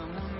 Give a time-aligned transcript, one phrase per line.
[0.00, 0.39] Come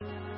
[0.00, 0.37] Will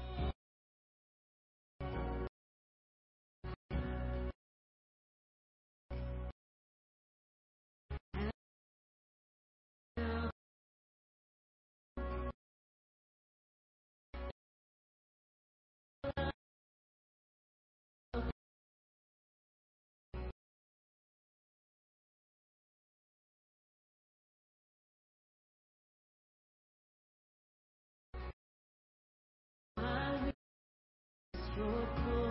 [31.57, 31.65] your
[32.05, 32.30] glory?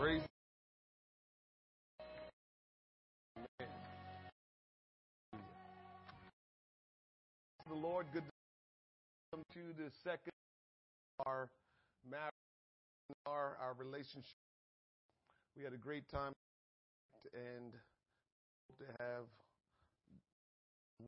[0.00, 0.22] Praise
[7.68, 8.06] the Lord.
[8.14, 8.30] Good to
[9.30, 10.32] come to the second
[11.26, 11.50] our
[12.10, 12.32] marriage,
[13.26, 14.32] our, our relationship.
[15.54, 16.32] We had a great time
[17.34, 17.74] and
[18.70, 19.24] hope to have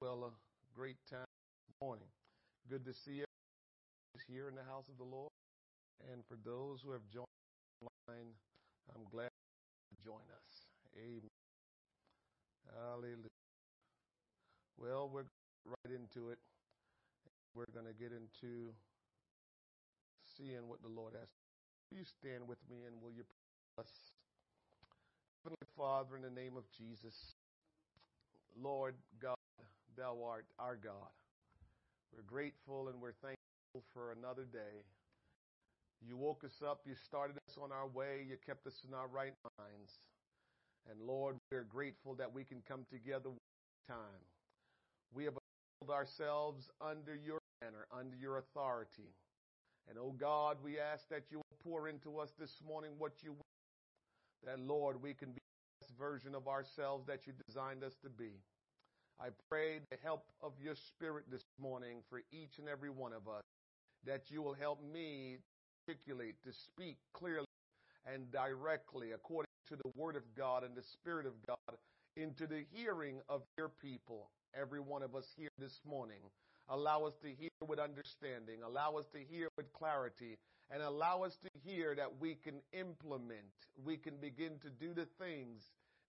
[0.02, 1.24] well a great time
[1.80, 2.08] morning.
[2.68, 3.24] Good to see you
[4.28, 5.30] here in the house of the Lord.
[6.12, 7.24] And for those who have joined
[7.80, 8.34] online,
[8.90, 10.66] I'm glad to join us.
[10.96, 11.30] Amen.
[12.74, 13.30] Hallelujah.
[14.78, 15.28] Well, we're
[15.66, 16.38] right into it.
[17.54, 18.72] We're going to get into
[20.36, 21.28] seeing what the Lord has.
[21.90, 23.92] You stand with me and will you pray us?
[25.44, 27.34] Heavenly Father, in the name of Jesus,
[28.56, 29.36] Lord God,
[29.96, 31.12] Thou art our God.
[32.14, 34.84] We're grateful and we're thankful for another day.
[36.06, 39.06] You woke us up, you started us on our way, you kept us in our
[39.06, 39.92] right minds.
[40.90, 44.22] And Lord, we're grateful that we can come together one time.
[45.14, 49.14] We have assembled ourselves under your banner, under your authority.
[49.88, 53.32] And oh God, we ask that you will pour into us this morning what you
[53.32, 53.42] will.
[54.44, 58.10] That Lord, we can be the best version of ourselves that you designed us to
[58.10, 58.32] be.
[59.20, 63.28] I pray the help of your spirit this morning for each and every one of
[63.28, 63.42] us,
[64.04, 65.38] that you will help me
[65.88, 67.46] articulate, to speak clearly
[68.06, 71.76] and directly according to the word of God and the spirit of God
[72.16, 74.30] into the hearing of your people.
[74.58, 76.18] Every one of us here this morning.
[76.68, 78.62] Allow us to hear with understanding.
[78.64, 80.36] Allow us to hear with clarity.
[80.70, 83.52] And allow us to hear that we can implement,
[83.84, 85.62] we can begin to do the things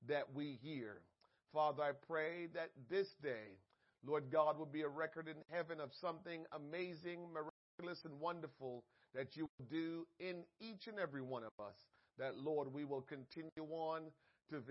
[0.07, 1.01] that we hear.
[1.51, 3.57] Father, I pray that this day,
[4.05, 8.83] Lord God, will be a record in heaven of something amazing, miraculous, and wonderful
[9.15, 11.75] that you will do in each and every one of us.
[12.17, 14.01] That, Lord, we will continue on
[14.49, 14.61] to,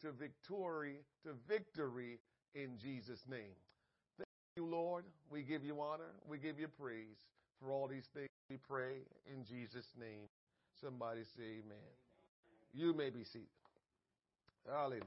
[0.00, 2.18] to victory, to victory
[2.54, 3.56] in Jesus' name.
[4.18, 5.04] Thank you, Lord.
[5.30, 6.12] We give you honor.
[6.28, 7.16] We give you praise
[7.60, 8.28] for all these things.
[8.50, 10.28] We pray in Jesus' name.
[10.80, 11.94] Somebody say amen.
[12.72, 13.48] You may be seated.
[14.70, 15.02] Hallelujah.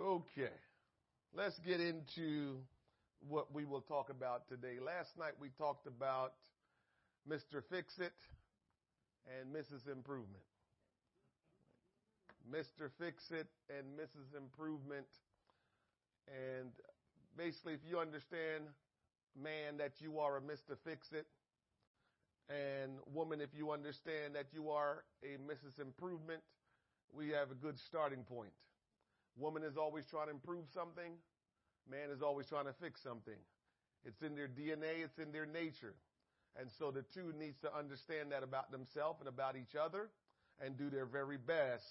[0.00, 0.52] Okay.
[1.34, 2.56] Let's get into
[3.28, 4.78] what we will talk about today.
[4.84, 6.34] Last night we talked about
[7.28, 7.62] Mr.
[7.70, 8.12] Fix It
[9.38, 9.90] and Mrs.
[9.90, 10.42] Improvement.
[12.50, 12.90] Mr.
[12.98, 14.36] Fix It and Mrs.
[14.36, 15.06] Improvement.
[16.26, 16.70] And
[17.36, 18.64] basically, if you understand,
[19.40, 20.76] man, that you are a Mr.
[20.84, 21.26] Fix It,
[22.48, 25.80] and woman, if you understand that you are a Mrs.
[25.80, 26.40] Improvement,
[27.12, 28.52] we have a good starting point.
[29.36, 31.12] Woman is always trying to improve something.
[31.90, 33.38] Man is always trying to fix something.
[34.04, 35.04] It's in their DNA.
[35.04, 35.94] It's in their nature.
[36.56, 40.08] And so the two needs to understand that about themselves and about each other
[40.64, 41.84] and do their very best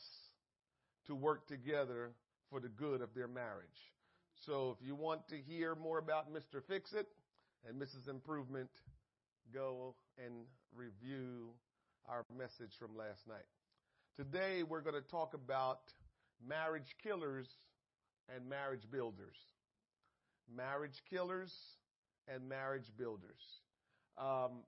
[1.08, 2.12] to work together
[2.50, 3.94] for the good of their marriage.
[4.46, 6.62] So if you want to hear more about Mr.
[6.68, 7.08] Fix It
[7.68, 8.10] and Mrs.
[8.10, 8.70] Improvement,
[9.54, 10.34] go and
[10.76, 11.50] review
[12.08, 13.46] our message from last night.
[14.16, 15.80] Today we're going to talk about
[16.46, 17.48] marriage killers
[18.34, 19.38] and marriage builders.
[20.54, 21.54] Marriage killers
[22.28, 23.62] and marriage builders.
[24.18, 24.64] Um,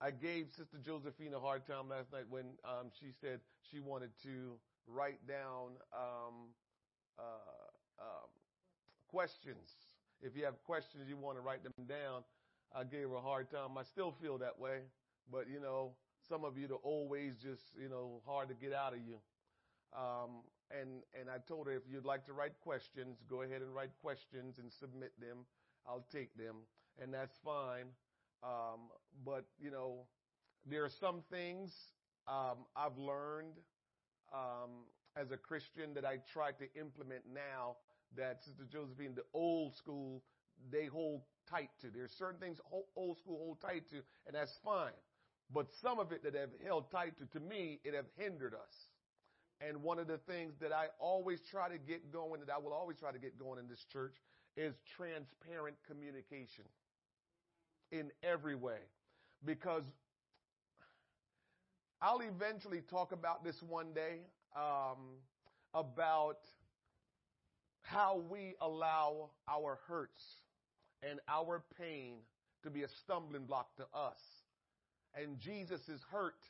[0.00, 4.10] I gave Sister Josephine a hard time last night when um, she said she wanted
[4.24, 6.50] to write down um,
[7.18, 8.30] uh, um,
[9.08, 9.70] questions.
[10.22, 12.24] If you have questions, you want to write them down.
[12.74, 13.76] I gave her a hard time.
[13.78, 14.80] I still feel that way,
[15.30, 15.92] but you know,
[16.28, 19.18] some of you, the old ways just you know hard to get out of you.
[19.94, 23.74] Um, and and I told her if you'd like to write questions, go ahead and
[23.74, 25.44] write questions and submit them.
[25.86, 26.56] I'll take them,
[27.00, 27.86] and that's fine.
[28.42, 28.90] Um,
[29.24, 30.06] but you know,
[30.66, 31.72] there are some things
[32.28, 33.54] um, I've learned
[34.32, 37.76] um, as a Christian that I try to implement now
[38.16, 40.22] that Sister Josephine, the old school,
[40.70, 41.88] they hold tight to.
[41.90, 42.58] There's certain things
[42.96, 43.96] old school hold tight to,
[44.26, 44.92] and that's fine.
[45.52, 48.74] But some of it that have held tight to, to me, it have hindered us.
[49.60, 52.72] And one of the things that I always try to get going, that I will
[52.72, 54.14] always try to get going in this church,
[54.56, 56.64] is transparent communication
[57.92, 58.80] in every way.
[59.44, 59.84] Because
[62.00, 64.20] I'll eventually talk about this one day
[64.56, 64.98] um,
[65.72, 66.38] about
[67.82, 70.22] how we allow our hurts
[71.02, 72.16] and our pain
[72.62, 74.18] to be a stumbling block to us.
[75.14, 76.48] And Jesus' hurt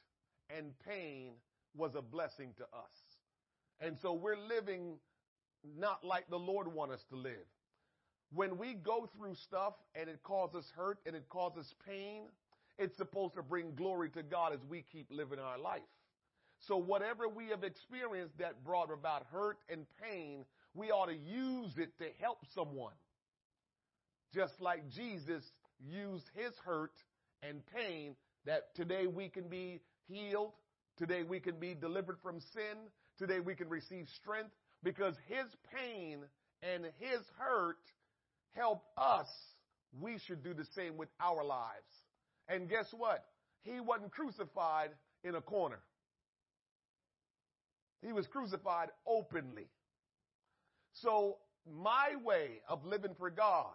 [0.56, 1.32] and pain
[1.76, 3.18] was a blessing to us.
[3.80, 4.98] And so we're living
[5.78, 7.46] not like the Lord wants us to live.
[8.34, 12.22] When we go through stuff and it causes hurt and it causes pain,
[12.78, 15.82] it's supposed to bring glory to God as we keep living our life.
[16.66, 21.76] So whatever we have experienced that brought about hurt and pain, we ought to use
[21.76, 22.94] it to help someone.
[24.32, 25.44] Just like Jesus
[25.78, 26.92] used his hurt
[27.42, 28.14] and pain
[28.46, 30.52] that today we can be healed,
[30.96, 32.78] today we can be delivered from sin,
[33.18, 35.46] today we can receive strength because his
[35.76, 36.20] pain
[36.62, 37.78] and his hurt
[38.54, 39.28] help us.
[40.00, 41.92] We should do the same with our lives.
[42.48, 43.24] And guess what?
[43.62, 44.90] He wasn't crucified
[45.24, 45.80] in a corner.
[48.04, 49.68] He was crucified openly.
[50.94, 53.74] So my way of living for God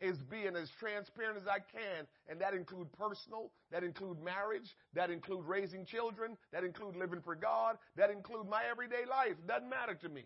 [0.00, 5.08] is being as transparent as I can, and that include personal, that include marriage, that
[5.10, 9.36] include raising children, that include living for God, that include my everyday life.
[9.46, 10.24] Doesn't matter to me.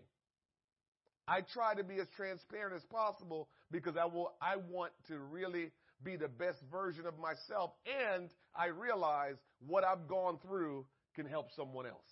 [1.29, 5.71] I try to be as transparent as possible because I will I want to really
[6.03, 9.35] be the best version of myself and I realize
[9.67, 12.07] what I've gone through can help someone else.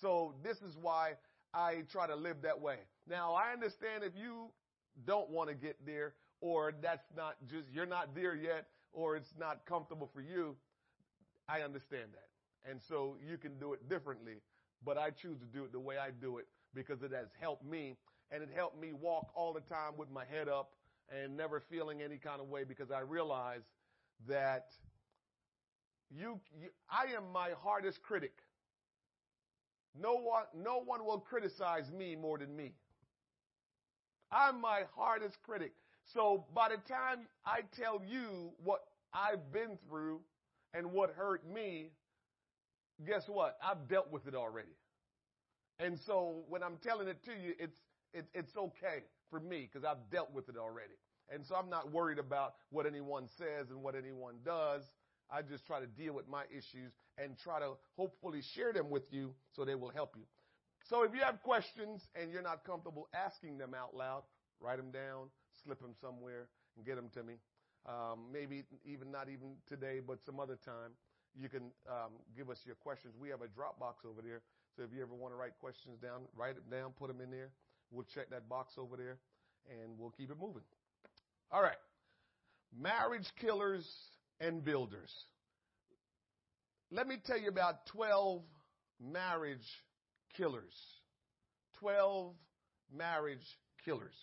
[0.00, 1.12] So this is why
[1.52, 2.76] I try to live that way.
[3.06, 4.46] Now I understand if you
[5.06, 9.32] don't want to get there or that's not just you're not there yet or it's
[9.38, 10.56] not comfortable for you,
[11.46, 12.70] I understand that.
[12.70, 14.36] And so you can do it differently,
[14.82, 17.64] but I choose to do it the way I do it because it has helped
[17.66, 17.96] me
[18.30, 20.72] and it helped me walk all the time with my head up
[21.10, 23.62] and never feeling any kind of way because I realize
[24.28, 24.66] that
[26.10, 28.32] you, you I am my hardest critic.
[30.00, 32.72] No one, no one will criticize me more than me.
[34.30, 35.72] I'm my hardest critic.
[36.04, 38.80] So by the time I tell you what
[39.12, 40.20] I've been through
[40.72, 41.90] and what hurt me,
[43.04, 43.58] guess what?
[43.64, 44.76] I've dealt with it already.
[45.78, 47.78] And so when I'm telling it to you, it's
[48.12, 50.94] it, it's okay for me because I've dealt with it already.
[51.32, 54.82] And so I'm not worried about what anyone says and what anyone does.
[55.30, 59.04] I just try to deal with my issues and try to hopefully share them with
[59.12, 60.24] you so they will help you.
[60.88, 64.22] So if you have questions and you're not comfortable asking them out loud,
[64.60, 65.30] write them down,
[65.62, 67.34] slip them somewhere, and get them to me.
[67.86, 70.92] Um, maybe even not even today, but some other time.
[71.38, 73.14] You can um, give us your questions.
[73.18, 74.42] We have a Dropbox over there.
[74.76, 77.30] So if you ever want to write questions down, write them down, put them in
[77.30, 77.50] there.
[77.90, 79.18] We'll check that box over there
[79.68, 80.62] and we'll keep it moving.
[81.50, 81.78] All right.
[82.78, 83.86] Marriage killers
[84.40, 85.10] and builders.
[86.92, 88.42] Let me tell you about 12
[89.00, 89.58] marriage
[90.36, 90.74] killers.
[91.78, 92.34] 12
[92.94, 94.14] marriage killers.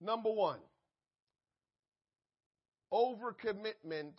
[0.00, 0.60] Number one,
[2.92, 4.14] overcommitment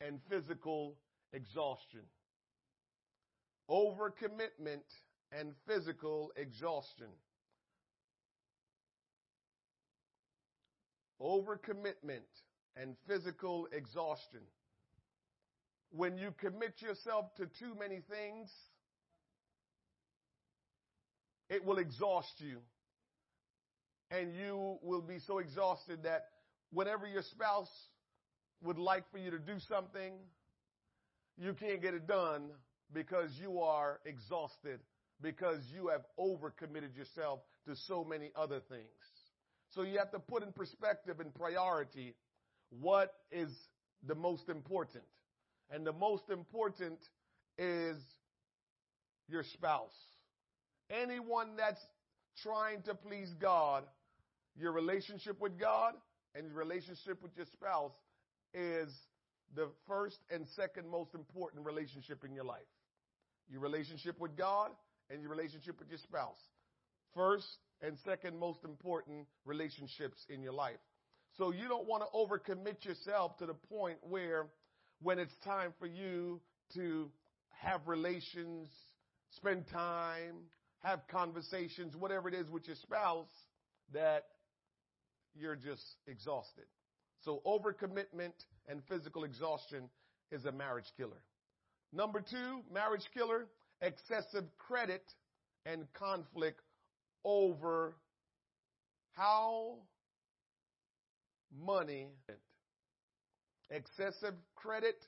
[0.00, 0.96] and physical
[1.32, 2.02] exhaustion.
[3.70, 4.82] Overcommitment
[5.32, 7.08] and physical exhaustion.
[11.20, 12.26] Overcommitment
[12.76, 14.40] and physical exhaustion.
[15.90, 18.50] When you commit yourself to too many things,
[21.48, 22.58] it will exhaust you.
[24.10, 26.26] And you will be so exhausted that
[26.72, 27.70] whenever your spouse
[28.62, 30.12] would like for you to do something,
[31.38, 32.50] you can't get it done
[32.92, 34.80] because you are exhausted,
[35.22, 38.86] because you have overcommitted yourself to so many other things.
[39.70, 42.14] So you have to put in perspective and priority
[42.70, 43.50] what is
[44.06, 45.04] the most important.
[45.70, 46.98] And the most important
[47.58, 47.96] is
[49.28, 49.96] your spouse.
[50.90, 51.80] Anyone that's
[52.42, 53.84] trying to please God,
[54.56, 55.94] your relationship with God
[56.34, 57.92] and your relationship with your spouse
[58.54, 58.92] is
[59.54, 62.60] the first and second most important relationship in your life.
[63.48, 64.70] Your relationship with God
[65.10, 66.40] and your relationship with your spouse.
[67.14, 67.46] First
[67.82, 70.78] and second most important relationships in your life.
[71.38, 74.46] So you don't want to overcommit yourself to the point where
[75.02, 76.40] when it's time for you
[76.74, 77.10] to
[77.60, 78.68] have relations,
[79.36, 80.36] spend time,
[80.82, 83.28] have conversations, whatever it is with your spouse,
[83.92, 84.24] that
[85.34, 86.64] you're just exhausted.
[87.24, 88.32] So overcommitment
[88.68, 89.88] and physical exhaustion
[90.30, 91.20] is a marriage killer.
[91.92, 93.46] Number two, marriage killer,
[93.80, 95.02] excessive credit
[95.64, 96.60] and conflict
[97.24, 97.94] over
[99.12, 99.78] how
[101.64, 102.08] money,
[103.70, 105.06] excessive credit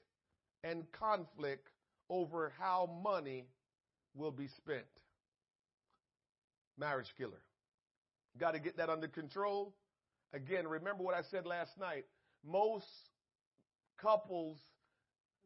[0.64, 1.68] and conflict
[2.10, 3.46] over how money
[4.14, 4.86] will be spent.
[6.78, 7.40] Marriage killer.
[8.38, 9.74] Got to get that under control.
[10.32, 12.04] Again, remember what I said last night.
[12.46, 12.86] Most
[14.00, 14.58] couples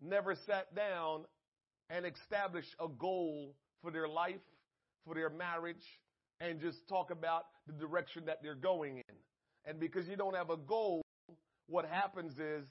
[0.01, 1.25] never sat down
[1.93, 4.41] and establish a goal for their life,
[5.05, 5.85] for their marriage,
[6.41, 9.15] and just talk about the direction that they're going in.
[9.67, 11.03] And because you don't have a goal,
[11.69, 12.67] what happens is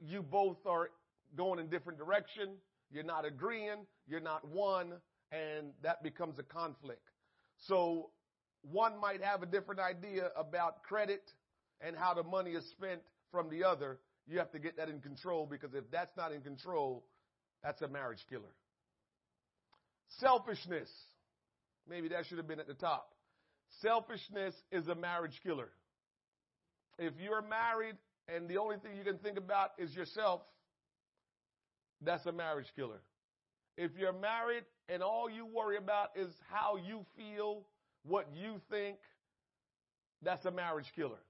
[0.00, 0.90] you both are
[1.36, 2.56] going in different direction.
[2.90, 3.86] You're not agreeing.
[4.08, 4.94] You're not one.
[5.30, 7.08] And that becomes a conflict.
[7.58, 8.10] So
[8.62, 11.22] one might have a different idea about credit
[11.80, 14.00] and how the money is spent from the other.
[14.26, 17.04] You have to get that in control because if that's not in control,
[17.62, 18.52] that's a marriage killer.
[20.18, 20.88] Selfishness.
[21.88, 23.12] Maybe that should have been at the top.
[23.80, 25.68] Selfishness is a marriage killer.
[26.98, 27.96] If you're married
[28.28, 30.42] and the only thing you can think about is yourself,
[32.02, 33.00] that's a marriage killer.
[33.76, 37.62] If you're married and all you worry about is how you feel,
[38.04, 38.96] what you think,
[40.22, 41.20] that's a marriage killer.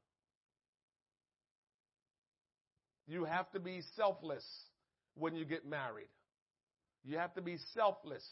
[3.07, 4.45] You have to be selfless
[5.15, 6.09] when you get married.
[7.05, 8.27] You have to be selfless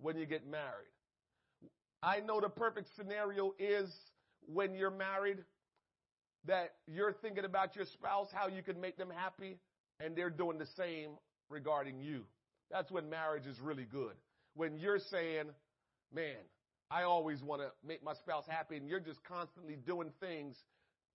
[0.00, 0.92] when you get married.
[2.02, 3.90] I know the perfect scenario is
[4.46, 5.38] when you're married
[6.46, 9.58] that you're thinking about your spouse, how you can make them happy,
[9.98, 11.10] and they're doing the same
[11.50, 12.22] regarding you.
[12.70, 14.12] That's when marriage is really good.
[14.54, 15.46] When you're saying,
[16.14, 16.36] man,
[16.90, 20.56] I always want to make my spouse happy, and you're just constantly doing things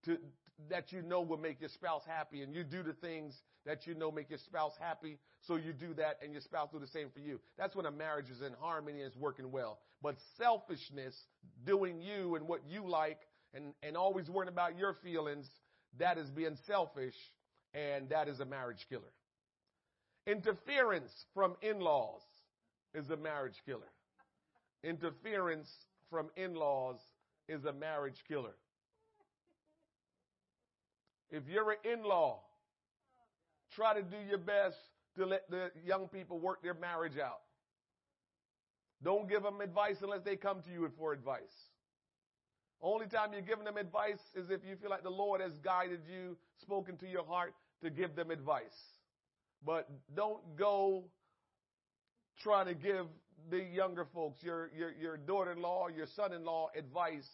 [0.06, 0.17] to,
[0.69, 3.34] that you know will make your spouse happy, and you do the things
[3.65, 6.80] that you know make your spouse happy, so you do that, and your spouse do
[6.80, 7.39] the same for you.
[7.58, 9.80] That's when a marriage is in harmony and is working well.
[10.02, 11.15] But selfishness,
[11.65, 13.19] doing you and what you like,
[13.54, 15.47] and, and always worrying about your feelings,
[16.00, 17.15] that is being selfish,
[17.74, 19.04] and that is a marriage killer.
[20.26, 22.21] Interference from in-laws
[22.93, 23.91] is a marriage killer.
[24.84, 25.69] Interference
[26.10, 26.97] from in-laws
[27.47, 28.56] is a marriage killer.
[31.30, 32.39] If you're an in-law,
[33.75, 34.77] try to do your best
[35.17, 37.41] to let the young people work their marriage out.
[39.03, 41.41] Don't give them advice unless they come to you for advice.
[42.81, 46.01] Only time you're giving them advice is if you feel like the Lord has guided
[46.12, 47.53] you, spoken to your heart
[47.84, 48.63] to give them advice.
[49.65, 51.03] But don't go
[52.41, 53.05] trying to give
[53.49, 57.27] the younger folks, your, your, your daughter-in-law, your son-in-law advice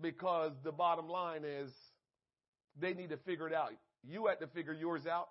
[0.00, 1.70] because the bottom line is
[2.80, 3.72] they need to figure it out.
[4.02, 5.28] You had to figure yours out.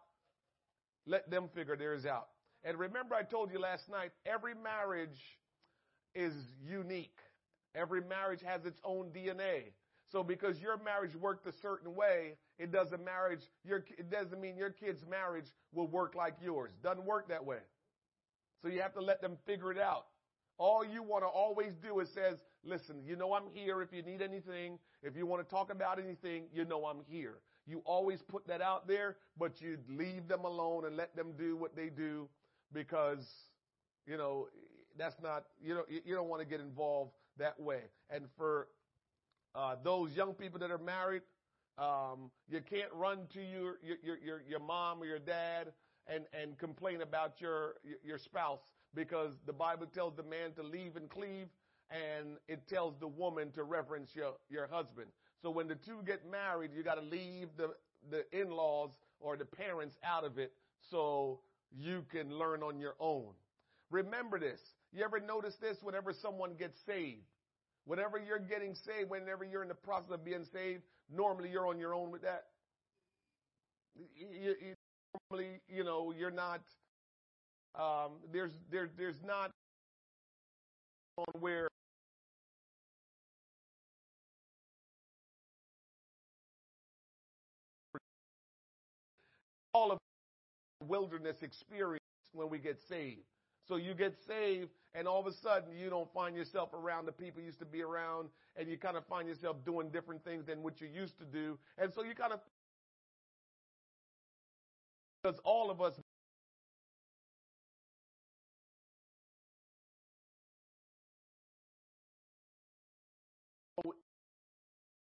[1.05, 2.27] Let them figure theirs out.
[2.63, 5.39] And remember I told you last night, every marriage
[6.15, 6.33] is
[6.67, 7.19] unique.
[7.75, 9.73] Every marriage has its own DNA.
[10.11, 14.55] So because your marriage worked a certain way, it doesn't marriage your it doesn't mean
[14.55, 16.71] your kid's marriage will work like yours.
[16.81, 17.59] Doesn't work that way.
[18.61, 20.05] So you have to let them figure it out.
[20.57, 24.01] All you want to always do is says, listen, you know I'm here if you
[24.01, 24.79] need anything.
[25.03, 27.39] If you want to talk about anything, you know I'm here.
[27.67, 31.55] You always put that out there, but you leave them alone and let them do
[31.55, 32.27] what they do
[32.71, 33.25] because,
[34.05, 34.47] you know,
[34.97, 37.81] that's not, you know, you don't want to get involved that way.
[38.09, 38.67] And for
[39.55, 41.23] uh, those young people that are married,
[41.77, 45.73] Um, you can't run to your, your, your, your mom or your dad
[46.07, 50.95] and, and complain about your, your spouse because the Bible tells the man to leave
[50.95, 51.47] and cleave
[51.89, 55.09] and it tells the woman to reverence your, your husband.
[55.45, 57.75] So when the two get married, you got to leave the,
[58.09, 60.51] the in-laws or the parents out of it
[60.89, 61.39] so
[61.71, 63.27] you can learn on your own.
[63.91, 64.59] Remember this.
[64.91, 67.21] You ever notice this whenever someone gets saved?
[67.85, 70.81] Whenever you're getting saved, whenever you're in the process of being saved,
[71.15, 72.45] normally you're on your own with that.
[74.17, 74.73] You, you,
[75.29, 76.61] normally, you know, you're not.
[77.75, 79.51] Um, there's there, there's not
[81.19, 81.67] on where
[89.75, 89.97] all of
[90.87, 91.99] wilderness experience
[92.31, 93.25] when we get saved.
[93.67, 97.11] So you get saved, and all of a sudden you don't find yourself around the
[97.11, 100.45] people you used to be around, and you kind of find yourself doing different things
[100.45, 101.57] than what you used to do.
[101.77, 102.39] And so you kind of,
[105.21, 105.95] because all of us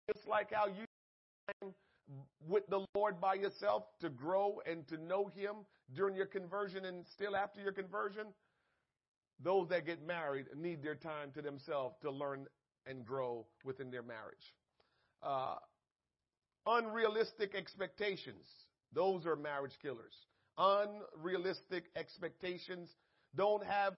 [0.09, 0.83] it's like how you
[2.47, 5.57] with the Lord by yourself to grow and to know Him
[5.95, 8.27] during your conversion and still after your conversion,
[9.43, 12.47] those that get married need their time to themselves to learn
[12.85, 14.55] and grow within their marriage.
[15.21, 15.55] Uh,
[16.65, 18.45] unrealistic expectations,
[18.93, 20.13] those are marriage killers.
[20.57, 22.89] Unrealistic expectations
[23.35, 23.93] don't have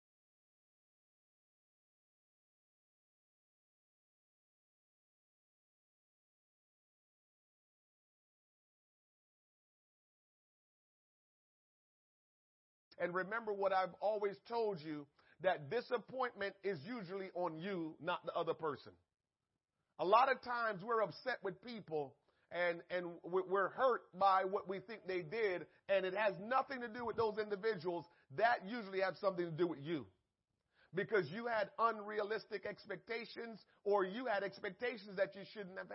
[13.02, 15.08] And remember what I've always told you
[15.42, 18.92] that disappointment is usually on you, not the other person.
[20.00, 22.14] A lot of times we're upset with people
[22.52, 26.88] and, and we're hurt by what we think they did and it has nothing to
[26.88, 28.06] do with those individuals.
[28.38, 30.06] That usually has something to do with you.
[30.94, 35.90] Because you had unrealistic expectations or you had expectations that you shouldn't have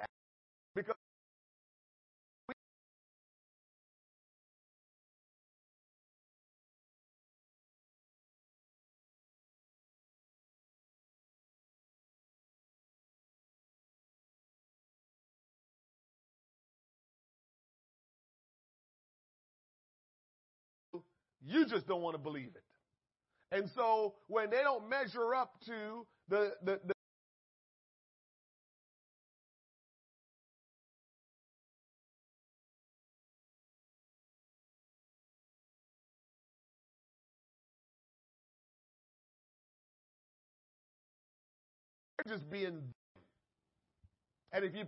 [21.67, 22.65] Just don't want to believe it.
[23.53, 26.95] And so when they don't measure up to the, the, the
[42.29, 42.83] just being
[44.53, 44.85] and if you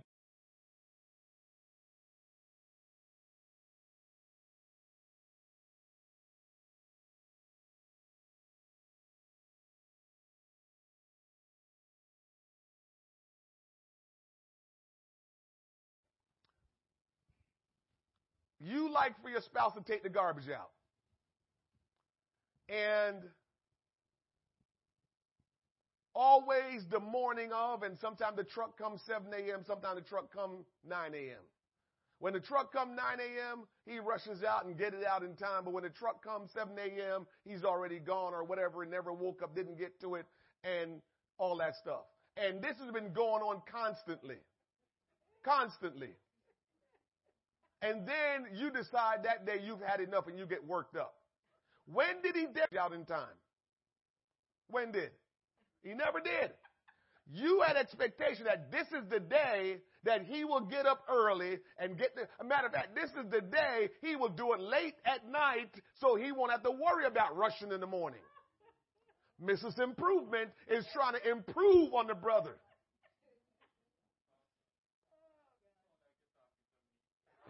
[18.89, 20.69] like for your spouse to take the garbage out.
[22.69, 23.23] And
[26.13, 30.65] always the morning of, and sometimes the truck comes 7 a.m., sometimes the truck comes
[30.87, 31.43] 9 a.m.
[32.19, 35.63] When the truck comes 9 a.m., he rushes out and get it out in time.
[35.63, 39.41] But when the truck comes 7 a.m., he's already gone or whatever and never woke
[39.41, 40.25] up, didn't get to it,
[40.65, 41.01] and
[41.37, 42.03] all that stuff.
[42.35, 44.35] And this has been going on constantly.
[45.43, 46.09] Constantly.
[47.81, 51.13] And then you decide that day you've had enough and you get worked up.
[51.85, 53.37] When did he get out in time?
[54.69, 55.11] When did?
[55.81, 56.51] He never did.
[57.31, 61.97] You had expectation that this is the day that he will get up early and
[61.97, 64.95] get the, a matter of fact, this is the day he will do it late
[65.05, 68.21] at night so he won't have to worry about rushing in the morning.
[69.41, 69.79] Mrs.
[69.79, 72.57] Improvement is trying to improve on the brother.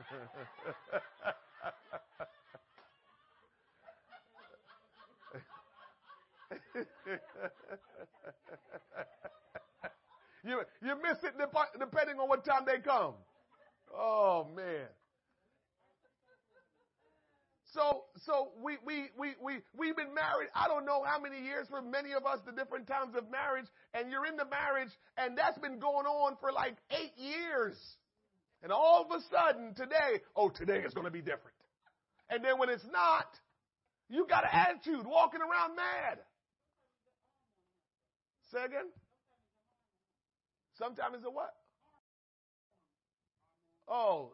[10.44, 11.34] you you miss it
[11.80, 13.14] depending on what time they come.
[13.94, 14.88] Oh man.
[17.74, 20.50] So so we we we we we've been married.
[20.56, 23.68] I don't know how many years for many of us the different times of marriage,
[23.94, 27.78] and you're in the marriage, and that's been going on for like eight years.
[28.62, 31.56] And all of a sudden today, oh, today is going to be different.
[32.30, 33.28] And then when it's not,
[34.10, 36.20] you got an attitude walking around mad.
[38.52, 38.90] Say again?
[40.78, 41.54] Sometimes it's a what?
[43.88, 44.34] Oh,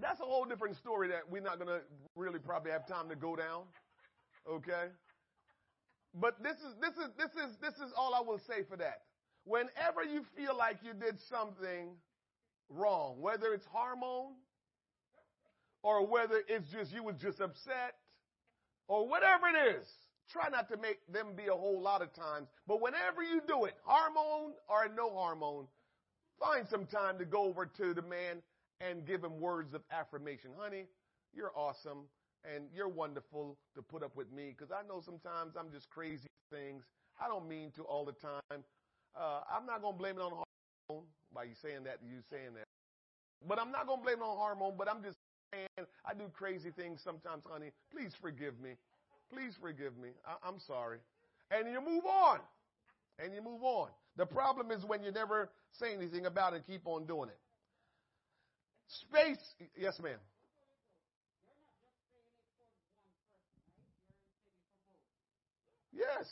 [0.00, 1.80] that's a whole different story that we're not going to
[2.16, 3.62] really probably have time to go down.
[4.48, 4.92] Okay?
[6.14, 9.02] But this is this is this is this is all I will say for that.
[9.44, 11.90] Whenever you feel like you did something
[12.68, 14.32] wrong, whether it's hormone
[15.82, 17.94] or whether it's just you was just upset
[18.88, 19.86] or whatever it is,
[20.30, 22.48] try not to make them be a whole lot of times.
[22.66, 25.66] But whenever you do it, hormone or no hormone,
[26.40, 28.42] find some time to go over to the man
[28.80, 30.50] and give him words of affirmation.
[30.58, 30.86] Honey,
[31.34, 32.04] you're awesome
[32.44, 36.28] and you're wonderful to put up with me because I know sometimes I'm just crazy
[36.50, 36.84] things.
[37.20, 38.64] I don't mean to all the time.
[39.16, 42.54] Uh, I'm not going to blame it on hormone by you saying that, you saying
[42.54, 42.66] that.
[43.46, 45.18] But I'm not going to blame it on hormone, but I'm just
[45.52, 45.68] saying
[46.04, 47.70] I do crazy things sometimes, honey.
[47.92, 48.70] Please forgive me.
[49.32, 50.10] Please forgive me.
[50.26, 50.98] I, I'm sorry.
[51.50, 52.40] And you move on.
[53.18, 53.88] And you move on.
[54.16, 57.38] The problem is when you never say anything about it and keep on doing it.
[58.88, 60.18] Space, yes, ma'am.
[65.92, 66.26] Yes.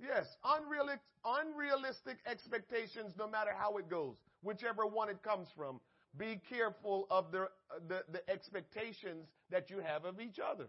[0.00, 0.26] Yes.
[0.44, 5.80] Unrealistic, unrealistic expectations, no matter how it goes, whichever one it comes from.
[6.16, 7.48] Be careful of the,
[7.88, 10.66] the, the expectations that you have of each other.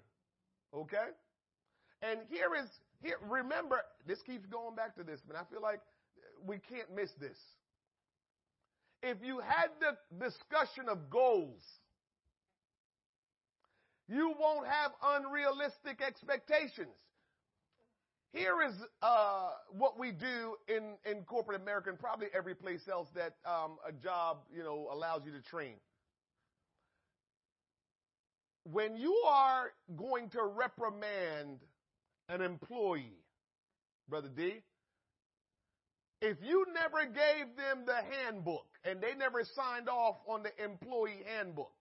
[0.73, 1.07] Okay?
[2.01, 2.69] And here is,
[3.01, 5.79] here, remember, this keeps going back to this, but I feel like
[6.45, 7.37] we can't miss this.
[9.01, 11.63] If you had the discussion of goals,
[14.07, 16.93] you won't have unrealistic expectations.
[18.33, 23.09] Here is uh, what we do in, in corporate America and probably every place else
[23.13, 25.73] that um, a job you know allows you to train.
[28.63, 31.59] When you are going to reprimand
[32.29, 33.17] an employee,
[34.07, 34.61] brother D,
[36.21, 41.23] if you never gave them the handbook and they never signed off on the employee
[41.35, 41.73] handbook,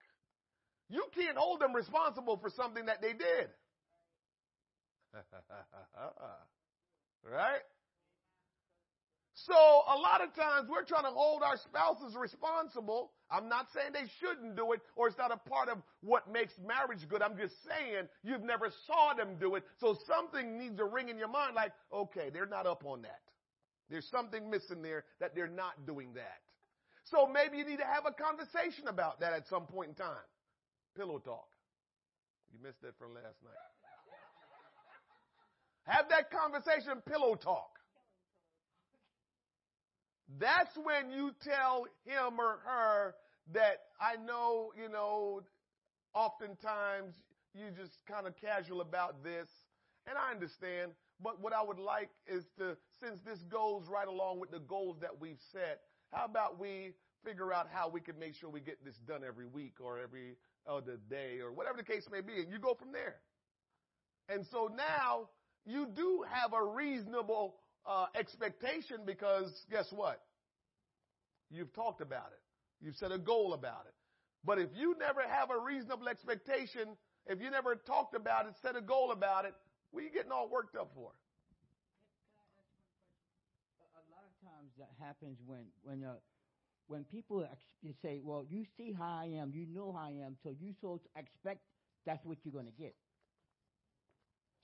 [0.88, 3.50] you can't hold them responsible for something that they did.
[7.24, 7.62] right?
[9.46, 13.12] So a lot of times we're trying to hold our spouses responsible.
[13.30, 16.52] I'm not saying they shouldn't do it or it's not a part of what makes
[16.66, 17.22] marriage good.
[17.22, 19.64] I'm just saying you've never saw them do it.
[19.78, 23.20] So something needs to ring in your mind like, okay, they're not up on that.
[23.88, 26.40] There's something missing there that they're not doing that.
[27.04, 30.26] So maybe you need to have a conversation about that at some point in time.
[30.96, 31.48] Pillow talk.
[32.52, 33.79] You missed that from last night.
[35.84, 37.78] Have that conversation, pillow talk.
[40.38, 43.14] That's when you tell him or her
[43.52, 45.42] that I know, you know,
[46.14, 47.14] oftentimes
[47.54, 49.48] you're just kind of casual about this,
[50.06, 50.92] and I understand.
[51.22, 54.96] But what I would like is to, since this goes right along with the goals
[55.00, 55.80] that we've set,
[56.12, 56.92] how about we
[57.24, 60.36] figure out how we can make sure we get this done every week or every
[60.66, 63.16] other day or whatever the case may be, and you go from there.
[64.28, 65.28] And so now
[65.66, 70.20] you do have a reasonable uh, expectation because guess what?
[71.50, 72.40] You've talked about it.
[72.84, 73.94] You've set a goal about it.
[74.44, 76.96] But if you never have a reasonable expectation,
[77.26, 79.54] if you never talked about it, set a goal about it,
[79.90, 81.10] what are you getting all worked up for?
[83.96, 86.14] A lot of times that happens when when uh,
[86.86, 90.36] when people ex- say, "Well, you see how I am, you know how I am,
[90.42, 91.60] so you so expect
[92.06, 92.94] that's what you're going to get."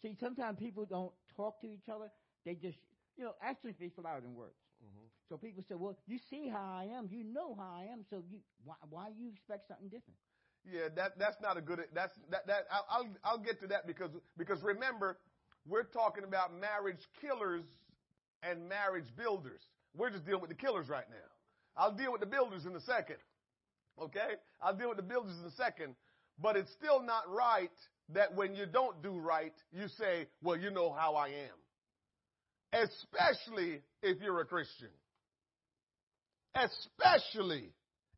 [0.02, 2.11] See, sometimes people don't talk to each other;
[2.44, 2.78] they just,
[3.16, 4.56] you know, actions speak louder than words.
[4.85, 5.06] Mm-hmm.
[5.28, 8.22] So people say, "Well, you see how I am, you know how I am, so
[8.28, 10.18] you why why you expect something different?"
[10.64, 11.80] Yeah, that that's not a good.
[11.94, 15.18] That's that that I'll I'll, I'll get to that because because remember
[15.66, 17.64] we're talking about marriage killers
[18.42, 19.61] and marriage builders.
[19.96, 21.26] We're just dealing with the killers right now.
[21.76, 23.16] I'll deal with the builders in a second.
[24.00, 24.37] Okay?
[24.62, 25.94] I'll deal with the builders in a second.
[26.40, 27.70] But it's still not right
[28.14, 32.85] that when you don't do right, you say, well, you know how I am.
[32.85, 34.88] Especially if you're a Christian.
[36.55, 37.73] Especially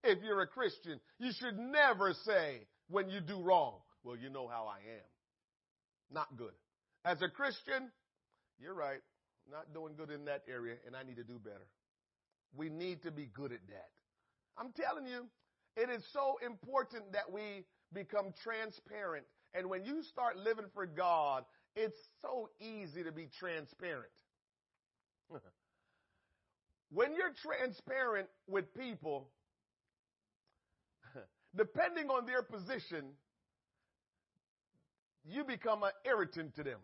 [0.05, 1.01] if you're a Christian.
[1.19, 3.75] You should never say when you do wrong,
[4.05, 5.07] well, you know how I am.
[6.11, 6.53] Not good.
[7.05, 7.91] As a Christian,
[8.61, 9.01] you're right.
[9.51, 11.67] Not doing good in that area, and I need to do better.
[12.57, 13.91] We need to be good at that.
[14.59, 15.27] I'm telling you,
[15.77, 19.25] it is so important that we become transparent.
[19.55, 24.11] And when you start living for God, it's so easy to be transparent.
[26.91, 29.29] when you're transparent with people,
[31.57, 33.05] depending on their position,
[35.25, 36.81] you become an irritant to them.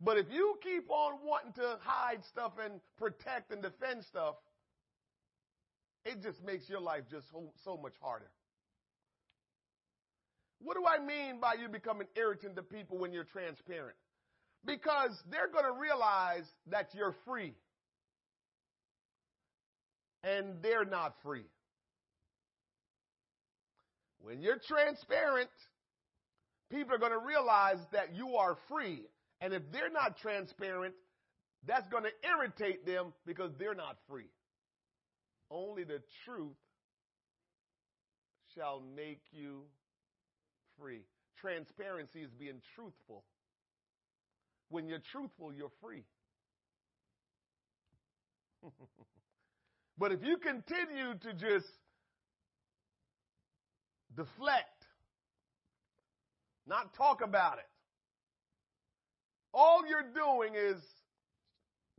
[0.00, 4.36] But if you keep on wanting to hide stuff and protect and defend stuff,
[6.06, 7.26] it just makes your life just
[7.62, 8.30] so, much harder.
[10.62, 13.96] What do I mean by you becoming irritant to people when you're transparent?
[14.64, 17.54] Because they're going to realize that you're free.
[20.22, 21.46] And they're not free.
[24.20, 25.48] When you're transparent,
[26.70, 29.00] people are going to realize that you are free.
[29.40, 30.94] And if they're not transparent,
[31.66, 34.28] that's going to irritate them because they're not free.
[35.50, 36.56] Only the truth
[38.54, 39.62] shall make you
[40.80, 41.02] free.
[41.40, 43.24] Transparency is being truthful.
[44.68, 46.04] When you're truthful, you're free.
[49.98, 51.66] but if you continue to just
[54.16, 54.86] deflect,
[56.66, 57.66] not talk about it,
[59.52, 60.80] all you're doing is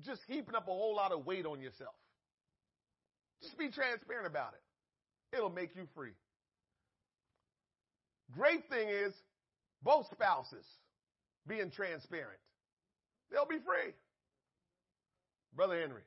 [0.06, 1.94] just heaping up a whole lot of weight on yourself.
[3.44, 5.36] Just be transparent about it.
[5.36, 6.12] It'll make you free.
[8.36, 9.14] Great thing is
[9.84, 10.66] both spouses
[11.48, 12.40] being transparent.
[13.32, 13.94] They'll be free.
[15.56, 16.02] Brother Henry.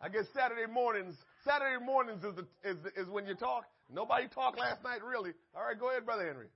[0.00, 3.64] I guess Saturday mornings, Saturday mornings is, the, is, is when you talk.
[3.92, 5.30] Nobody talked last night, really.
[5.54, 6.48] All right, go ahead, Brother Henry.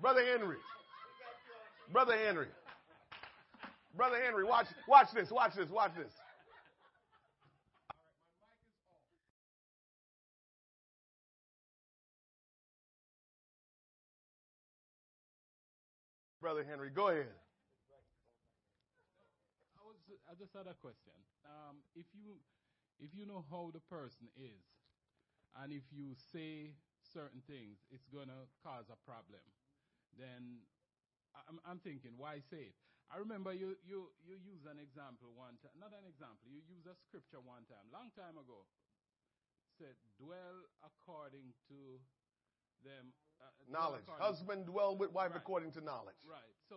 [0.00, 0.56] Brother Henry.
[1.92, 2.48] Brother Henry.
[3.96, 6.12] Brother Henry, watch, watch this, watch this, watch this.
[16.46, 17.34] Brother Henry, go ahead.
[19.74, 19.98] I was
[20.30, 21.10] I just had a question.
[21.42, 22.38] Um, if you
[23.02, 24.62] if you know how the person is,
[25.58, 29.42] and if you say certain things, it's gonna cause a problem.
[30.14, 30.62] Then
[31.50, 32.78] I'm, I'm thinking, why say it?
[33.10, 36.46] I remember you you you use an example one time, not an example.
[36.46, 38.70] You use a scripture one time, long time ago.
[39.82, 41.98] Said, dwell according to
[42.86, 43.10] them.
[43.40, 44.02] Uh, Knowledge.
[44.18, 45.36] Husband dwell with wife Right.
[45.40, 46.14] according to knowledge.
[46.28, 46.40] Right.
[46.68, 46.76] So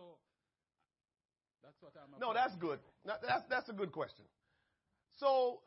[1.62, 2.18] that's what I'm.
[2.20, 2.78] No, that's good.
[3.04, 4.24] Now, That's, that's a good question.
[5.18, 5.60] So,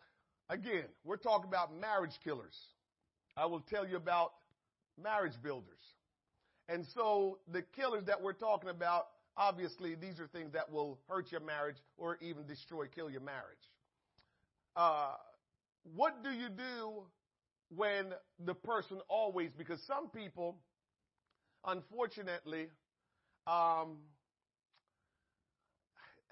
[0.49, 2.55] again, we're talking about marriage killers.
[3.37, 4.33] I will tell you about
[5.01, 5.81] marriage builders.
[6.69, 11.31] And so, the killers that we're talking about, obviously, these are things that will hurt
[11.31, 13.57] your marriage or even destroy, kill your marriage.
[14.75, 15.13] Uh,
[15.95, 17.03] what do you do
[17.75, 18.13] when
[18.45, 20.57] the person always, because some people,
[21.66, 22.68] unfortunately,
[23.47, 23.97] um,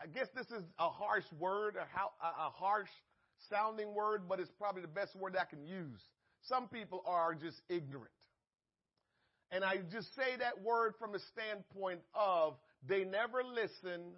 [0.02, 2.90] I guess this is a harsh word, a, a harsh
[3.50, 6.02] sounding word, but it's probably the best word I can use.
[6.44, 8.12] Some people are just ignorant.
[9.52, 12.56] And I just say that word from the standpoint of
[12.88, 14.14] they never listen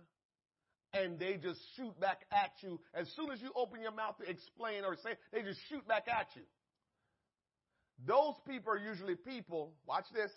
[0.94, 2.80] and they just shoot back at you.
[2.94, 6.08] As soon as you open your mouth to explain or say, they just shoot back
[6.08, 6.44] at you.
[8.06, 10.32] Those people are usually people, watch this,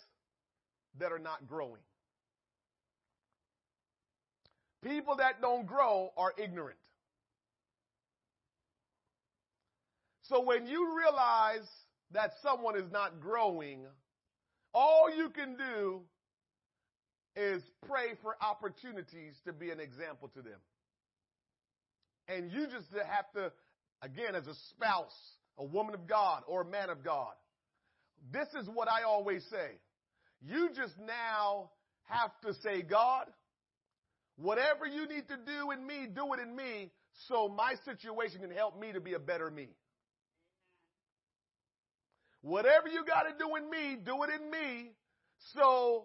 [0.98, 1.80] that are not growing.
[4.82, 6.78] People that don't grow are ignorant.
[10.28, 11.68] So when you realize
[12.12, 13.84] that someone is not growing,
[14.74, 16.02] all you can do
[17.36, 20.58] is pray for opportunities to be an example to them.
[22.28, 23.52] And you just have to,
[24.02, 25.16] again, as a spouse,
[25.58, 27.34] a woman of God or a man of God,
[28.32, 29.78] this is what I always say.
[30.40, 31.70] You just now
[32.04, 33.26] have to say, God,
[34.36, 36.90] whatever you need to do in me, do it in me
[37.28, 39.68] so my situation can help me to be a better me.
[42.42, 44.90] Whatever you got to do in me, do it in me
[45.54, 46.04] so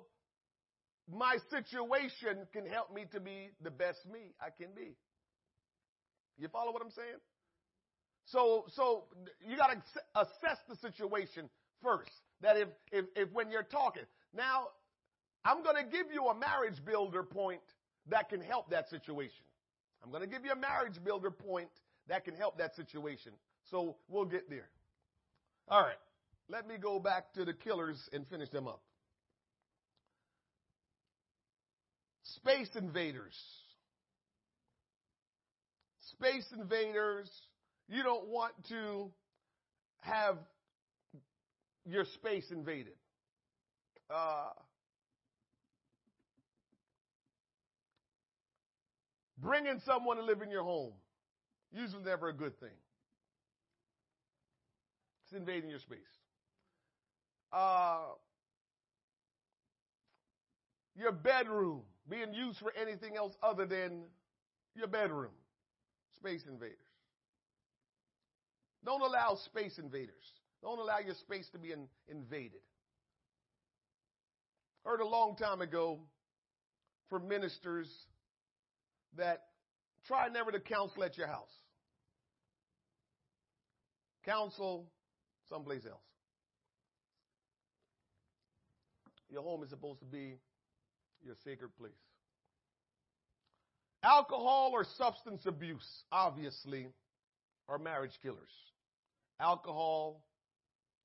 [1.12, 4.96] my situation can help me to be the best me I can be.
[6.38, 7.20] You follow what I'm saying?
[8.26, 9.04] So, so
[9.48, 9.82] you got to
[10.16, 11.50] assess the situation
[11.84, 12.12] first.
[12.42, 14.04] That if, if, if when you're talking,
[14.36, 14.68] now
[15.44, 17.62] I'm going to give you a marriage builder point
[18.10, 19.44] that can help that situation.
[20.04, 21.70] I'm going to give you a marriage builder point
[22.08, 23.34] that can help that situation.
[23.70, 24.70] So we'll get there.
[25.68, 26.00] All right.
[26.50, 28.82] Let me go back to the killers and finish them up.
[32.24, 33.38] Space invaders.
[36.12, 37.30] Space invaders.
[37.88, 39.12] You don't want to
[40.02, 40.38] have
[41.86, 42.94] your space invaded.
[44.14, 44.50] Uh,
[49.38, 50.94] bringing someone to live in your home.
[51.72, 52.70] Usually never a good thing.
[55.24, 56.00] It's invading your space.
[57.54, 58.00] Uh,
[60.96, 64.04] your bedroom being used for anything else other than
[64.76, 65.32] your bedroom.
[66.18, 66.78] Space invaders.
[68.84, 70.34] Don't allow space invaders.
[70.62, 72.62] Don't allow your space to be in, invaded.
[74.84, 76.00] Heard a long time ago
[77.10, 77.88] from ministers
[79.18, 79.44] that
[80.08, 81.52] try never to counsel at your house.
[84.26, 84.88] Counsel
[85.50, 86.02] someplace else.
[89.30, 90.38] Your home is supposed to be
[91.24, 91.92] your sacred place.
[94.04, 96.88] Alcohol or substance abuse, obviously,
[97.70, 98.52] are marriage killers.
[99.40, 100.24] Alcohol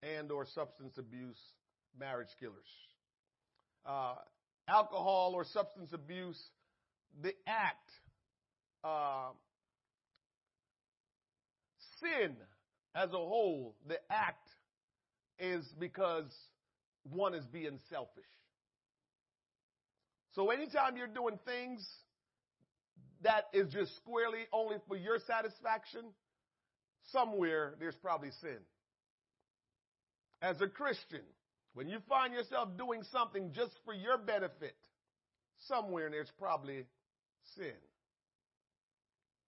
[0.03, 1.39] and or substance abuse,
[1.99, 2.55] marriage killers.
[3.87, 4.14] Uh,
[4.68, 6.41] alcohol or substance abuse,
[7.22, 7.89] the act,
[8.82, 9.28] uh,
[12.01, 12.37] sin
[12.95, 14.49] as a whole, the act
[15.39, 16.34] is because
[17.05, 18.24] one is being selfish.
[20.34, 21.87] So anytime you're doing things
[23.22, 26.03] that is just squarely only for your satisfaction,
[27.12, 28.59] somewhere there's probably sin.
[30.43, 31.22] As a Christian,
[31.77, 34.77] when you find yourself doing something just for your benefit,
[35.68, 36.87] somewhere there's probably
[37.55, 37.77] sin.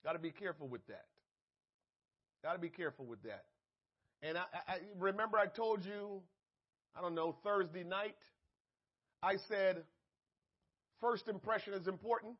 [0.05, 1.07] Got to be careful with that.
[2.45, 3.47] Got to be careful with that.
[4.22, 6.20] And I, I remember I told you,
[6.95, 8.16] I don't know, Thursday night,
[9.22, 9.85] I said,
[11.01, 12.35] first impression is important.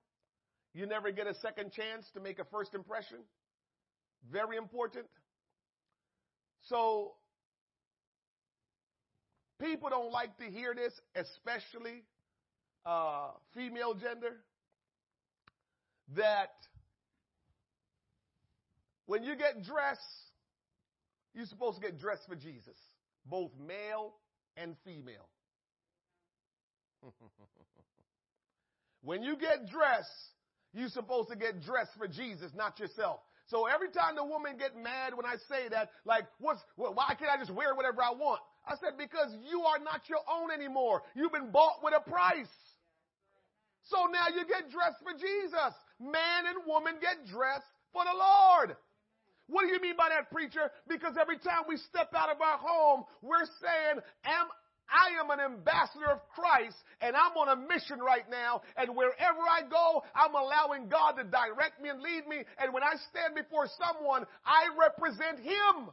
[0.75, 3.21] You never get a second chance to make a first impression.
[4.31, 5.07] Very important.
[6.69, 7.15] So,
[9.61, 12.03] people don't like to hear this, especially
[12.87, 14.37] uh, female gender,
[16.17, 16.53] that
[19.07, 20.01] when you get dressed,
[21.35, 22.77] you're supposed to get dressed for Jesus,
[23.27, 24.15] both male
[24.57, 25.29] and female.
[29.03, 30.09] when you get dressed,
[30.75, 33.21] you're supposed to get dressed for Jesus, not yourself.
[33.51, 37.15] So every time the woman get mad when I say that, like, what's, well, why
[37.19, 38.41] can't I just wear whatever I want?
[38.67, 41.03] I said, because you are not your own anymore.
[41.17, 42.53] You've been bought with a price.
[43.85, 45.73] So now you get dressed for Jesus.
[45.99, 48.77] Man and woman get dressed for the Lord.
[49.49, 50.71] What do you mean by that, preacher?
[50.87, 54.47] Because every time we step out of our home, we're saying, am
[54.89, 58.63] I am an ambassador of Christ and I'm on a mission right now.
[58.77, 62.45] And wherever I go, I'm allowing God to direct me and lead me.
[62.59, 65.93] And when I stand before someone, I represent Him.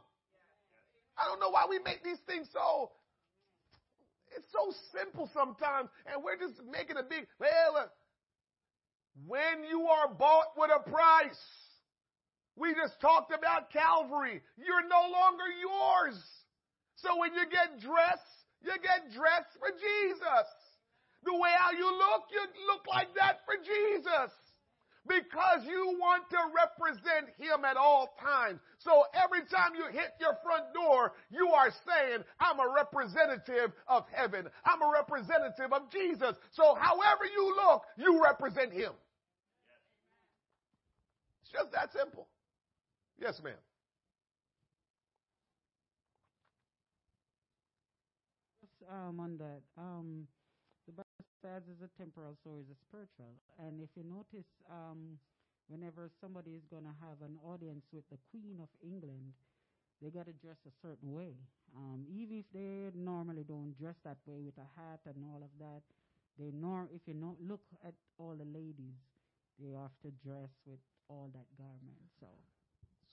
[1.16, 2.90] I don't know why we make these things so,
[4.36, 5.88] it's so simple sometimes.
[6.06, 7.86] And we're just making a big, well, uh,
[9.26, 11.40] when you are bought with a price,
[12.56, 14.42] we just talked about Calvary.
[14.56, 16.18] You're no longer yours.
[16.96, 18.22] So when you get dressed,
[18.62, 20.46] you get dressed for Jesus.
[21.24, 24.30] The way how you look, you look like that for Jesus.
[25.06, 28.58] Because you want to represent Him at all times.
[28.78, 34.04] So every time you hit your front door, you are saying, I'm a representative of
[34.10, 34.46] heaven.
[34.64, 36.34] I'm a representative of Jesus.
[36.52, 38.92] So however you look, you represent Him.
[41.42, 42.26] It's just that simple.
[43.20, 43.54] Yes, ma'am.
[48.90, 49.62] Um, on that.
[49.78, 50.26] Um,
[50.86, 53.34] the Bible says is a temporal, so is a spiritual.
[53.58, 55.18] And if you notice, um,
[55.68, 59.34] whenever somebody is going to have an audience with the Queen of England,
[60.02, 61.34] they got to dress a certain way.
[61.74, 65.50] Um, even if they normally don't dress that way with a hat and all of
[65.58, 65.82] that,
[66.38, 69.00] they nor if you know, look at all the ladies,
[69.58, 70.78] they have to dress with
[71.08, 71.96] all that garment.
[72.20, 72.26] So,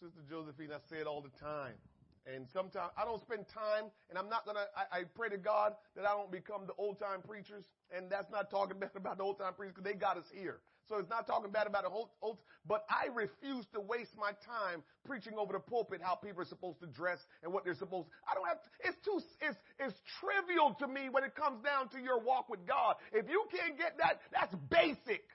[0.01, 1.79] Sister Josephine, I say it all the time.
[2.25, 4.71] And sometimes I don't spend time, and I'm not gonna.
[4.71, 8.31] I, I pray to God that I don't become the old time preachers, and that's
[8.31, 10.59] not talking bad about the old time preachers because they got us here.
[10.87, 12.37] So it's not talking bad about the old, old.
[12.67, 16.79] But I refuse to waste my time preaching over the pulpit how people are supposed
[16.79, 18.07] to dress and what they're supposed.
[18.07, 18.63] To, I don't have.
[18.63, 19.19] To, it's too.
[19.43, 22.95] It's it's trivial to me when it comes down to your walk with God.
[23.11, 25.27] If you can't get that, that's basic.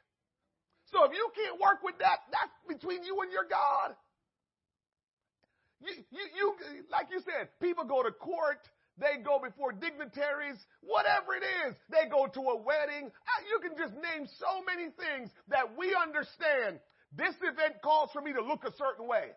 [0.89, 3.93] So if you can't work with that, that's between you and your God.
[5.80, 6.46] You, you, you,
[6.90, 8.60] like you said, people go to court,
[8.98, 13.06] they go before dignitaries, whatever it is, they go to a wedding.
[13.06, 16.82] Uh, you can just name so many things that we understand.
[17.14, 19.30] This event calls for me to look a certain way.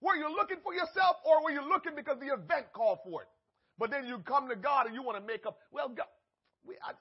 [0.00, 3.28] Were you looking for yourself or were you looking because the event called for it?
[3.78, 6.06] But then you come to God and you want to make up, well, God,
[6.66, 6.92] we, I,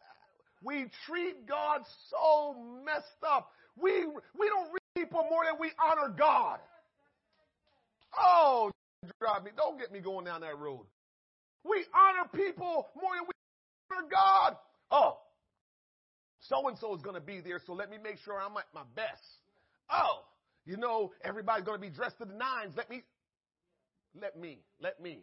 [0.63, 3.51] we treat God so messed up.
[3.75, 3.91] We,
[4.39, 6.59] we don't read people more than we honor God.
[8.17, 8.71] Oh,
[9.19, 9.51] drive me.
[9.55, 10.85] Don't get me going down that road.
[11.63, 14.57] We honor people more than we honor God.
[14.91, 15.17] Oh,
[16.49, 18.67] so and so is going to be there, so let me make sure I'm at
[18.73, 19.23] my best.
[19.89, 20.25] Oh,
[20.65, 22.73] you know, everybody's going to be dressed to the nines.
[22.75, 23.03] Let me,
[24.19, 25.19] let me, let me.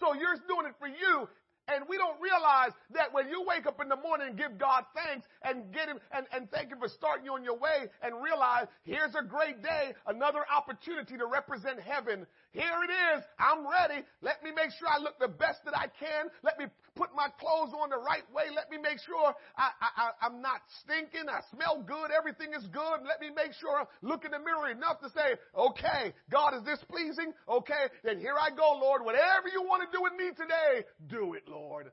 [0.00, 1.28] So you're doing it for you,
[1.68, 4.84] and we don't realize that when you wake up in the morning and give God
[4.94, 8.22] thanks and get him and, and thank him for starting you on your way and
[8.22, 12.26] realize here's a great day, another opportunity to represent heaven.
[12.52, 13.24] Here it is.
[13.40, 14.04] I'm ready.
[14.20, 16.28] Let me make sure I look the best that I can.
[16.44, 18.52] Let me put my clothes on the right way.
[18.54, 21.32] Let me make sure I, I, I'm not stinking.
[21.32, 22.12] I smell good.
[22.12, 23.08] Everything is good.
[23.08, 26.64] Let me make sure I look in the mirror enough to say, okay, God, is
[26.68, 27.32] this pleasing?
[27.48, 29.00] Okay, then here I go, Lord.
[29.00, 31.88] Whatever you want to do with me today, do it, Lord.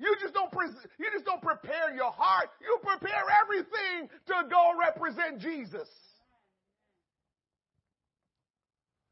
[0.00, 2.48] You just don't pre- you just don't prepare your heart.
[2.60, 5.88] You prepare everything to go represent Jesus.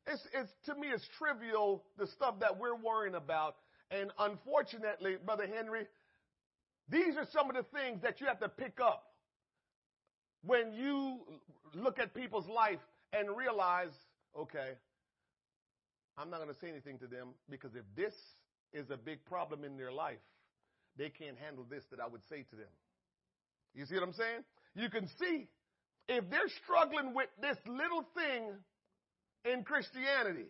[0.06, 3.56] It's, it's to me, it's trivial the stuff that we're worrying about.
[3.90, 5.86] And unfortunately, Brother Henry,
[6.88, 9.04] these are some of the things that you have to pick up
[10.44, 11.20] when you
[11.74, 12.80] look at people's life
[13.12, 13.92] and realize,
[14.38, 14.72] okay,
[16.18, 18.14] I'm not going to say anything to them because if this
[18.72, 20.20] is a big problem in their life,
[20.96, 22.72] they can't handle this that I would say to them.
[23.74, 24.44] You see what I'm saying?
[24.76, 25.48] You can see
[26.08, 28.52] if they're struggling with this little thing
[29.44, 30.48] in Christianity.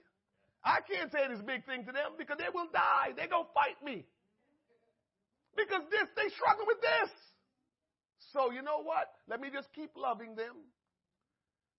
[0.65, 3.13] I can't say this big thing to them because they will die.
[3.17, 4.07] They gonna fight me.
[5.57, 7.11] Because this, they struggle with this.
[8.33, 9.13] So you know what?
[9.29, 10.57] Let me just keep loving them.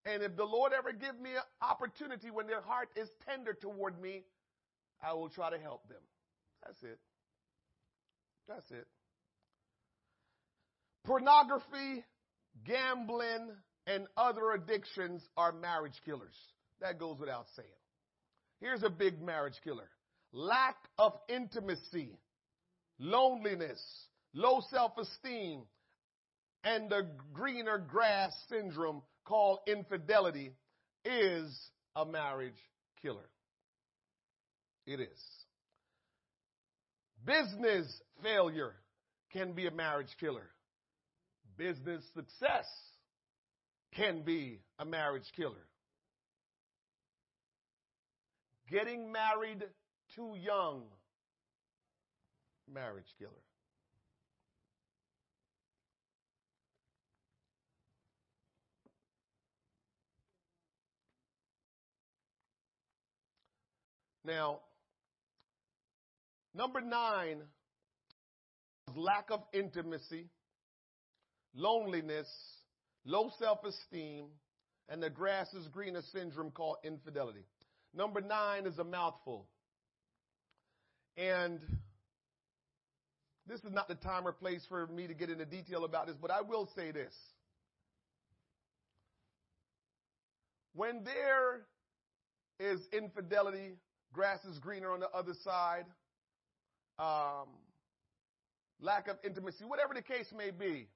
[0.05, 3.99] And if the Lord ever give me an opportunity when their heart is tender toward
[3.99, 4.23] me,
[5.03, 6.01] I will try to help them.
[6.63, 6.99] That's it.
[8.47, 8.87] That's it.
[11.05, 12.03] Pornography,
[12.65, 13.51] gambling,
[13.87, 16.35] and other addictions are marriage killers.
[16.81, 17.67] That goes without saying.
[18.59, 19.89] Here's a big marriage killer.
[20.31, 22.19] Lack of intimacy,
[22.99, 23.81] loneliness,
[24.33, 25.61] low self-esteem,
[26.63, 30.53] and the greener grass syndrome called infidelity
[31.05, 31.57] is
[31.95, 32.53] a marriage
[33.01, 33.29] killer.
[34.85, 35.21] It is.
[37.25, 37.87] Business
[38.21, 38.73] failure
[39.31, 40.49] can be a marriage killer.
[41.57, 42.65] Business success
[43.95, 45.65] can be a marriage killer.
[48.69, 49.63] Getting married
[50.15, 50.83] too young,
[52.71, 53.31] marriage killer.
[64.25, 64.61] Now,
[66.55, 67.43] number nine
[68.87, 70.25] is lack of intimacy,
[71.53, 72.27] loneliness,
[73.05, 74.25] low self esteem,
[74.89, 77.45] and the grass is greener syndrome called infidelity.
[77.95, 79.47] Number nine is a mouthful.
[81.17, 81.61] And
[83.47, 86.17] this is not the time or place for me to get into detail about this,
[86.21, 87.13] but I will say this.
[90.73, 91.61] When there
[92.59, 93.77] is infidelity,
[94.11, 95.85] grass is greener on the other side,
[96.99, 97.47] um,
[98.81, 100.87] lack of intimacy, whatever the case may be.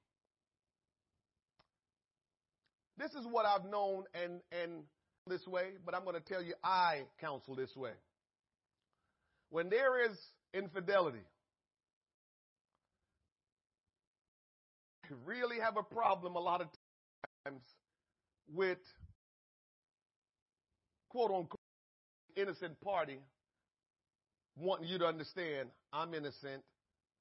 [2.97, 4.83] This is what I've known and, and
[5.29, 7.91] this way, but I'm going to tell you I counsel this way.
[9.49, 10.17] When there is
[10.53, 11.23] infidelity,
[15.09, 16.67] you really have a problem a lot of
[17.45, 17.61] times
[18.53, 18.77] with
[21.09, 21.59] quote unquote
[22.35, 23.19] innocent party
[24.57, 26.63] wanting you to understand I'm innocent,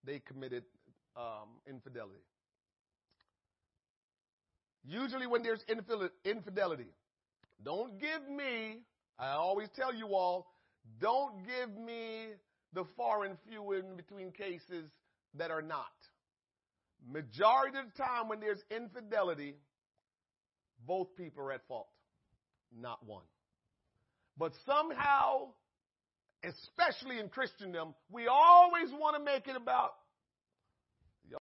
[0.05, 0.65] they committed
[1.17, 2.21] um, infidelity.
[4.85, 5.61] Usually, when there's
[6.25, 6.87] infidelity,
[7.65, 8.81] don't give me,
[9.19, 10.47] I always tell you all,
[11.01, 12.29] don't give me
[12.73, 14.91] the far and few in between cases
[15.35, 15.87] that are not.
[17.11, 19.55] Majority of the time when there's infidelity,
[20.87, 21.89] both people are at fault,
[22.77, 23.25] not one.
[24.37, 25.49] But somehow,
[26.45, 29.95] especially in Christendom, we always want to make it about,
[31.29, 31.41] y'all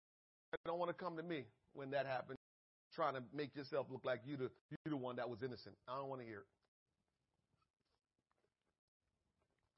[0.65, 1.45] don't want to come to me
[1.75, 2.39] when that happens
[2.97, 5.77] trying to make yourself look like you the you the one that was innocent.
[5.87, 6.47] I don't want to hear it.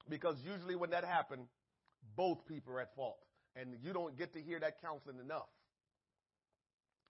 [0.09, 1.47] Because usually when that happens,
[2.15, 3.19] both people are at fault.
[3.55, 5.49] And you don't get to hear that counseling enough.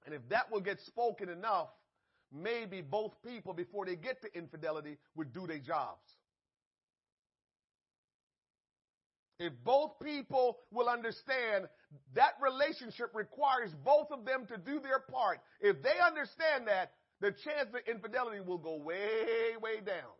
[0.05, 1.69] And if that will get spoken enough,
[2.33, 6.01] maybe both people, before they get to infidelity, would do their jobs.
[9.39, 11.69] If both people will understand
[12.13, 17.31] that relationship requires both of them to do their part, if they understand that, the
[17.31, 20.11] chance of infidelity will go way, way down.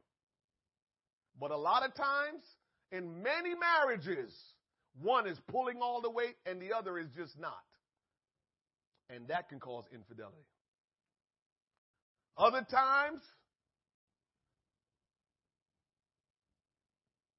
[1.40, 2.44] But a lot of times,
[2.92, 4.34] in many marriages,
[5.02, 7.54] one is pulling all the weight and the other is just not.
[9.10, 10.46] And that can cause infidelity.
[12.38, 13.22] Other times,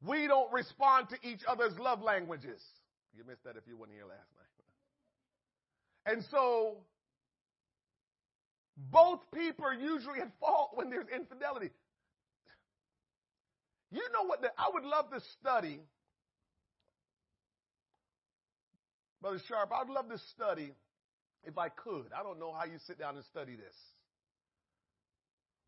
[0.05, 2.63] we don't respond to each other's love languages.
[3.17, 6.15] You missed that if you weren't here last night.
[6.15, 6.79] And so,
[8.77, 11.71] both people are usually at fault when there's infidelity.
[13.91, 14.41] You know what?
[14.41, 15.81] The, I would love to study,
[19.21, 20.73] Brother Sharp, I'd love to study
[21.45, 22.07] if I could.
[22.19, 23.75] I don't know how you sit down and study this.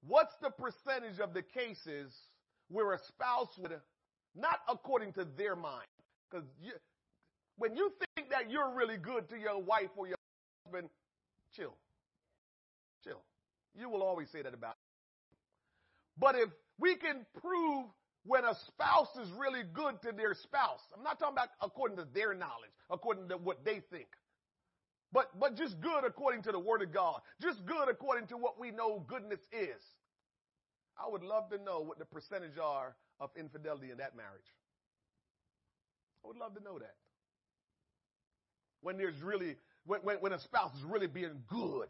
[0.07, 2.12] What's the percentage of the cases
[2.68, 3.72] where a spouse would,
[4.35, 5.87] not according to their mind,
[6.30, 6.47] because
[7.57, 10.16] when you think that you're really good to your wife or your
[10.64, 10.89] husband,
[11.55, 11.76] chill.
[13.05, 13.22] Chill.
[13.74, 14.76] You will always say that about.
[16.18, 17.87] But if we can prove
[18.24, 22.07] when a spouse is really good to their spouse, I'm not talking about according to
[22.14, 24.09] their knowledge, according to what they think.
[25.12, 27.20] But, but just good according to the word of God.
[27.41, 29.83] Just good according to what we know goodness is.
[30.97, 34.47] I would love to know what the percentage are of infidelity in that marriage.
[36.25, 36.95] I would love to know that.
[38.81, 39.57] When there's really,
[39.87, 41.89] when, when, when a spouse is really being good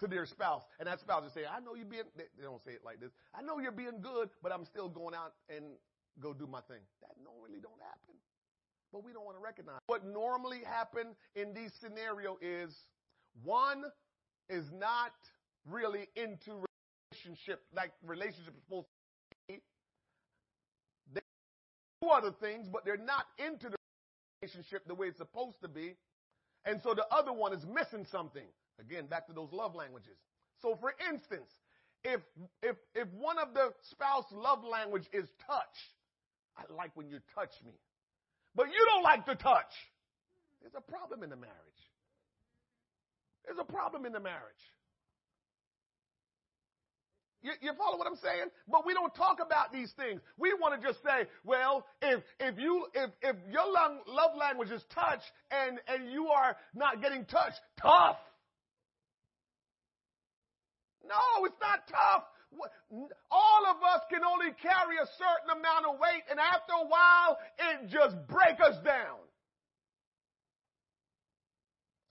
[0.00, 2.62] to their spouse, and that spouse is saying, I know you're being, they, they don't
[2.64, 5.64] say it like this, I know you're being good, but I'm still going out and
[6.20, 6.80] go do my thing.
[7.02, 8.14] That normally don't happen.
[8.92, 9.80] But we don't want to recognize.
[9.86, 12.74] What normally happen in these scenario is
[13.44, 13.84] one
[14.48, 15.12] is not
[15.68, 16.64] really into
[17.12, 19.60] relationship like relationship is supposed to be.
[21.12, 21.20] They
[22.00, 23.76] do other things, but they're not into the
[24.42, 25.96] relationship the way it's supposed to be.
[26.64, 28.46] And so the other one is missing something.
[28.80, 30.16] Again, back to those love languages.
[30.60, 31.50] So for instance,
[32.04, 32.20] if
[32.62, 35.76] if if one of the spouse love language is touch,
[36.56, 37.72] I like when you touch me.
[38.54, 39.72] But you don't like to touch.
[40.60, 41.54] There's a problem in the marriage.
[43.44, 44.64] There's a problem in the marriage.
[47.46, 48.50] You, you, follow what I'm saying?
[48.66, 50.20] But we don't talk about these things.
[50.36, 54.82] We want to just say, well, if if you if if your love language is
[54.92, 55.22] touch
[55.54, 58.18] and and you are not getting touched, tough.
[61.06, 62.24] No, it's not tough.
[63.30, 67.38] All of us can only carry a certain amount of weight, and after a while,
[67.62, 69.22] it just breaks us down.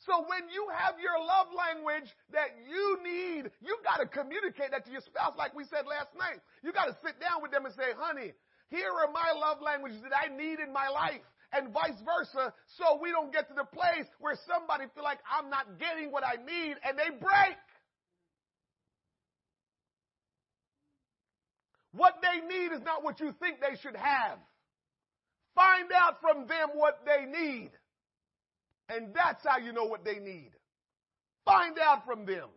[0.05, 4.85] So when you have your love language that you need, you got to communicate that
[4.85, 6.37] to your spouse, like we said last night.
[6.61, 8.37] You got to sit down with them and say, honey,
[8.69, 13.01] here are my love languages that I need in my life and vice versa so
[13.01, 16.37] we don't get to the place where somebody feel like I'm not getting what I
[16.37, 17.57] need and they break.
[21.93, 24.37] What they need is not what you think they should have.
[25.55, 27.71] Find out from them what they need.
[28.89, 30.51] And that's how you know what they need.
[31.45, 32.49] Find out from them.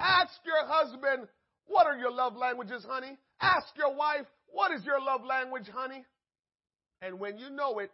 [0.00, 1.28] Ask your husband,
[1.66, 3.16] what are your love languages, honey?
[3.40, 6.04] Ask your wife, what is your love language, honey?
[7.02, 7.90] And when you know it,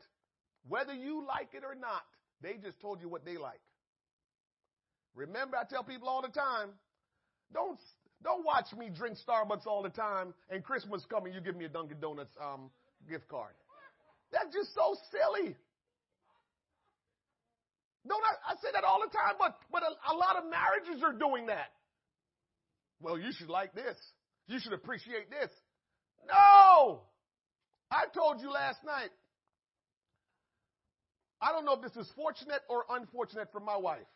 [0.69, 2.05] whether you like it or not,
[2.43, 3.61] they just told you what they like.
[5.15, 6.71] Remember, I tell people all the time,
[7.53, 7.79] don't
[8.23, 11.69] don't watch me drink Starbucks all the time and Christmas coming, you give me a
[11.69, 12.71] Dunkin' Donuts um,
[13.09, 13.53] gift card.
[14.33, 15.55] That's just so silly.
[18.07, 21.03] Don't I, I say that all the time, but but a, a lot of marriages
[21.03, 21.73] are doing that.
[23.01, 23.97] Well, you should like this.
[24.47, 25.51] You should appreciate this.
[26.27, 27.03] No!
[27.91, 29.11] I told you last night.
[31.41, 34.07] I don't know if this is fortunate or unfortunate for my wife.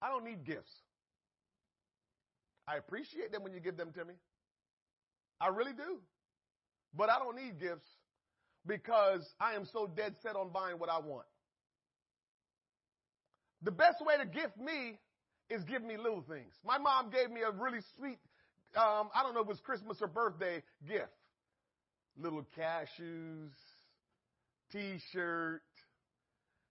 [0.00, 0.70] I don't need gifts.
[2.66, 4.14] I appreciate them when you give them to me.
[5.40, 5.98] I really do.
[6.94, 7.88] But I don't need gifts
[8.66, 11.26] because I am so dead set on buying what I want.
[13.62, 14.98] The best way to gift me
[15.48, 16.52] is give me little things.
[16.64, 18.18] My mom gave me a really sweet,
[18.76, 21.12] um, I don't know if it was Christmas or birthday gift.
[22.18, 23.52] Little cashews,
[24.72, 25.62] t-shirt.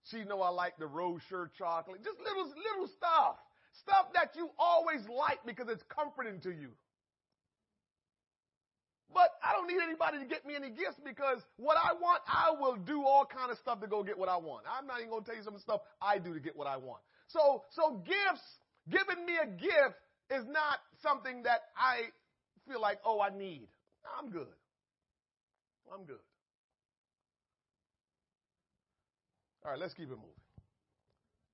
[0.04, 0.88] She know I like the
[1.28, 2.04] shirt chocolate.
[2.04, 3.36] Just little, little stuff.
[3.80, 6.70] Stuff that you always like because it's comforting to you.
[9.12, 12.50] But I don't need anybody to get me any gifts because what I want, I
[12.58, 14.64] will do all kind of stuff to go get what I want.
[14.66, 16.56] I'm not even going to tell you some of the stuff I do to get
[16.56, 17.02] what I want.
[17.28, 18.42] So, so gifts,
[18.88, 20.00] giving me a gift
[20.30, 22.08] is not something that I
[22.68, 23.68] feel like, oh, I need.
[24.18, 24.48] I'm good.
[25.92, 26.22] I'm good.
[29.64, 30.42] All right, let's keep it moving.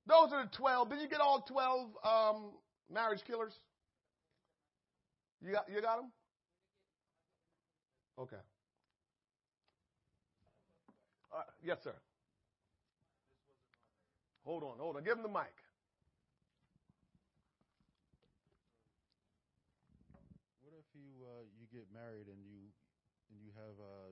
[0.07, 0.91] Those are the 12.
[0.91, 2.51] Did you get all 12 um,
[2.91, 3.53] marriage killers?
[5.43, 6.11] You got, you got them?
[8.19, 8.43] Okay.
[11.31, 11.95] Uh, yes, sir.
[14.43, 15.05] Hold on, hold on.
[15.07, 15.55] Give him the mic.
[20.67, 22.75] What if you uh, you get married and you
[23.31, 24.11] and you have uh,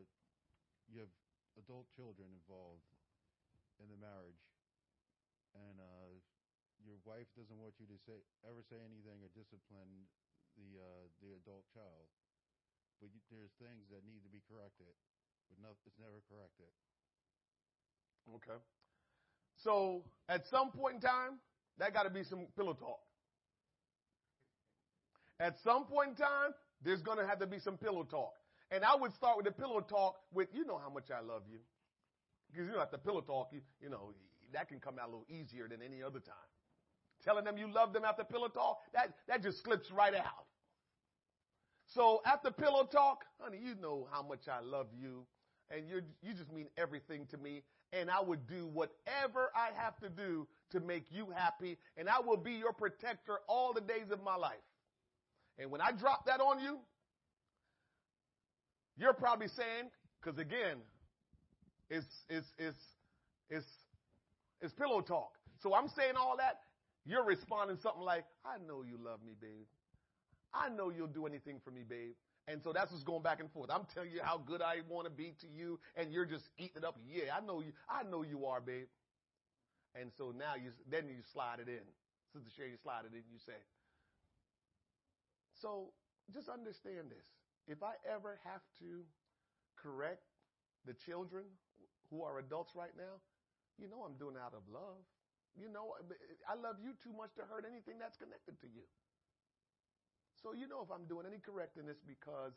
[0.86, 1.10] you have
[1.58, 2.86] adult children involved
[3.82, 4.44] in the marriage,
[5.56, 6.14] and uh,
[6.86, 10.06] your wife doesn't want you to say ever say anything or discipline
[10.54, 12.06] the uh, the adult child
[13.00, 14.92] but you, there's things that need to be corrected,
[15.48, 16.70] but no, it's never corrected.
[18.40, 18.58] Okay.
[19.62, 21.38] So at some point in time,
[21.78, 23.00] that got to be some pillow talk.
[25.38, 28.32] At some point in time, there's going to have to be some pillow talk.
[28.70, 31.42] And I would start with the pillow talk with, you know how much I love
[31.50, 31.58] you.
[32.50, 34.12] Because you the pillow talk, you, you know,
[34.52, 36.50] that can come out a little easier than any other time.
[37.24, 40.46] Telling them you love them after pillow talk, that, that just slips right out.
[41.86, 45.24] So after pillow talk, honey, you know how much I love you.
[45.70, 47.62] And you you just mean everything to me.
[47.92, 51.78] And I would do whatever I have to do to make you happy.
[51.96, 54.54] And I will be your protector all the days of my life.
[55.58, 56.78] And when I drop that on you,
[58.98, 60.78] you're probably saying, because again,
[61.90, 62.78] it's, it's, it's,
[63.50, 63.66] it's,
[64.60, 65.32] it's pillow talk.
[65.62, 66.60] So I'm saying all that.
[67.04, 69.66] You're responding something like, I know you love me, babe.
[70.56, 72.14] I know you'll do anything for me, babe.
[72.48, 73.70] And so that's what's going back and forth.
[73.70, 76.78] I'm telling you how good I want to be to you, and you're just eating
[76.78, 76.96] it up.
[77.06, 77.72] Yeah, I know you.
[77.88, 78.86] I know you are, babe.
[80.00, 81.82] And so now you, then you slide it in.
[82.32, 83.22] Sister Sherry, you slide it in.
[83.32, 83.58] You say.
[85.60, 85.92] So
[86.32, 87.26] just understand this.
[87.66, 89.02] If I ever have to
[89.74, 90.22] correct
[90.86, 91.44] the children
[92.10, 93.18] who are adults right now,
[93.78, 95.02] you know I'm doing it out of love.
[95.58, 95.96] You know,
[96.46, 98.84] I love you too much to hurt anything that's connected to you.
[100.42, 102.52] So you know if I'm doing any correcting, it's because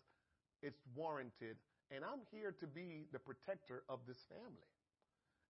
[0.61, 1.57] it's warranted.
[1.91, 4.69] And I'm here to be the protector of this family.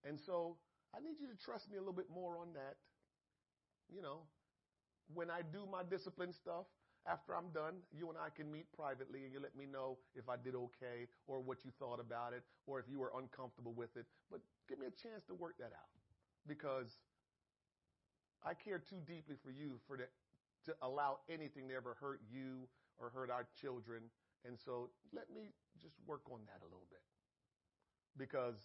[0.07, 0.55] And so
[0.95, 2.77] I need you to trust me a little bit more on that.
[3.93, 4.23] You know,
[5.13, 6.65] when I do my discipline stuff,
[7.07, 10.29] after I'm done, you and I can meet privately and you let me know if
[10.29, 13.95] I did okay or what you thought about it or if you were uncomfortable with
[13.97, 14.05] it.
[14.29, 15.89] But give me a chance to work that out
[16.47, 16.99] because
[18.45, 20.05] I care too deeply for you for the,
[20.65, 24.03] to allow anything to ever hurt you or hurt our children.
[24.45, 25.51] And so let me
[25.81, 27.01] just work on that a little bit
[28.17, 28.55] because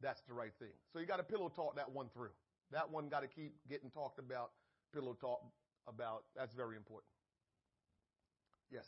[0.00, 0.72] that's the right thing.
[0.92, 2.34] So you got to pillow talk that one through.
[2.70, 4.50] That one got to keep getting talked about,
[4.92, 5.40] pillow talk
[5.86, 6.24] about.
[6.36, 7.10] That's very important.
[8.70, 8.86] Yes.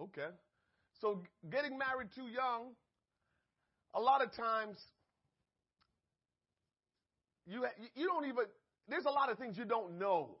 [0.00, 0.28] Okay.
[1.00, 2.74] So getting married too young,
[3.94, 4.78] a lot of times
[7.46, 8.44] you you don't even
[8.88, 10.36] there's a lot of things you don't know.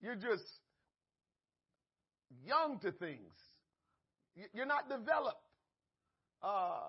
[0.00, 0.44] You're just
[2.44, 3.34] young to things.
[4.52, 5.40] You're not developed.
[6.42, 6.88] Uh,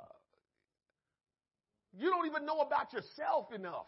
[1.98, 3.88] you don't even know about yourself enough.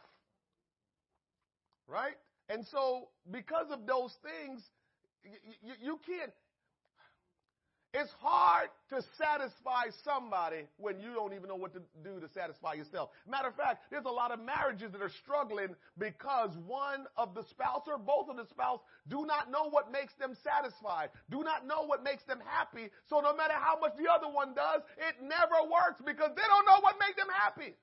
[1.88, 2.16] Right?
[2.48, 4.62] And so, because of those things,
[5.62, 6.32] you, you can't.
[7.92, 12.74] It's hard to satisfy somebody when you don't even know what to do to satisfy
[12.74, 13.10] yourself.
[13.28, 17.42] Matter of fact, there's a lot of marriages that are struggling because one of the
[17.50, 21.66] spouse or both of the spouse do not know what makes them satisfied, do not
[21.66, 22.92] know what makes them happy.
[23.10, 26.66] So no matter how much the other one does, it never works because they don't
[26.66, 27.74] know what makes them happy.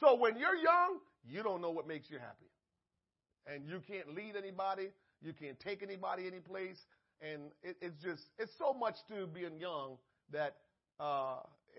[0.00, 0.96] So when you're young,
[1.28, 2.48] you don't know what makes you happy
[3.46, 4.88] and you can't lead anybody,
[5.20, 6.86] you can't take anybody any place,
[7.22, 9.96] and it, it's just it's so much to being young
[10.30, 10.56] that
[11.00, 11.36] uh,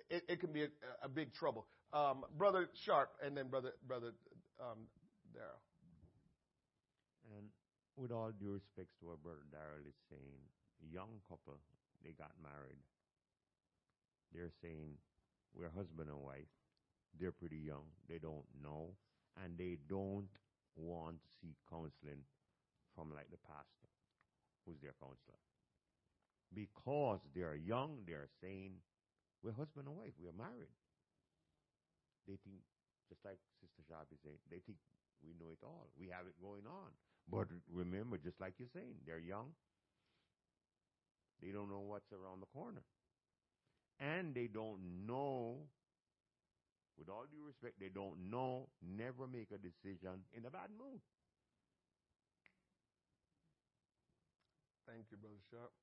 [0.10, 0.68] it, it, can be a,
[1.04, 1.68] a big trouble.
[1.94, 4.14] Um, brother Sharp, and then brother brother
[4.60, 4.88] um.
[7.38, 7.48] And
[7.98, 10.44] with all due respects to what brother Darrell is saying,
[10.92, 11.58] young couple
[12.04, 12.80] they got married.
[14.34, 15.00] They're saying
[15.56, 16.50] we're husband and wife.
[17.20, 17.86] They're pretty young.
[18.10, 18.98] They don't know,
[19.44, 20.30] and they don't
[20.76, 22.26] want to seek counseling
[22.96, 23.83] from like the who's
[24.84, 25.40] their counselor.
[26.54, 28.84] Because they're young, they're saying,
[29.42, 30.76] we're husband and wife, we're married.
[32.28, 32.62] They think,
[33.10, 34.78] just like Sister Sharp is saying, they think
[35.24, 35.90] we know it all.
[35.98, 36.92] We have it going on.
[37.32, 39.56] But remember, just like you're saying, they're young.
[41.42, 42.84] They don't know what's around the corner.
[44.00, 45.68] And they don't know
[46.98, 51.02] with all due respect, they don't know, never make a decision in a bad mood.
[54.94, 55.74] Thank you, Brother Sharp.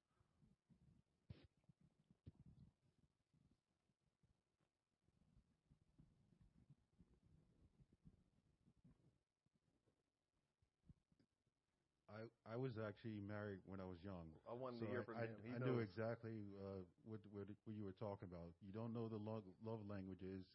[12.07, 14.31] I, I was actually married when I was young.
[14.47, 15.35] I wanted so to hear I, from I, him.
[15.43, 18.55] He I knew exactly uh, what, what what you were talking about.
[18.63, 20.47] You don't know the love, love languages.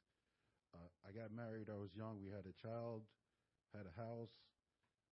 [0.72, 1.68] Uh, I got married.
[1.68, 2.24] I was young.
[2.24, 3.04] We had a child,
[3.76, 4.32] had a house,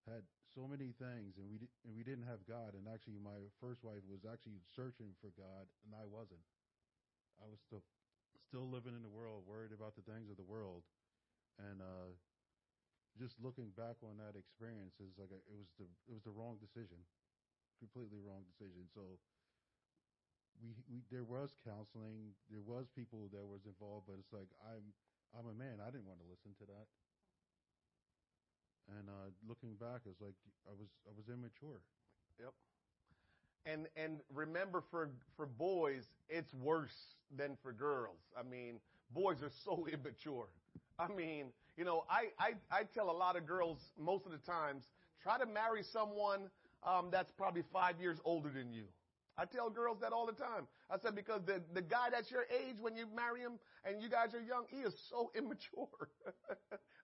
[0.08, 0.24] had
[0.54, 2.76] so many things, and we di- and we didn't have God.
[2.76, 6.44] And actually, my first wife was actually searching for God, and I wasn't.
[7.42, 7.84] I was still
[8.48, 10.84] still living in the world, worried about the things of the world,
[11.60, 12.14] and uh,
[13.18, 16.34] just looking back on that experience is like a, it was the it was the
[16.34, 17.00] wrong decision,
[17.80, 18.88] completely wrong decision.
[18.94, 19.20] So.
[20.62, 24.94] We, we there was counseling, there was people that was involved, but it's like I'm
[25.34, 25.82] I'm a man.
[25.82, 26.88] I didn't want to listen to that.
[28.88, 30.36] And uh, looking back, it's like
[30.68, 31.82] I was I was immature.
[32.40, 32.54] Yep.
[33.66, 38.20] And and remember for for boys, it's worse than for girls.
[38.38, 38.80] I mean,
[39.12, 40.48] boys are so immature.
[41.00, 44.38] I mean, you know, I I, I tell a lot of girls most of the
[44.40, 44.84] times,
[45.22, 46.50] try to marry someone
[46.84, 48.84] um, that's probably five years older than you.
[49.38, 50.68] I tell girls that all the time.
[50.90, 53.54] I said because the the guy that's your age when you marry him
[53.84, 56.10] and you guys are young, he is so immature.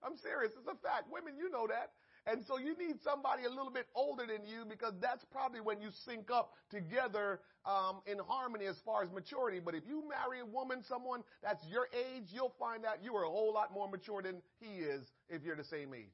[0.04, 0.52] I'm serious.
[0.58, 1.10] It's a fact.
[1.10, 1.90] Women, you know that.
[2.26, 5.80] And so you need somebody a little bit older than you because that's probably when
[5.80, 9.58] you sync up together um, in harmony as far as maturity.
[9.58, 13.24] But if you marry a woman, someone that's your age, you'll find out you are
[13.24, 16.12] a whole lot more mature than he is if you're the same age.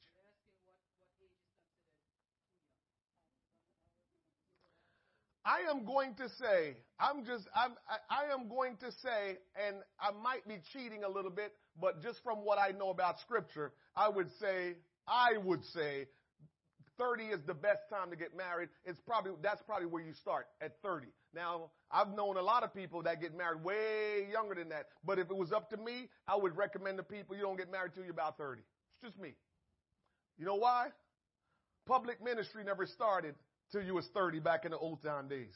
[5.46, 9.76] I am going to say, I'm just, I'm, I, I am going to say, and
[10.00, 13.72] I might be cheating a little bit, but just from what I know about scripture,
[13.94, 14.74] I would say,
[15.06, 16.08] I would say
[16.98, 18.70] 30 is the best time to get married.
[18.84, 21.06] It's probably, that's probably where you start at 30.
[21.32, 25.20] Now, I've known a lot of people that get married way younger than that, but
[25.20, 27.92] if it was up to me, I would recommend to people you don't get married
[27.94, 28.62] till you're about 30.
[28.62, 29.34] It's just me.
[30.38, 30.88] You know why?
[31.86, 33.36] Public ministry never started
[33.72, 35.54] till you was 30 back in the old time days.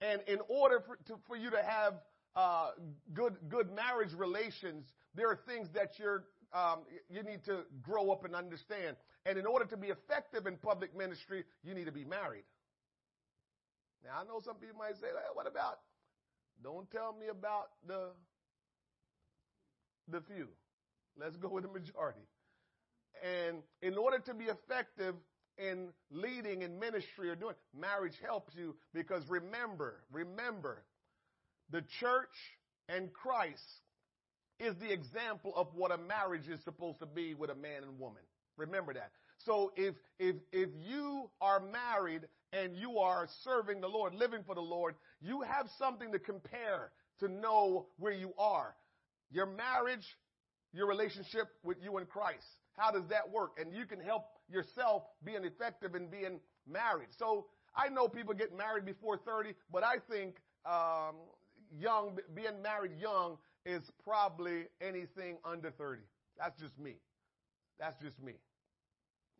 [0.00, 1.94] And in order for, to, for you to have
[2.34, 2.70] uh,
[3.12, 8.24] good good marriage relations, there are things that you're um, you need to grow up
[8.24, 8.96] and understand.
[9.24, 12.44] And in order to be effective in public ministry, you need to be married.
[14.04, 15.78] Now I know some people might say, hey, "What about?"
[16.62, 18.10] Don't tell me about the
[20.08, 20.48] the few.
[21.18, 22.26] Let's go with the majority.
[23.22, 25.14] And in order to be effective,
[25.58, 27.54] in leading in ministry or doing.
[27.78, 30.84] Marriage helps you because remember, remember,
[31.70, 32.34] the church
[32.88, 33.62] and Christ
[34.58, 37.98] is the example of what a marriage is supposed to be with a man and
[37.98, 38.22] woman.
[38.56, 39.10] Remember that.
[39.38, 42.22] So if if if you are married
[42.52, 46.92] and you are serving the Lord, living for the Lord, you have something to compare
[47.20, 48.74] to know where you are.
[49.30, 50.06] Your marriage,
[50.72, 52.44] your relationship with you and Christ.
[52.76, 53.52] How does that work?
[53.58, 57.08] And you can help yourself being effective in being married.
[57.10, 60.36] So I know people get married before 30, but I think
[60.66, 61.16] um,
[61.78, 66.02] young, being married young is probably anything under 30.
[66.38, 66.96] That's just me.
[67.78, 68.34] That's just me.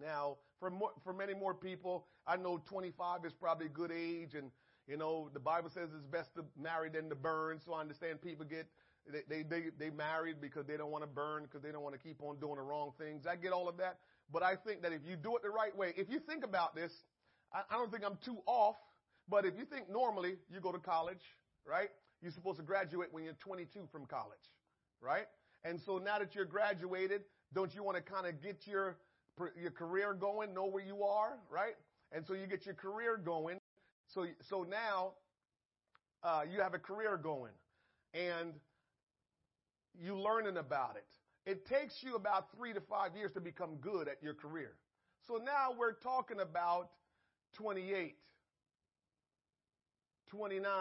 [0.00, 4.34] Now, for more, for many more people, I know 25 is probably a good age,
[4.34, 4.50] and
[4.88, 7.60] you know the Bible says it's best to marry than to burn.
[7.64, 8.66] So I understand people get
[9.10, 11.94] they they they, they married because they don't want to burn because they don't want
[11.94, 13.26] to keep on doing the wrong things.
[13.26, 13.98] I get all of that,
[14.32, 16.74] but I think that if you do it the right way, if you think about
[16.74, 16.92] this,
[17.52, 18.76] I, I don't think I'm too off.
[19.28, 21.22] But if you think normally, you go to college,
[21.66, 21.90] right?
[22.20, 24.50] You're supposed to graduate when you're 22 from college,
[25.00, 25.26] right?
[25.64, 27.22] And so now that you're graduated,
[27.54, 28.96] don't you want to kind of get your
[29.60, 31.74] your career going, know where you are, right?
[32.12, 33.58] And so you get your career going.
[34.06, 35.12] So so now
[36.22, 37.52] uh, you have a career going,
[38.14, 38.52] and
[40.00, 41.06] you learning about it.
[41.44, 44.72] It takes you about three to five years to become good at your career.
[45.26, 46.90] So now we're talking about
[47.54, 48.16] 28,
[50.30, 50.72] 29,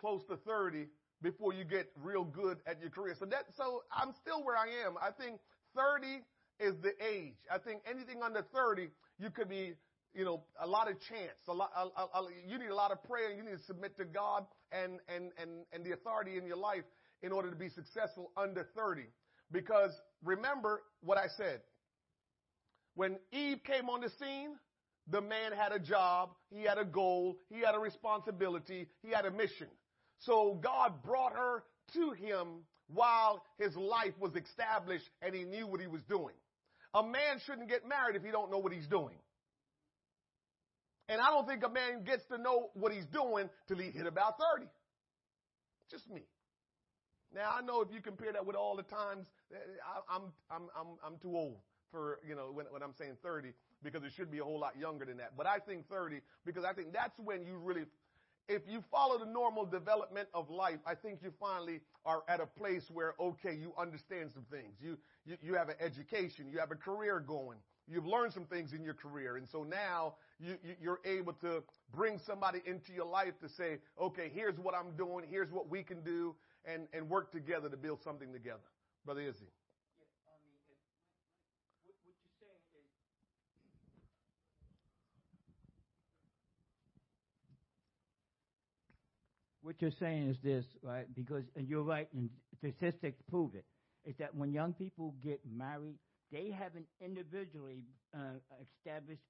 [0.00, 0.86] close to 30
[1.22, 3.14] before you get real good at your career.
[3.18, 4.96] So that, so I'm still where I am.
[5.00, 5.38] I think
[5.76, 6.22] 30
[6.58, 7.36] is the age.
[7.50, 8.88] I think anything under 30,
[9.18, 9.74] you could be,
[10.14, 11.38] you know, a lot of chance.
[11.48, 13.32] A lot, a, a, you need a lot of prayer.
[13.32, 16.84] You need to submit to God and, and, and, and the authority in your life
[17.22, 19.02] in order to be successful under 30.
[19.50, 19.90] Because
[20.24, 21.60] remember what I said.
[22.94, 24.56] When Eve came on the scene,
[25.10, 29.24] the man had a job, he had a goal, he had a responsibility, he had
[29.24, 29.68] a mission.
[30.20, 31.64] So God brought her
[31.94, 36.34] to him while his life was established and he knew what he was doing.
[36.94, 39.16] A man shouldn't get married if he don't know what he's doing.
[41.08, 44.06] And I don't think a man gets to know what he's doing till he hit
[44.06, 44.68] about 30.
[45.90, 46.22] Just me.
[47.34, 50.68] Now I know if you compare that with all the times, eh, I, I'm I'm
[50.78, 51.56] I'm I'm too old
[51.90, 53.52] for you know when, when I'm saying 30
[53.82, 55.36] because it should be a whole lot younger than that.
[55.36, 57.84] But I think 30 because I think that's when you really,
[58.48, 62.46] if you follow the normal development of life, I think you finally are at a
[62.46, 64.74] place where okay, you understand some things.
[64.80, 68.72] You you, you have an education, you have a career going, you've learned some things
[68.72, 69.36] in your career.
[69.36, 71.62] And so now you, you, you're able to
[71.94, 75.24] bring somebody into your life to say, okay, here's what I'm doing.
[75.28, 76.34] Here's what we can do
[76.64, 78.60] and, and work together to build something together.
[79.04, 79.48] Brother Izzy.
[89.62, 91.06] what you're saying is this, right?
[91.14, 93.64] Because and you're right, and statistics prove it.
[94.04, 95.98] Is that when young people get married,
[96.32, 97.84] they haven't individually
[98.14, 99.22] uh, established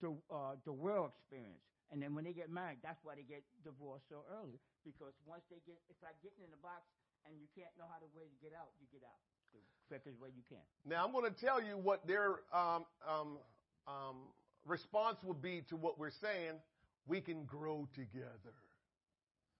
[0.00, 3.42] the uh, the world experience, and then when they get married, that's why they get
[3.66, 4.58] divorced so early.
[4.86, 6.86] Because once they get, it's like getting in a box,
[7.26, 8.70] and you can't know how to way to get out.
[8.80, 9.18] You get out
[9.52, 10.62] the quickest way you can.
[10.86, 13.38] Now I'm going to tell you what their um, um,
[13.86, 14.16] um,
[14.64, 16.62] response would be to what we're saying.
[17.06, 18.54] We can grow together.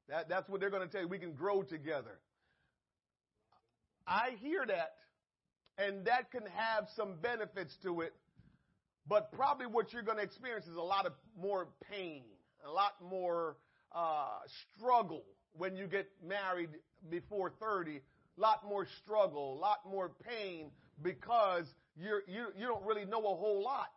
[0.09, 1.09] That, that's what they're going to tell you.
[1.09, 2.19] We can grow together.
[4.07, 4.95] I hear that,
[5.79, 8.13] and that can have some benefits to it,
[9.11, 12.23] but probably what you're going to experience is a lot of more pain,
[12.65, 13.57] a lot more
[13.93, 14.39] uh,
[14.77, 16.71] struggle when you get married
[17.11, 20.71] before 30, a lot more struggle, a lot more pain
[21.03, 23.91] because you're, you, you don't really know a whole lot.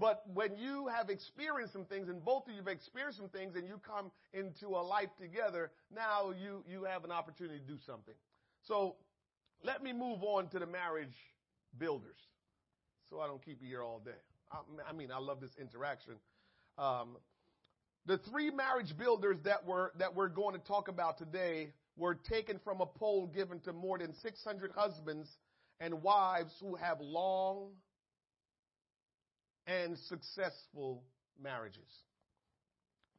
[0.00, 3.56] But when you have experienced some things, and both of you have experienced some things,
[3.56, 7.76] and you come into a life together, now you, you have an opportunity to do
[7.86, 8.14] something.
[8.62, 8.96] So
[9.62, 11.14] let me move on to the marriage
[11.78, 12.16] builders
[13.14, 14.10] so I don't keep you here all day.
[14.88, 16.14] I, mean, I love this interaction.
[16.78, 17.16] Um,
[18.06, 22.60] the three marriage builders that we're, that we're going to talk about today were taken
[22.64, 25.28] from a poll given to more than 600 husbands
[25.80, 27.70] and wives who have long
[29.66, 31.02] and successful
[31.40, 31.88] marriages.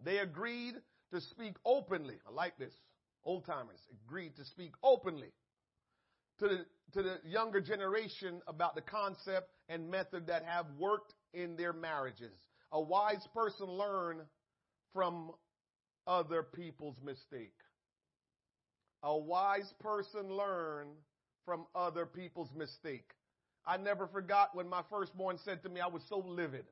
[0.04, 0.76] They agreed
[1.14, 2.16] to speak openly.
[2.28, 2.74] I like this.
[3.24, 5.32] Old timers agreed to speak openly
[6.40, 11.56] to the, to the younger generation about the concept and method that have worked in
[11.56, 12.38] their marriages.
[12.72, 14.22] A wise person learn
[14.94, 15.32] from
[16.08, 17.54] other people's mistake.
[19.04, 20.88] A wise person learn
[21.46, 23.12] from other people's mistake.
[23.66, 26.66] I never forgot when my firstborn said to me, I was so livid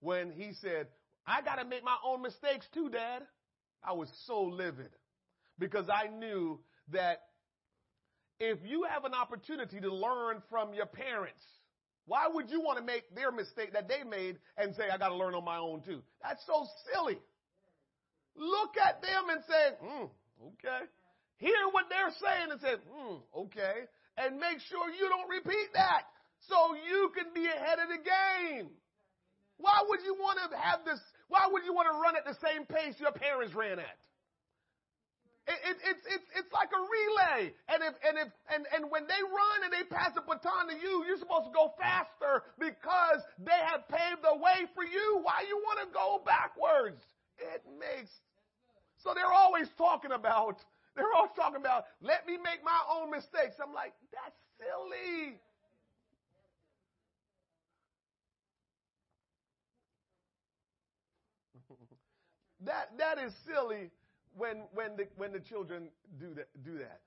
[0.00, 0.88] when he said,
[1.26, 3.22] I got to make my own mistakes too, Dad.
[3.82, 4.90] I was so livid
[5.58, 6.58] because I knew
[6.92, 7.22] that
[8.40, 11.42] if you have an opportunity to learn from your parents,
[12.06, 15.08] why would you want to make their mistake that they made and say, I got
[15.08, 16.02] to learn on my own too?
[16.22, 17.18] That's so silly.
[18.34, 20.04] Look at them and say, hmm,
[20.54, 20.86] okay.
[21.36, 23.16] Hear what they're saying and say, hmm,
[23.46, 23.86] okay.
[24.16, 26.02] And make sure you don't repeat that
[26.48, 28.70] so you can be ahead of the game.
[29.58, 31.00] Why would you want to have this?
[31.28, 33.98] Why would you want to run at the same pace your parents ran at?
[35.48, 37.56] It, it, it's, it's, it's like a relay.
[37.72, 40.76] And if, and if, and, and when they run and they pass the baton to
[40.76, 45.24] you, you're supposed to go faster because they have paved the way for you.
[45.24, 47.00] Why you want to go backwards?
[47.40, 48.12] It makes,
[49.00, 50.60] so they're always talking about,
[50.94, 53.56] they're always talking about, let me make my own mistakes.
[53.56, 55.40] I'm like, that's silly.
[62.66, 63.90] That that is silly
[64.38, 67.02] when when the when the children do that do that.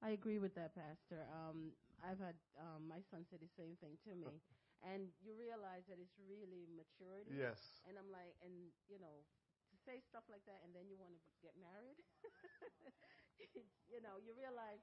[0.00, 1.28] I agree with that, Pastor.
[1.28, 4.32] Um, I've had um, my son say the same thing to me,
[4.80, 7.36] and you realize that it's really maturity.
[7.36, 7.60] Yes.
[7.84, 9.20] And I'm like, and you know,
[9.68, 12.00] to say stuff like that, and then you want to get married.
[13.92, 14.80] you know, you realize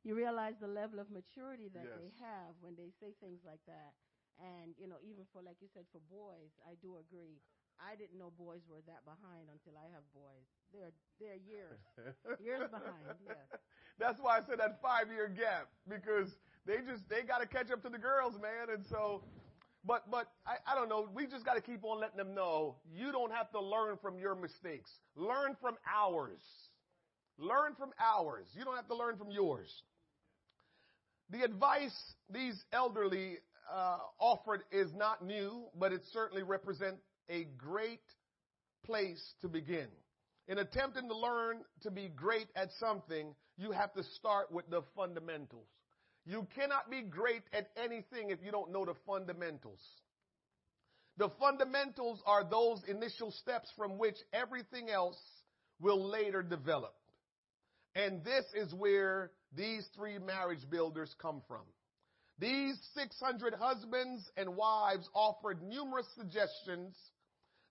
[0.00, 3.92] you realize the level of maturity that they have when they say things like that.
[4.40, 7.40] And you know, even for like you said, for boys, I do agree.
[7.80, 10.46] I didn't know boys were that behind until I have boys.
[10.72, 11.80] They're they're years
[12.40, 13.16] years behind.
[13.24, 13.48] Yes.
[13.98, 16.28] That's why I said that five year gap because
[16.66, 18.68] they just they got to catch up to the girls, man.
[18.72, 19.24] And so,
[19.84, 21.08] but but I, I don't know.
[21.14, 24.18] We just got to keep on letting them know you don't have to learn from
[24.18, 24.90] your mistakes.
[25.16, 26.42] Learn from ours.
[27.38, 28.46] Learn from ours.
[28.54, 29.82] You don't have to learn from yours.
[31.30, 33.38] The advice these elderly
[33.72, 38.00] uh, offered is not new, but it certainly represents a great
[38.84, 39.88] place to begin.
[40.48, 44.82] In attempting to learn to be great at something, you have to start with the
[44.94, 45.66] fundamentals.
[46.24, 49.80] You cannot be great at anything if you don't know the fundamentals.
[51.18, 55.18] The fundamentals are those initial steps from which everything else
[55.80, 56.94] will later develop.
[57.94, 61.62] And this is where these three marriage builders come from.
[62.38, 66.94] These 600 husbands and wives offered numerous suggestions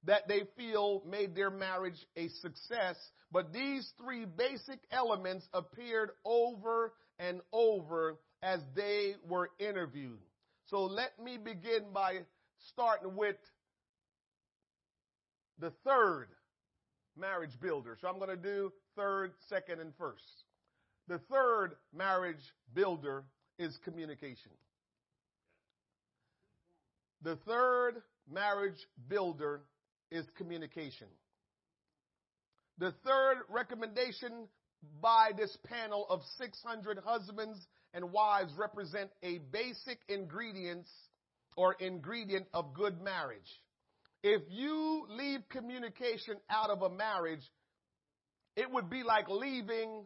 [0.05, 2.95] that they feel made their marriage a success,
[3.31, 10.19] but these three basic elements appeared over and over as they were interviewed.
[10.67, 12.19] So let me begin by
[12.71, 13.37] starting with
[15.59, 16.27] the third
[17.17, 17.97] marriage builder.
[18.01, 20.23] So I'm going to do third, second, and first.
[21.07, 22.41] The third marriage
[22.73, 23.25] builder
[23.57, 24.51] is communication.
[27.21, 28.01] The third
[28.31, 28.77] marriage
[29.07, 29.61] builder
[30.11, 31.07] is communication.
[32.77, 34.47] The third recommendation
[35.01, 40.89] by this panel of 600 husbands and wives represent a basic ingredients
[41.55, 43.61] or ingredient of good marriage.
[44.21, 47.43] If you leave communication out of a marriage,
[48.55, 50.05] it would be like leaving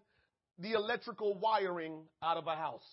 [0.59, 2.87] the electrical wiring out of a house.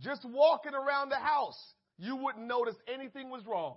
[0.00, 1.58] Just walking around the house,
[1.98, 3.76] you wouldn't notice anything was wrong.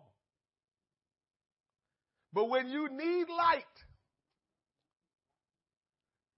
[2.34, 3.64] But when you need light,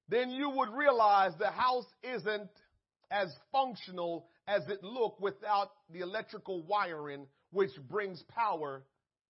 [0.09, 2.49] then you would realize the house isn't
[3.11, 8.83] as functional as it looked without the electrical wiring which brings power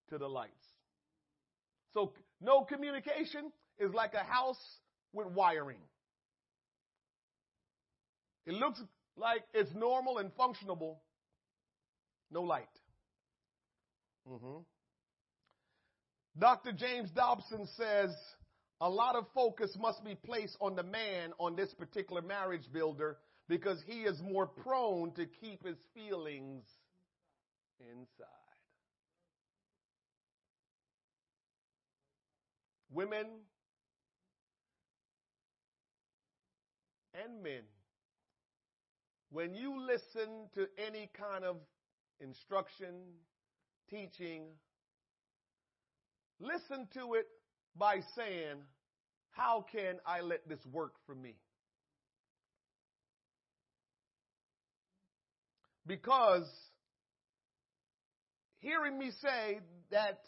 [0.09, 0.53] to the lights.
[1.93, 4.59] So no communication is like a house
[5.13, 5.79] with wiring.
[8.45, 8.81] It looks
[9.19, 10.97] like it's normal and functionable,
[12.31, 12.67] no light.
[14.29, 14.61] Mm-hmm.
[16.39, 16.71] Dr.
[16.71, 18.11] James Dobson says
[18.81, 23.17] a lot of focus must be placed on the man on this particular marriage builder
[23.49, 26.63] because he is more prone to keep his feelings
[27.79, 28.27] inside.
[32.91, 33.25] Women
[37.13, 37.61] and men,
[39.31, 41.57] when you listen to any kind of
[42.19, 42.95] instruction,
[43.89, 44.43] teaching,
[46.39, 47.27] listen to it
[47.75, 48.57] by saying,
[49.31, 51.35] How can I let this work for me?
[55.85, 56.47] Because
[58.59, 59.59] hearing me say
[59.91, 60.19] that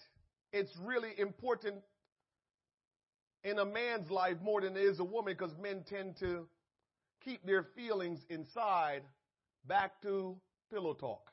[0.51, 1.75] it's really important
[3.43, 6.47] in a man's life more than it is a woman because men tend to
[7.23, 9.03] keep their feelings inside
[9.67, 10.37] back to
[10.71, 11.31] pillow talk.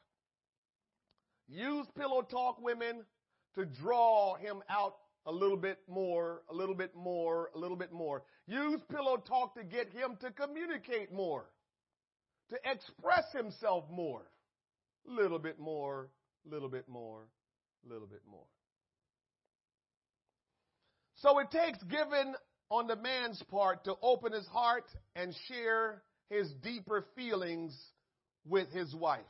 [1.48, 3.04] Use pillow talk, women,
[3.54, 4.96] to draw him out
[5.26, 8.22] a little bit more, a little bit more, a little bit more.
[8.46, 11.46] Use pillow talk to get him to communicate more,
[12.50, 14.22] to express himself more.
[15.08, 16.10] A little bit more,
[16.46, 17.28] a little bit more,
[17.84, 18.46] a little bit more.
[21.14, 22.34] So it takes giving
[22.70, 24.84] on the man's part to open his heart
[25.16, 27.76] and share his deeper feelings
[28.46, 29.20] with his wife.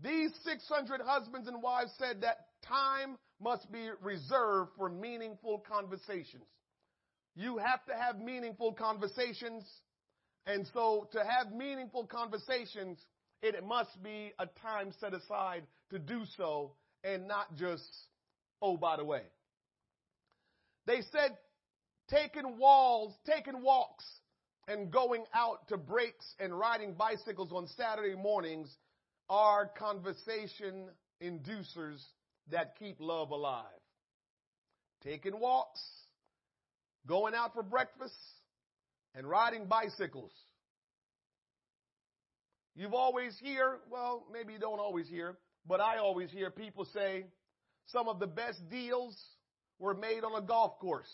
[0.00, 6.44] These 600 husbands and wives said that time must be reserved for meaningful conversations.
[7.36, 9.64] You have to have meaningful conversations.
[10.46, 12.98] And so to have meaningful conversations,
[13.42, 16.72] it must be a time set aside to do so
[17.02, 17.84] and not just,
[18.62, 19.22] oh, by the way.
[20.86, 21.36] They said
[22.08, 24.04] taking walls, taking walks
[24.68, 28.74] and going out to breaks and riding bicycles on Saturday mornings
[29.28, 30.88] are conversation
[31.22, 32.02] inducers
[32.50, 33.64] that keep love alive.
[35.02, 35.80] Taking walks,
[37.06, 38.14] going out for breakfast,
[39.14, 40.32] and riding bicycles.
[42.74, 45.36] You've always hear, well, maybe you don't always hear,
[45.66, 47.26] but I always hear people say
[47.86, 49.16] some of the best deals
[49.78, 51.10] were made on a golf course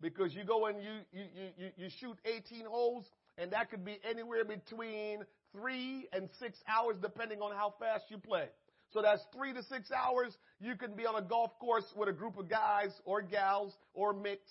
[0.00, 1.24] because you go and you, you,
[1.56, 3.06] you, you shoot 18 holes
[3.38, 8.18] and that could be anywhere between three and six hours depending on how fast you
[8.18, 8.46] play.
[8.92, 10.36] So that's three to six hours.
[10.60, 14.12] You can be on a golf course with a group of guys or gals or
[14.12, 14.42] mix.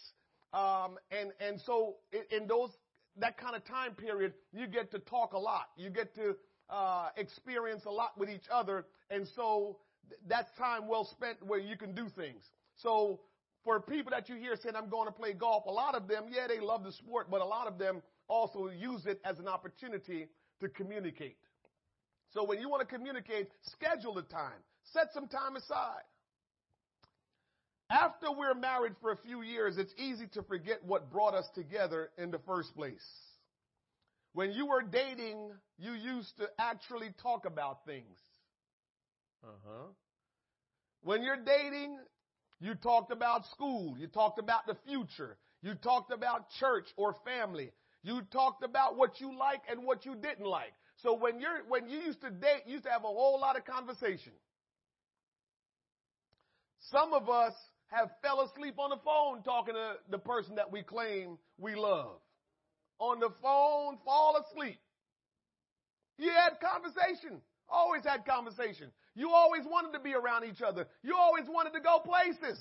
[0.54, 1.96] Um, and, and so
[2.30, 2.70] in those,
[3.18, 5.70] that kind of time period, you get to talk a lot.
[5.78, 6.36] You get to,
[6.70, 8.86] uh, experience a lot with each other.
[9.10, 9.78] And so
[10.28, 12.44] that's time well spent where you can do things.
[12.76, 13.20] So
[13.64, 16.26] for people that you hear saying, I'm going to play golf, a lot of them,
[16.30, 19.48] yeah, they love the sport, but a lot of them also use it as an
[19.48, 20.28] opportunity
[20.60, 21.38] to communicate.
[22.34, 24.60] So when you want to communicate, schedule the time.
[24.92, 26.04] Set some time aside.
[27.90, 32.10] After we're married for a few years, it's easy to forget what brought us together
[32.18, 33.06] in the first place.
[34.34, 38.18] When you were dating, you used to actually talk about things.
[39.44, 39.88] Uh huh.
[41.04, 41.98] When you're dating,
[42.64, 43.98] you talked about school.
[44.00, 45.36] You talked about the future.
[45.62, 47.72] You talked about church or family.
[48.04, 50.72] You talked about what you like and what you didn't like.
[51.02, 53.58] So when you're, when you used to date, you used to have a whole lot
[53.58, 54.32] of conversation.
[56.90, 57.54] Some of us
[57.88, 62.16] have fell asleep on the phone talking to the person that we claim we love.
[63.00, 64.80] On the phone, fall asleep.
[66.18, 67.42] You had conversation.
[67.68, 68.90] Always had conversation.
[69.16, 70.88] You always wanted to be around each other.
[71.04, 72.60] You always wanted to go places.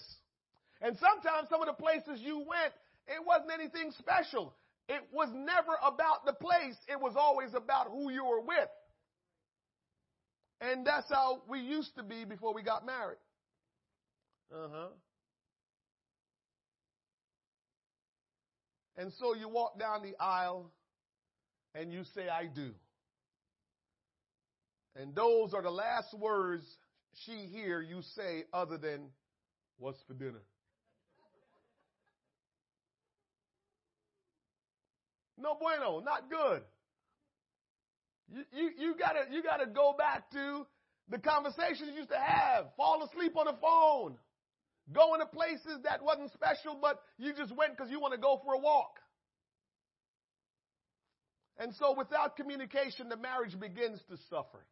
[0.80, 2.72] And sometimes some of the places you went,
[3.06, 4.54] it wasn't anything special.
[4.88, 6.76] It was never about the place.
[6.88, 8.68] It was always about who you were with.
[10.60, 13.18] And that's how we used to be before we got married.
[14.52, 14.88] Uh huh.
[18.96, 20.70] And so you walk down the aisle
[21.74, 22.72] and you say, I do.
[24.96, 26.64] And those are the last words
[27.24, 29.08] she hear you say other than,
[29.78, 30.42] what's for dinner?
[35.38, 36.62] No bueno, not good.
[38.32, 40.66] You, you, you gotta, you gotta go back to
[41.08, 42.66] the conversations you used to have.
[42.76, 44.16] Fall asleep on the phone.
[44.92, 48.40] Going to places that wasn't special, but you just went because you want to go
[48.44, 48.98] for a walk.
[51.58, 54.64] And so without communication, the marriage begins to suffer.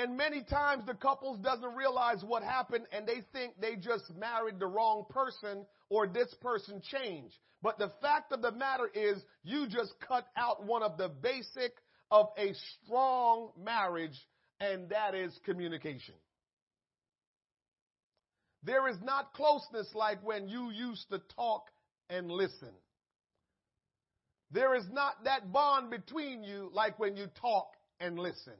[0.00, 4.58] And many times the couples doesn't realize what happened and they think they just married
[4.58, 7.36] the wrong person or this person changed.
[7.60, 11.74] But the fact of the matter is you just cut out one of the basic
[12.10, 14.18] of a strong marriage
[14.58, 16.14] and that is communication.
[18.62, 21.64] There is not closeness like when you used to talk
[22.08, 22.72] and listen.
[24.50, 28.54] There is not that bond between you like when you talk and listen.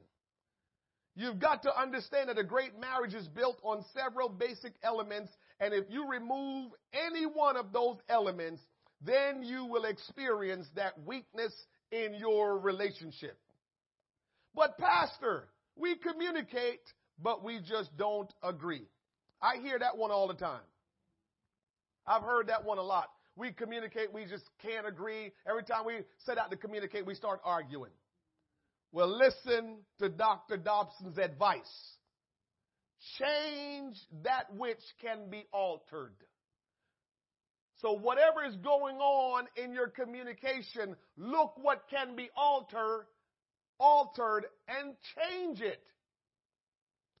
[1.15, 5.73] You've got to understand that a great marriage is built on several basic elements, and
[5.73, 8.61] if you remove any one of those elements,
[9.01, 11.53] then you will experience that weakness
[11.91, 13.37] in your relationship.
[14.55, 16.81] But pastor, we communicate,
[17.21, 18.87] but we just don't agree.
[19.41, 20.61] I hear that one all the time.
[22.05, 23.09] I've heard that one a lot.
[23.35, 25.31] We communicate, we just can't agree.
[25.47, 27.91] Every time we set out to communicate, we start arguing.
[28.91, 30.57] Well, listen to Dr.
[30.57, 31.95] Dobson's advice.
[33.17, 36.13] Change that which can be altered.
[37.77, 43.07] So whatever is going on in your communication, look what can be altered,
[43.79, 45.81] altered and change it.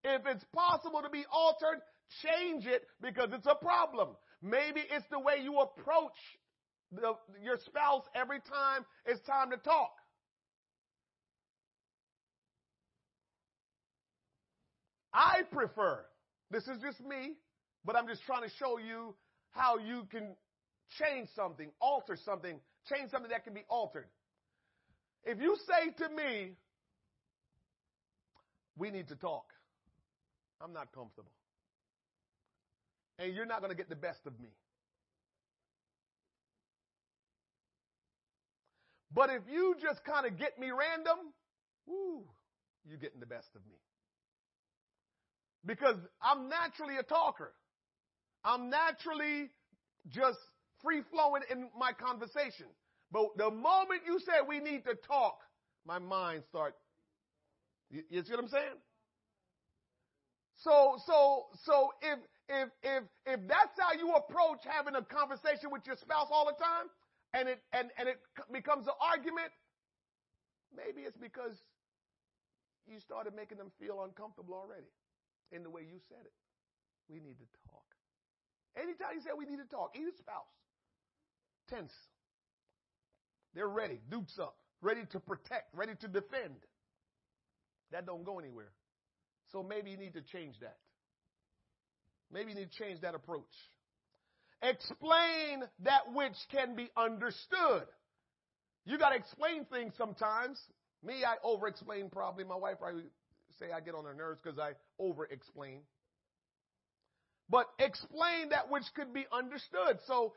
[0.03, 1.81] If it's possible to be altered,
[2.23, 4.09] change it because it's a problem.
[4.43, 6.17] Maybe it's the way you approach
[6.91, 9.91] the, your spouse every time it's time to talk.
[15.13, 16.05] I prefer,
[16.49, 17.33] this is just me,
[17.83, 19.15] but I'm just trying to show you
[19.51, 20.35] how you can
[20.99, 22.59] change something, alter something,
[22.89, 24.07] change something that can be altered.
[25.23, 26.51] If you say to me,
[28.77, 29.45] we need to talk,
[30.63, 31.31] I'm not comfortable.
[33.19, 34.49] And you're not going to get the best of me.
[39.13, 41.17] But if you just kind of get me random,
[41.85, 42.23] woo,
[42.87, 43.75] you're getting the best of me
[45.65, 47.53] because I'm naturally a talker.
[48.43, 49.49] I'm naturally
[50.09, 50.39] just
[50.81, 52.65] free flowing in my conversation.
[53.11, 55.37] But the moment you say we need to talk,
[55.85, 56.75] my mind start.
[57.89, 58.79] You, you see what I'm saying?
[60.55, 65.85] So, so, so if, if, if, if that's how you approach having a conversation with
[65.85, 66.87] your spouse all the time
[67.33, 68.19] and it, and, and it
[68.51, 69.51] becomes an argument,
[70.75, 71.57] maybe it's because
[72.87, 74.87] you started making them feel uncomfortable already
[75.51, 76.33] in the way you said it.
[77.09, 77.83] We need to talk.
[78.75, 80.47] Anytime you say we need to talk, either spouse,
[81.69, 81.91] tense.
[83.53, 86.55] They're ready, dukes up, ready to protect, ready to defend.
[87.91, 88.71] That don't go anywhere.
[89.51, 90.77] So maybe you need to change that.
[92.31, 93.43] Maybe you need to change that approach.
[94.61, 97.83] Explain that which can be understood.
[98.85, 100.59] You got to explain things sometimes.
[101.03, 102.43] Me, I over explain probably.
[102.45, 103.03] My wife probably
[103.61, 105.81] say I get on their nerves because I over explain.
[107.49, 109.99] But explain that which could be understood.
[110.07, 110.33] So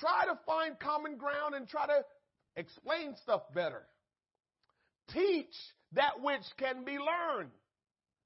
[0.00, 2.04] try to find common ground and try to
[2.56, 3.82] explain stuff better.
[5.12, 5.54] Teach
[5.92, 7.50] that which can be learned.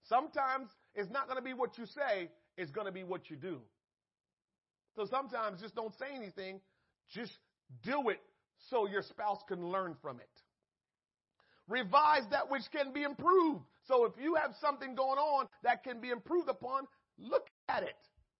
[0.09, 3.37] Sometimes it's not going to be what you say, it's going to be what you
[3.37, 3.61] do.
[4.97, 6.61] So sometimes just don't say anything,
[7.13, 7.33] just
[7.85, 8.21] do it
[8.71, 10.29] so your spouse can learn from it.
[11.69, 13.65] Revise that which can be improved.
[13.89, 16.87] So if you have something going on that can be improved upon,
[17.19, 17.97] look at it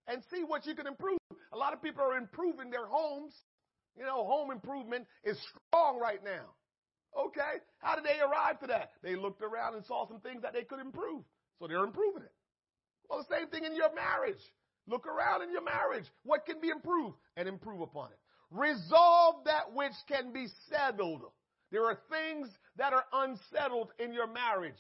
[0.07, 1.19] and see what you can improve.
[1.53, 3.33] A lot of people are improving their homes.
[3.97, 5.39] You know, home improvement is
[5.71, 6.45] strong right now.
[7.19, 7.65] Okay.
[7.79, 8.91] How did they arrive to that?
[9.03, 11.25] They looked around and saw some things that they could improve.
[11.59, 12.33] So they're improving it.
[13.09, 14.41] Well, the same thing in your marriage.
[14.87, 16.05] Look around in your marriage.
[16.25, 17.17] What can be improved?
[17.37, 18.19] And improve upon it.
[18.51, 21.23] Resolve that which can be settled.
[21.71, 24.79] There are things that are unsettled in your marriage.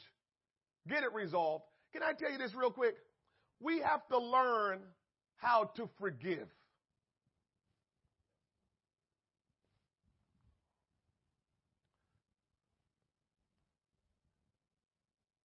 [0.88, 1.64] Get it resolved.
[1.92, 2.94] Can I tell you this real quick?
[3.60, 4.80] We have to learn
[5.36, 6.48] how to forgive.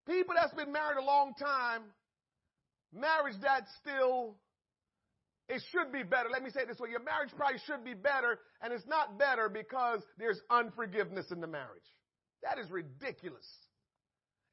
[0.06, 1.82] People that's been married a long time,
[2.92, 4.36] marriage that still,
[5.48, 6.28] it should be better.
[6.30, 6.90] Let me say this way.
[6.90, 11.46] Your marriage probably should be better, and it's not better because there's unforgiveness in the
[11.46, 11.88] marriage.
[12.42, 13.46] That is ridiculous.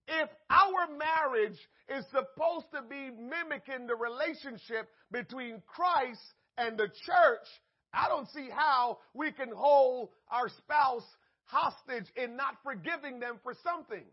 [0.07, 1.57] If our marriage
[1.89, 6.21] is supposed to be mimicking the relationship between Christ
[6.57, 7.47] and the church,
[7.93, 11.05] I don't see how we can hold our spouse
[11.45, 14.03] hostage in not forgiving them for something.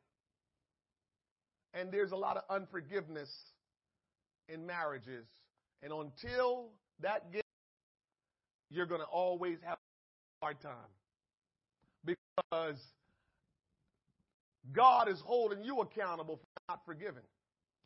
[1.75, 3.31] And there's a lot of unforgiveness
[4.49, 5.27] in marriages.
[5.83, 6.71] And until
[7.01, 7.47] that gets,
[8.71, 9.79] you're going to always have
[10.43, 10.73] a hard time.
[12.05, 12.79] Because
[14.73, 17.23] God is holding you accountable for not forgiving.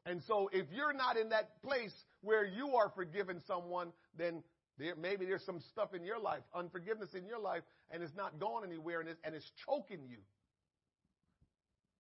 [0.05, 4.43] And so if you're not in that place where you are forgiving someone, then
[4.79, 8.41] there, maybe there's some stuff in your life, unforgiveness in your life, and it's not
[8.41, 10.19] going anywhere and it's, and it's choking you.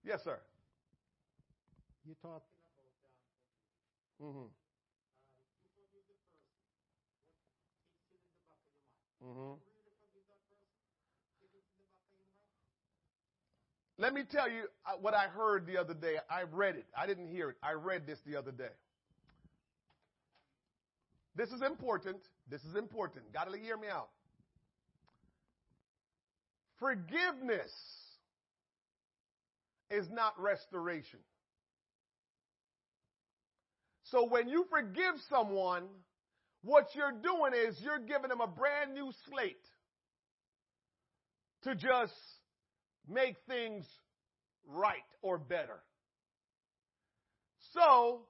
[0.04, 0.38] Yes, sir.
[2.04, 2.42] You talk
[4.22, 4.46] Mm-hmm.
[9.24, 9.71] Mm-hmm.
[14.02, 16.16] Let me tell you uh, what I heard the other day.
[16.28, 16.86] I read it.
[16.98, 17.56] I didn't hear it.
[17.62, 18.74] I read this the other day.
[21.36, 22.16] This is important.
[22.50, 23.32] This is important.
[23.32, 24.08] Got to hear me out.
[26.80, 27.70] Forgiveness
[29.88, 31.20] is not restoration.
[34.10, 35.84] So when you forgive someone,
[36.64, 39.64] what you're doing is you're giving them a brand new slate
[41.62, 42.12] to just
[43.08, 43.84] make things
[44.66, 45.80] right or better.
[47.72, 48.22] So,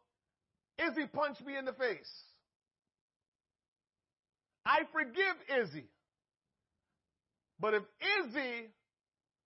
[0.78, 2.10] Izzy punched me in the face.
[4.64, 5.86] I forgive Izzy.
[7.60, 7.82] But if
[8.20, 8.70] Izzy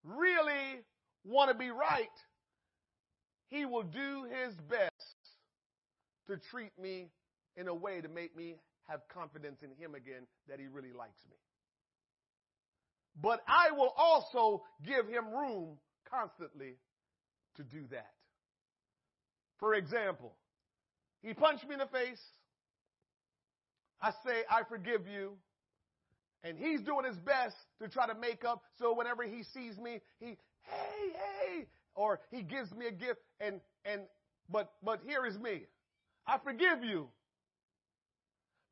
[0.04, 0.84] really
[1.24, 2.08] want to be right,
[3.48, 4.92] he will do his best
[6.28, 7.08] to treat me
[7.56, 8.56] in a way to make me
[8.88, 11.36] have confidence in him again that he really likes me.
[13.20, 15.78] But I will also give him room
[16.10, 16.76] constantly
[17.56, 18.10] to do that.
[19.58, 20.34] For example,
[21.22, 22.20] he punched me in the face.
[24.00, 25.32] I say, I forgive you.
[26.44, 28.62] And he's doing his best to try to make up.
[28.78, 33.20] So whenever he sees me, he, hey, hey, or he gives me a gift.
[33.40, 34.02] And, and,
[34.50, 35.62] but, but here is me.
[36.26, 37.08] I forgive you.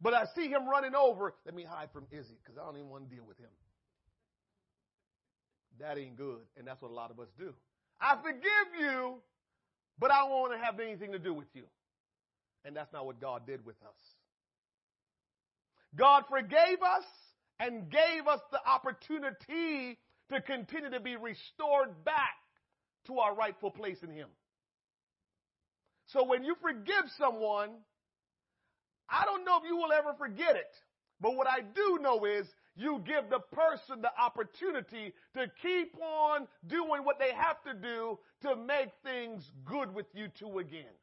[0.01, 1.35] But I see him running over.
[1.47, 3.49] Let me hide from Izzy because I don't even want to deal with him.
[5.81, 6.41] That ain't good.
[6.57, 7.53] And that's what a lot of us do.
[8.01, 9.17] I forgive you,
[9.99, 11.65] but I don't want to have anything to do with you.
[12.65, 13.95] And that's not what God did with us.
[15.97, 17.05] God forgave us
[17.61, 19.99] and gave us the opportunity
[20.31, 22.35] to continue to be restored back
[23.07, 24.29] to our rightful place in Him.
[26.07, 27.71] So when you forgive someone,
[29.09, 30.73] I don't know if you will ever forget it.
[31.21, 32.47] But what I do know is
[32.77, 38.19] you give the person the opportunity to keep on doing what they have to do
[38.43, 40.95] to make things good with you two again.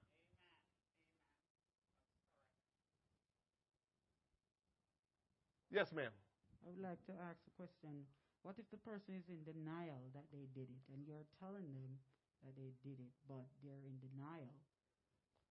[5.71, 6.11] Yes, ma'am.
[6.11, 8.03] I would like to ask a question.
[8.43, 11.95] What if the person is in denial that they did it and you're telling them
[12.43, 14.59] that they did it, but they're in denial?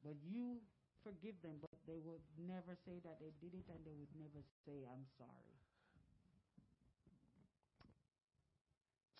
[0.05, 0.61] But you
[1.01, 4.45] forgive them, but they would never say that they did it and they would never
[4.69, 5.57] say, I'm sorry.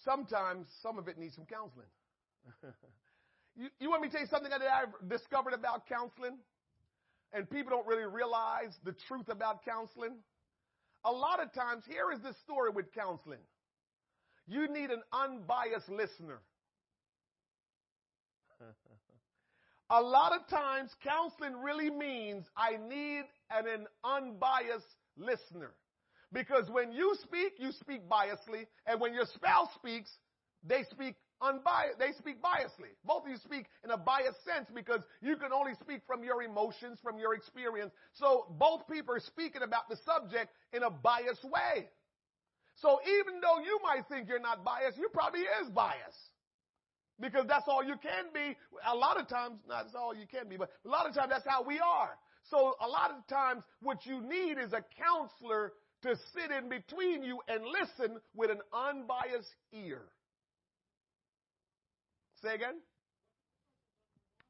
[0.05, 1.87] Sometimes some of it needs some counseling.
[3.57, 6.39] you, you want me to tell you something that I've discovered about counseling?
[7.33, 10.17] And people don't really realize the truth about counseling.
[11.05, 13.39] A lot of times, here is the story with counseling.
[14.47, 16.41] You need an unbiased listener.
[19.91, 24.87] A lot of times, counseling really means I need an, an unbiased
[25.17, 25.73] listener.
[26.33, 30.11] Because when you speak, you speak biasly, and when your spouse speaks,
[30.63, 32.93] they speak unbiased, they speak biasly.
[33.05, 36.43] Both of you speak in a biased sense because you can only speak from your
[36.43, 37.93] emotions, from your experience.
[38.13, 41.89] So both people are speaking about the subject in a biased way.
[42.77, 46.31] So even though you might think you're not biased, you probably is biased.
[47.21, 48.57] Because that's all you can be.
[48.91, 51.29] A lot of times, not that's all you can be, but a lot of times
[51.31, 52.17] that's how we are.
[52.51, 55.73] So a lot of times what you need is a counselor
[56.03, 60.03] to sit in between you and listen with an unbiased ear.
[62.43, 62.77] Say again?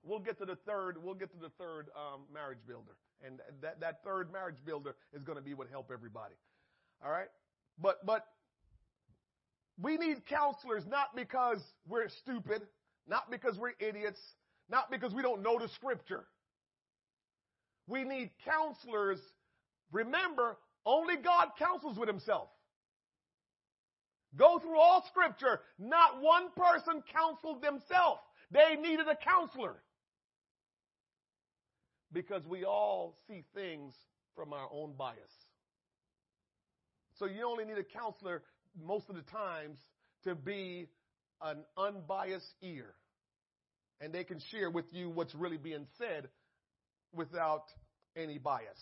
[0.03, 2.97] We'll get to the third, we'll get to the third um, marriage builder.
[3.25, 6.35] And that, that third marriage builder is going to be what help everybody.
[7.05, 7.29] All right?
[7.79, 8.27] But, but
[9.81, 12.63] we need counselors not because we're stupid,
[13.07, 14.21] not because we're idiots,
[14.71, 16.25] not because we don't know the scripture.
[17.87, 19.19] We need counselors.
[19.93, 22.49] Remember, only God counsels with himself.
[24.37, 25.61] Go through all scripture.
[25.79, 28.21] Not one person counseled themselves.
[28.51, 29.77] They needed a counselor.
[32.13, 33.95] Because we all see things
[34.35, 35.19] from our own bias.
[37.19, 38.43] So you only need a counselor
[38.83, 39.79] most of the times
[40.25, 40.89] to be
[41.43, 42.95] an unbiased ear.
[44.01, 46.29] And they can share with you what's really being said
[47.13, 47.65] without
[48.17, 48.81] any bias.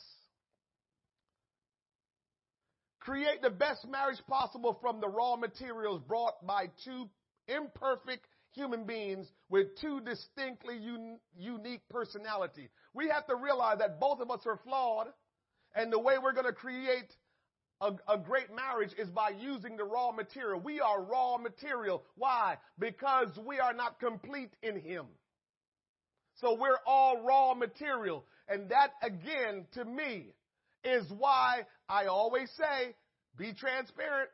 [3.08, 7.08] Create the best marriage possible from the raw materials brought by two
[7.46, 12.68] imperfect human beings with two distinctly un- unique personality.
[12.92, 15.06] We have to realize that both of us are flawed
[15.74, 17.10] and the way we're going to create
[17.80, 20.60] a, a, great marriage is by using the raw material.
[20.60, 22.02] We are raw material.
[22.16, 22.58] Why?
[22.78, 25.06] Because we are not complete in Him.
[26.42, 28.26] So we're all raw material.
[28.50, 30.34] And that again, to me,
[30.84, 32.94] is why I always say,
[33.36, 34.30] be transparent,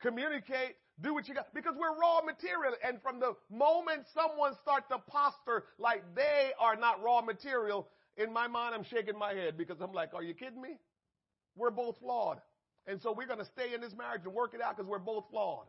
[0.00, 2.74] communicate, do what you got, because we're raw material.
[2.86, 8.32] And from the moment someone starts to posture like they are not raw material, in
[8.32, 10.78] my mind, I'm shaking my head because I'm like, are you kidding me?
[11.56, 12.38] We're both flawed.
[12.86, 14.98] And so we're going to stay in this marriage and work it out because we're
[14.98, 15.66] both flawed.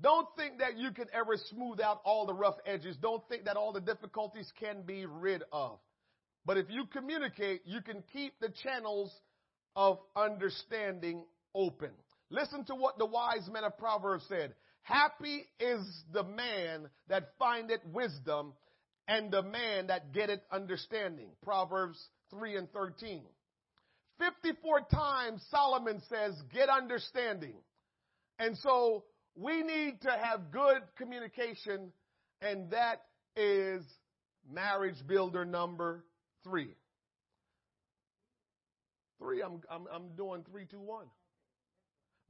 [0.00, 2.96] Don't think that you can ever smooth out all the rough edges.
[3.00, 5.78] Don't think that all the difficulties can be rid of.
[6.46, 9.12] But if you communicate, you can keep the channels
[9.74, 11.90] of understanding open.
[12.30, 14.54] Listen to what the wise men of Proverbs said.
[14.82, 15.80] Happy is
[16.12, 18.52] the man that findeth wisdom
[19.08, 21.28] and the man that getteth understanding.
[21.42, 21.98] Proverbs
[22.30, 23.22] 3 and 13.
[24.18, 27.54] 54 times Solomon says, get understanding.
[28.38, 29.04] And so
[29.38, 31.92] we need to have good communication,
[32.42, 33.02] and that
[33.36, 33.84] is
[34.52, 36.04] marriage builder number
[36.42, 36.74] three.
[39.20, 41.06] Three, I'm, I'm, I'm doing three, two, one.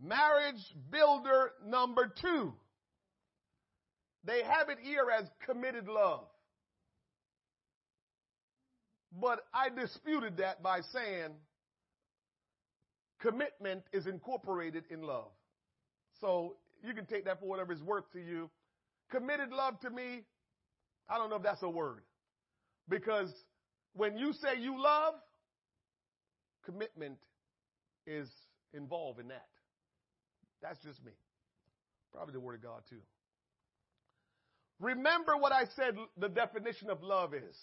[0.01, 2.52] Marriage builder number two.
[4.24, 6.24] They have it here as committed love.
[9.18, 11.30] But I disputed that by saying
[13.20, 15.30] commitment is incorporated in love.
[16.20, 18.51] So you can take that for whatever it's worth to you.
[19.11, 20.23] Committed love to me,
[21.09, 22.01] I don't know if that's a word.
[22.89, 23.33] Because
[23.95, 25.15] when you say you love,
[26.65, 27.19] commitment
[28.07, 28.29] is
[28.73, 29.47] involved in that.
[30.63, 31.13] That's just me.
[32.13, 33.01] Probably the Word of God, too.
[34.81, 37.57] Remember what I said the definition of love is.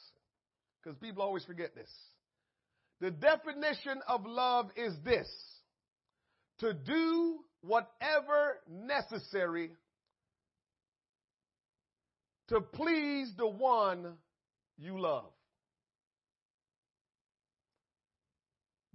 [0.84, 1.90] Because people always forget this.
[3.02, 5.28] The definition of love is this
[6.60, 9.72] to do whatever necessary
[12.50, 14.14] to please the one
[14.78, 15.32] you love.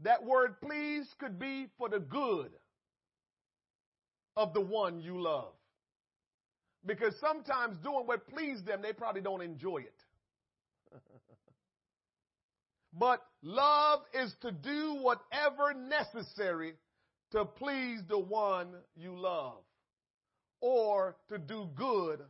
[0.02, 2.50] That word please could be for the good
[4.36, 5.52] of the one you love.
[6.86, 10.94] Because sometimes doing what pleases them, they probably don't enjoy it.
[12.98, 16.74] but love is to do whatever necessary
[17.32, 19.58] to please the one you love
[20.60, 22.20] or to do good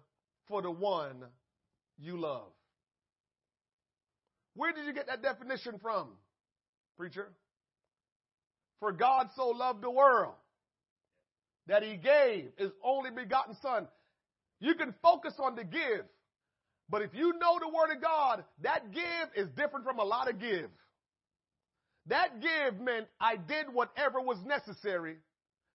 [0.49, 1.25] for the one
[1.99, 2.53] you love.
[4.55, 6.09] Where did you get that definition from,
[6.97, 7.29] preacher?
[8.81, 10.35] For God so loved the world
[11.67, 13.87] that he gave his only begotten son.
[14.59, 16.05] You can focus on the give,
[16.89, 20.29] but if you know the word of God, that give is different from a lot
[20.29, 20.69] of give.
[22.07, 25.17] That give meant I did whatever was necessary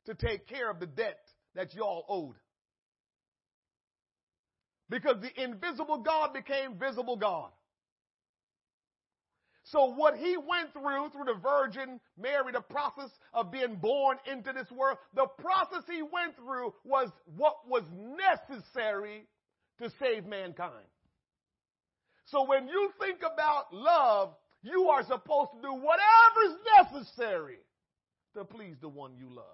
[0.06, 1.20] to take care of the debt
[1.56, 2.36] that y'all owed.
[4.90, 7.50] Because the invisible God became visible God.
[9.64, 14.54] So what he went through, through the Virgin Mary, the process of being born into
[14.54, 19.26] this world, the process he went through was what was necessary
[19.80, 20.86] to save mankind.
[22.26, 24.36] So when you think about love,
[24.66, 27.60] you are supposed to do whatever is necessary
[28.34, 29.46] to please the one you love.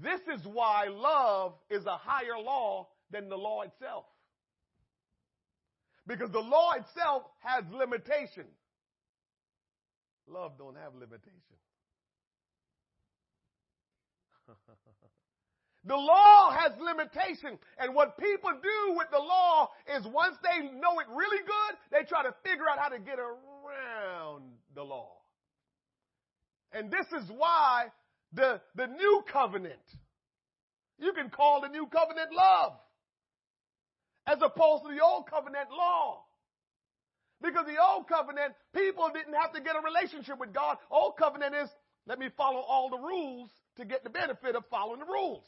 [0.00, 4.04] This is why love is a higher law than the law itself.
[6.06, 8.44] Because the law itself has limitation.
[10.28, 11.32] Love don't have limitation.
[15.86, 17.58] the law has limitation.
[17.78, 22.04] And what people do with the law is once they know it really good, they
[22.08, 24.42] try to figure out how to get around
[24.74, 25.12] the law.
[26.72, 27.86] And this is why
[28.32, 29.80] the, the new covenant,
[30.98, 32.72] you can call the new covenant love
[34.26, 36.24] as opposed to the old covenant law.
[37.40, 40.78] Because the old covenant, people didn't have to get a relationship with God.
[40.90, 41.68] Old covenant is,
[42.06, 45.44] let me follow all the rules to get the benefit of following the rules.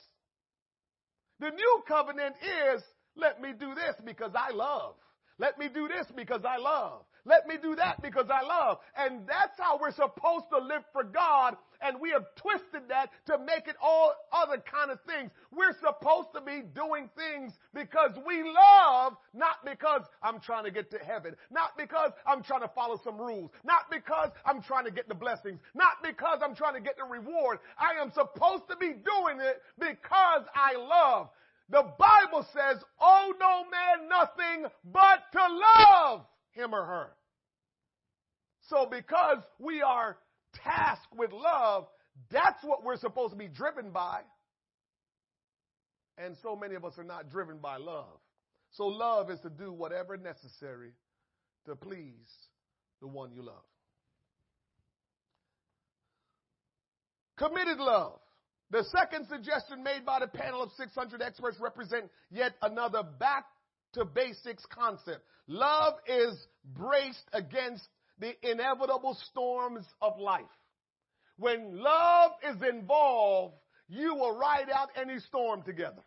[1.41, 2.83] The new covenant is,
[3.17, 4.95] let me do this because I love.
[5.39, 7.05] Let me do this because I love.
[7.29, 8.79] Let me do that because I love.
[8.97, 11.57] And that's how we're supposed to live for God.
[11.83, 15.31] And we have twisted that to make it all other kind of things.
[15.53, 20.91] We're supposed to be doing things because we love, not because I'm trying to get
[20.93, 24.91] to heaven, not because I'm trying to follow some rules, not because I'm trying to
[24.91, 27.59] get the blessings, not because I'm trying to get the reward.
[27.79, 31.29] I am supposed to be doing it because I love.
[31.69, 36.23] The Bible says, owe no man nothing but to love
[36.53, 37.11] him or her.
[38.69, 40.17] So because we are
[40.63, 41.87] tasked with love,
[42.31, 44.21] that's what we're supposed to be driven by.
[46.17, 48.19] And so many of us are not driven by love.
[48.73, 50.93] So love is to do whatever necessary
[51.67, 52.29] to please
[53.01, 53.65] the one you love.
[57.39, 58.19] Committed love.
[58.71, 63.45] The second suggestion made by the panel of 600 experts represent yet another back
[63.95, 65.23] to basics concept.
[65.47, 66.35] Love is
[66.75, 67.87] braced against
[68.21, 70.45] the inevitable storms of life.
[71.39, 73.55] When love is involved,
[73.89, 76.03] you will ride out any storm together.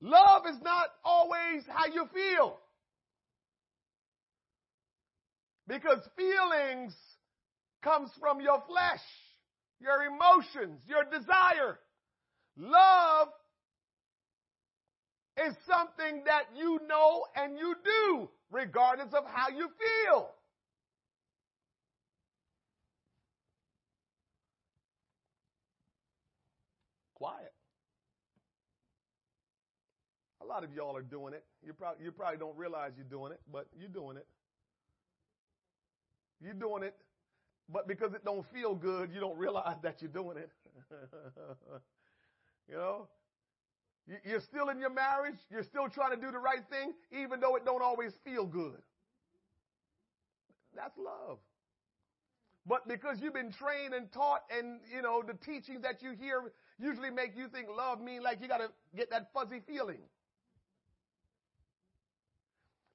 [0.00, 2.58] Love is not always how you feel.
[5.66, 6.94] Because feelings
[7.82, 9.02] comes from your flesh,
[9.80, 11.78] your emotions, your desire.
[12.56, 13.28] Love
[15.36, 20.30] is something that you know and you do regardless of how you feel.
[27.14, 27.52] Quiet.
[30.40, 31.44] A lot of y'all are doing it.
[31.64, 34.26] You probably, you probably don't realize you're doing it, but you're doing it.
[36.40, 36.94] You're doing it,
[37.68, 40.50] but because it don't feel good, you don't realize that you're doing it.
[42.68, 43.08] you know,
[44.24, 45.38] you're still in your marriage.
[45.50, 48.80] You're still trying to do the right thing, even though it don't always feel good.
[50.74, 51.38] That's love.
[52.66, 56.52] But because you've been trained and taught and, you know, the teachings that you hear
[56.78, 60.00] usually make you think love mean like you got to get that fuzzy feeling.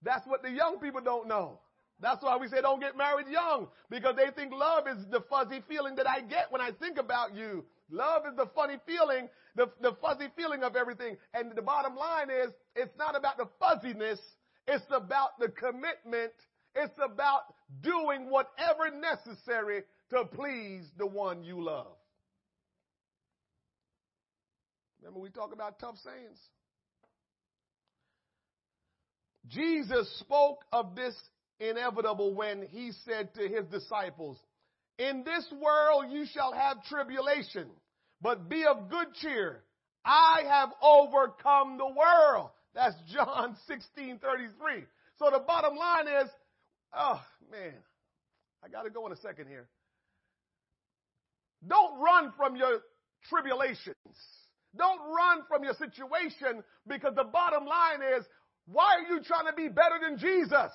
[0.03, 1.59] That's what the young people don't know.
[1.99, 5.61] That's why we say don't get married young because they think love is the fuzzy
[5.67, 7.65] feeling that I get when I think about you.
[7.89, 11.17] Love is the funny feeling, the, the fuzzy feeling of everything.
[11.33, 14.19] And the bottom line is, it's not about the fuzziness.
[14.67, 16.33] It's about the commitment.
[16.75, 17.41] It's about
[17.81, 21.95] doing whatever necessary to please the one you love.
[25.01, 26.39] Remember we talk about tough sayings?
[29.47, 31.13] Jesus spoke of this
[31.59, 34.37] inevitable when he said to his disciples,
[34.97, 37.67] in this world you shall have tribulation,
[38.21, 39.63] but be of good cheer.
[40.05, 42.49] I have overcome the world.
[42.75, 44.85] That's John 16, 33.
[45.17, 46.29] So the bottom line is,
[46.93, 47.21] oh
[47.51, 47.73] man,
[48.63, 49.67] I gotta go in a second here.
[51.67, 52.79] Don't run from your
[53.29, 53.95] tribulations.
[54.75, 58.25] Don't run from your situation because the bottom line is,
[58.65, 60.71] why are you trying to be better than Jesus?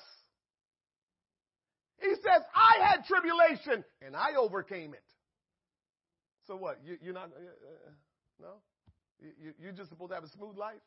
[2.00, 5.02] He says, I had tribulation and I overcame it.
[6.46, 6.78] So what?
[6.84, 7.90] You, are not, uh, uh,
[8.40, 8.52] no?
[9.20, 10.80] You, you're just supposed to have a smooth life?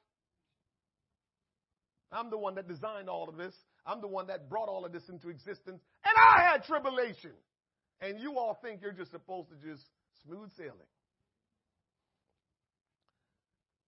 [2.12, 3.54] I'm the one that designed all of this.
[3.86, 5.82] I'm the one that brought all of this into existence.
[6.04, 7.32] And I had tribulation.
[8.02, 9.84] And you all think you're just supposed to just
[10.26, 10.76] smooth sailing.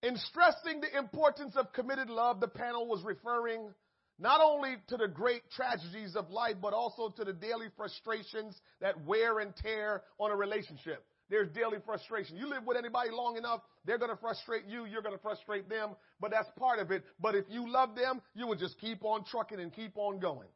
[0.03, 3.73] In stressing the importance of committed love, the panel was referring
[4.19, 9.05] not only to the great tragedies of life, but also to the daily frustrations that
[9.05, 11.03] wear and tear on a relationship.
[11.29, 12.37] There's daily frustration.
[12.37, 15.67] You live with anybody long enough, they're going to frustrate you, you're going to frustrate
[15.67, 17.03] them, but that's part of it.
[17.19, 20.49] But if you love them, you will just keep on trucking and keep on going.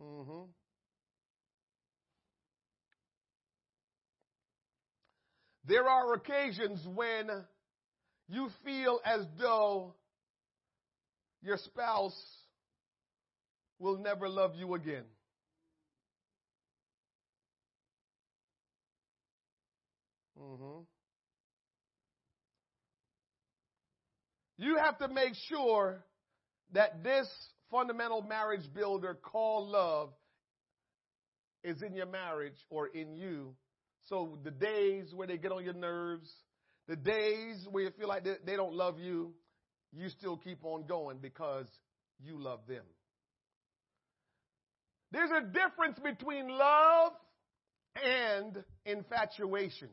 [0.00, 0.50] Mm-hmm.
[5.66, 7.30] There are occasions when
[8.28, 9.94] you feel as though
[11.44, 12.16] your spouse
[13.78, 15.04] will never love you again.
[20.38, 20.80] hmm
[24.56, 26.04] You have to make sure
[26.72, 27.26] that this
[27.70, 30.10] fundamental marriage builder called love
[31.62, 33.54] is in your marriage or in you.
[34.08, 36.30] So the days where they get on your nerves,
[36.88, 39.32] the days where you feel like they, they don't love you,
[39.96, 41.66] you still keep on going because
[42.22, 42.84] you love them.
[45.12, 47.12] There's a difference between love
[48.02, 49.88] and infatuation.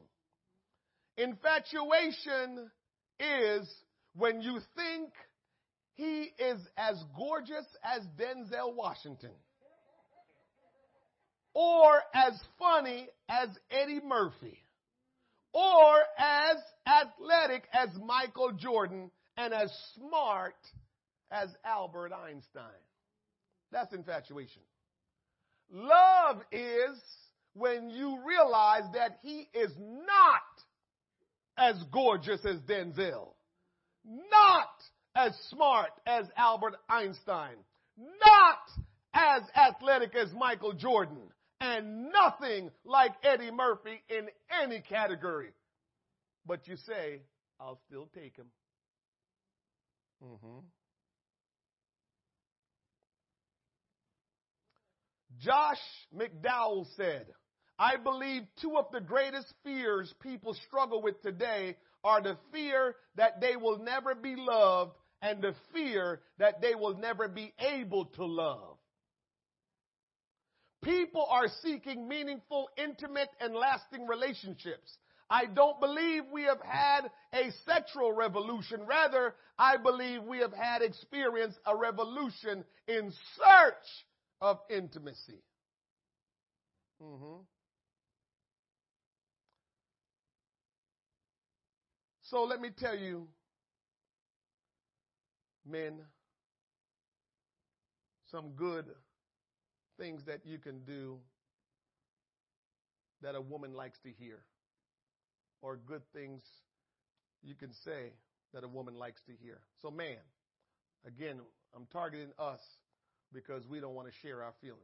[1.18, 2.72] Infatuation
[3.20, 3.70] is
[4.16, 5.10] when you think
[5.94, 9.32] he is as gorgeous as Denzel Washington
[11.54, 14.58] or as funny as Eddie Murphy
[15.54, 16.58] or as
[16.88, 19.12] athletic as Michael Jordan
[19.42, 20.56] and as smart
[21.32, 22.64] as Albert Einstein.
[23.72, 24.62] That's infatuation.
[25.72, 27.02] Love is
[27.54, 30.42] when you realize that he is not
[31.58, 33.30] as gorgeous as Denzel,
[34.06, 34.70] not
[35.16, 37.56] as smart as Albert Einstein,
[37.98, 44.28] not as athletic as Michael Jordan, and nothing like Eddie Murphy in
[44.64, 45.50] any category.
[46.46, 47.22] But you say,
[47.60, 48.48] I'll still take him.
[50.24, 50.60] Mm-hmm.
[55.40, 55.80] Josh
[56.16, 57.26] McDowell said,
[57.80, 63.42] I believe two of the greatest fears people struggle with today are the fear that
[63.42, 64.92] they will never be loved
[65.22, 68.78] and the fear that they will never be able to love.
[70.84, 74.98] People are seeking meaningful, intimate, and lasting relationships.
[75.32, 78.82] I don't believe we have had a sexual revolution.
[78.86, 84.06] Rather, I believe we have had experienced a revolution in search
[84.42, 85.42] of intimacy.
[87.02, 87.44] Mm-hmm.
[92.24, 93.28] So let me tell you,
[95.66, 96.02] men,
[98.32, 98.86] some good
[99.98, 101.20] things that you can do
[103.22, 104.40] that a woman likes to hear,
[105.62, 106.42] or good things
[107.44, 108.14] you can say
[108.54, 109.60] that a woman likes to hear.
[109.82, 110.18] So, man,
[111.06, 111.38] again,
[111.76, 112.60] I'm targeting us
[113.34, 114.82] because we don't want to share our feelings.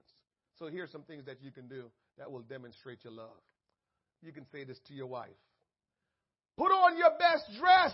[0.57, 1.85] So, here's some things that you can do
[2.17, 3.41] that will demonstrate your love.
[4.23, 5.29] You can say this to your wife
[6.57, 7.93] Put on your best dress.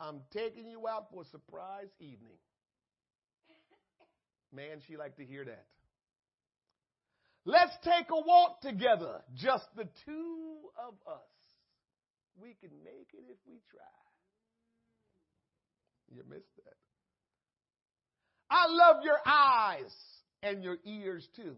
[0.00, 2.38] I'm taking you out for a surprise evening.
[4.52, 5.66] Man, she like to hear that.
[7.44, 11.33] Let's take a walk together, just the two of us.
[12.40, 13.84] We can make it if we try.
[16.14, 16.74] You missed that.
[18.50, 19.92] I love your eyes
[20.42, 21.56] and your ears too.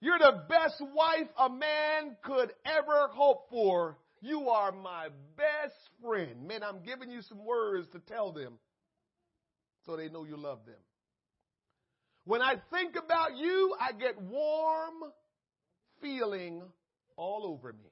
[0.00, 3.96] You're the best wife a man could ever hope for.
[4.20, 6.46] You are my best friend.
[6.46, 8.58] Man, I'm giving you some words to tell them
[9.84, 10.76] so they know you love them.
[12.26, 14.94] When I think about you, I get warm
[16.02, 16.60] feeling
[17.16, 17.90] all over me.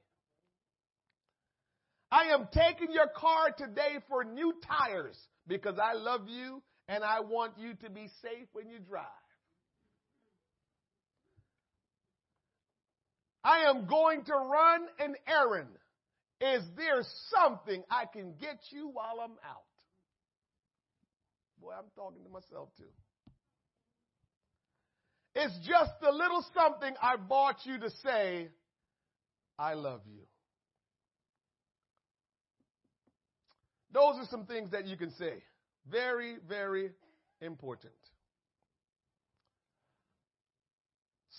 [2.11, 5.17] I am taking your car today for new tires
[5.47, 9.05] because I love you and I want you to be safe when you drive.
[13.41, 15.69] I am going to run an errand.
[16.41, 19.63] Is there something I can get you while I'm out?
[21.61, 22.83] Boy, I'm talking to myself too.
[25.35, 28.47] It's just a little something I bought you to say,
[29.59, 30.21] I love you.
[33.91, 35.43] Those are some things that you can say.
[35.91, 36.91] Very, very
[37.41, 37.93] important.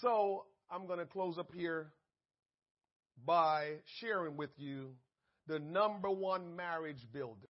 [0.01, 1.89] So I'm going to close up here
[3.25, 4.91] by sharing with you
[5.47, 7.49] the number one marriage builder.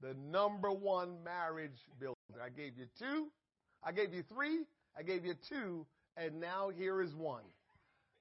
[0.00, 2.14] The number one marriage builder.
[2.42, 3.28] I gave you two,
[3.82, 4.60] I gave you three,
[4.96, 7.44] I gave you two, and now here is one.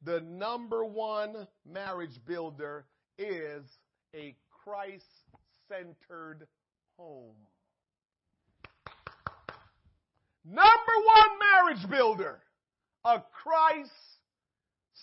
[0.03, 2.85] The number one marriage builder
[3.17, 3.63] is
[4.15, 5.05] a Christ
[5.69, 6.47] centered
[6.97, 7.35] home.
[10.45, 10.61] Number
[11.05, 12.39] one marriage builder,
[13.05, 13.91] a Christ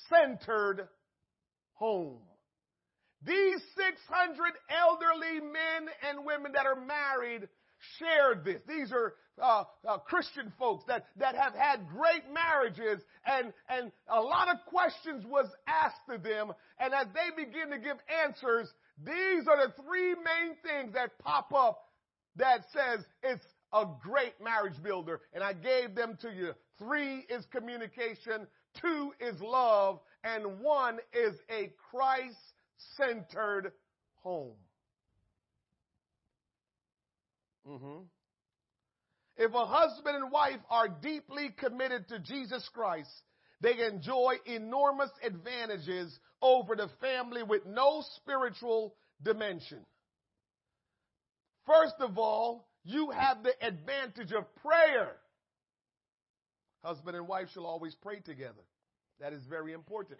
[0.08, 0.88] centered
[1.74, 2.18] home.
[3.22, 7.48] These 600 elderly men and women that are married
[7.98, 8.60] shared this.
[8.68, 14.20] These are uh, uh, Christian folks that, that have had great marriages and, and a
[14.20, 16.52] lot of questions was asked to them.
[16.78, 18.68] And as they begin to give answers,
[19.02, 21.80] these are the three main things that pop up
[22.36, 25.20] that says it's a great marriage builder.
[25.32, 26.52] And I gave them to you.
[26.78, 28.46] Three is communication.
[28.80, 30.00] Two is love.
[30.22, 32.36] And one is a Christ
[32.96, 33.72] centered
[34.22, 34.56] home.
[37.66, 38.02] Mm-hmm.
[39.36, 43.10] If a husband and wife are deeply committed to Jesus Christ,
[43.60, 49.84] they enjoy enormous advantages over the family with no spiritual dimension.
[51.66, 55.16] First of all, you have the advantage of prayer.
[56.82, 58.64] Husband and wife shall always pray together.
[59.20, 60.18] That is very important.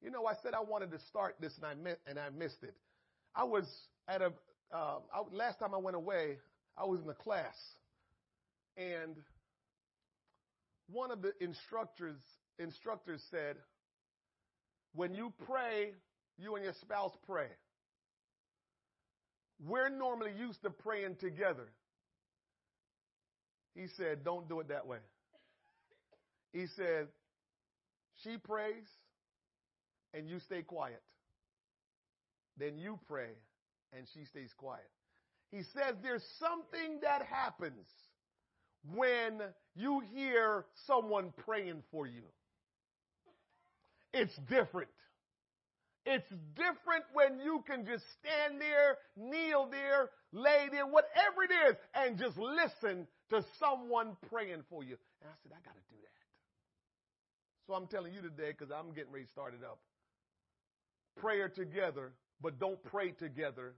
[0.00, 2.62] You know, I said I wanted to start this and I, met, and I missed
[2.62, 2.74] it.
[3.34, 3.64] I was
[4.06, 4.32] at a
[4.72, 6.38] uh, I, last time I went away,
[6.76, 7.56] I was in a class,
[8.76, 9.16] and
[10.90, 12.20] one of the instructors
[12.58, 13.56] instructors said,
[14.94, 15.92] "When you pray,
[16.38, 17.48] you and your spouse pray.
[19.66, 21.68] We're normally used to praying together."
[23.74, 24.98] He said, "Don't do it that way."
[26.52, 27.08] He said,
[28.22, 28.84] "She prays,
[30.14, 31.02] and you stay quiet.
[32.56, 33.30] Then you pray,
[33.96, 34.88] and she stays quiet.
[35.50, 37.86] He says there's something that happens
[38.94, 39.40] when
[39.74, 42.22] you hear someone praying for you.
[44.12, 44.90] It's different.
[46.04, 51.76] It's different when you can just stand there, kneel there, lay there, whatever it is,
[51.94, 54.96] and just listen to someone praying for you.
[55.20, 56.08] And I said, I got to do that.
[57.66, 59.78] So I'm telling you today, because I'm getting ready to start it up.
[61.20, 63.74] Prayer together but don't pray together,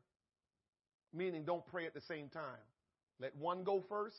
[1.12, 2.43] meaning don't pray at the same time.
[3.20, 4.16] Let one go first,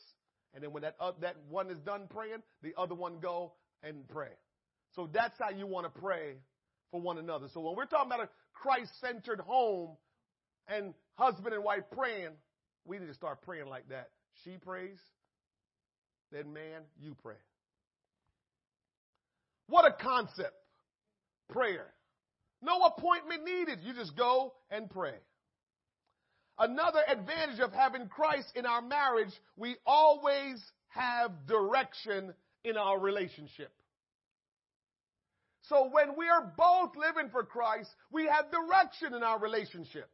[0.54, 3.52] and then when that, uh, that one is done praying, the other one go
[3.82, 4.32] and pray.
[4.94, 6.36] So that's how you want to pray
[6.90, 7.48] for one another.
[7.52, 9.96] So when we're talking about a Christ centered home
[10.68, 12.30] and husband and wife praying,
[12.84, 14.10] we need to start praying like that.
[14.44, 14.98] She prays,
[16.30, 17.36] then man, you pray.
[19.68, 20.54] What a concept.
[21.48, 21.86] Prayer.
[22.62, 23.80] No appointment needed.
[23.82, 25.14] You just go and pray.
[26.58, 32.32] Another advantage of having Christ in our marriage, we always have direction
[32.64, 33.72] in our relationship.
[35.62, 40.08] So when we are both living for Christ, we have direction in our relationship.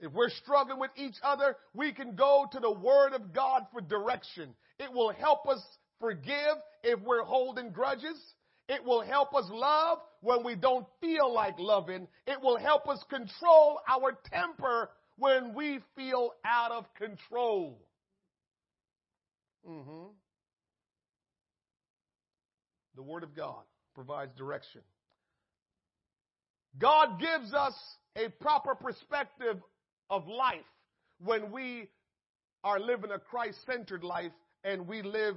[0.00, 3.80] If we're struggling with each other, we can go to the Word of God for
[3.80, 4.54] direction.
[4.78, 5.60] It will help us
[6.00, 8.20] forgive if we're holding grudges.
[8.68, 12.08] It will help us love when we don't feel like loving.
[12.26, 17.78] It will help us control our temper when we feel out of control.
[19.68, 20.12] Mm-hmm.
[22.96, 23.62] The Word of God
[23.94, 24.80] provides direction.
[26.78, 27.74] God gives us
[28.16, 29.60] a proper perspective
[30.10, 30.56] of life
[31.22, 31.88] when we
[32.62, 34.32] are living a Christ centered life
[34.64, 35.36] and we live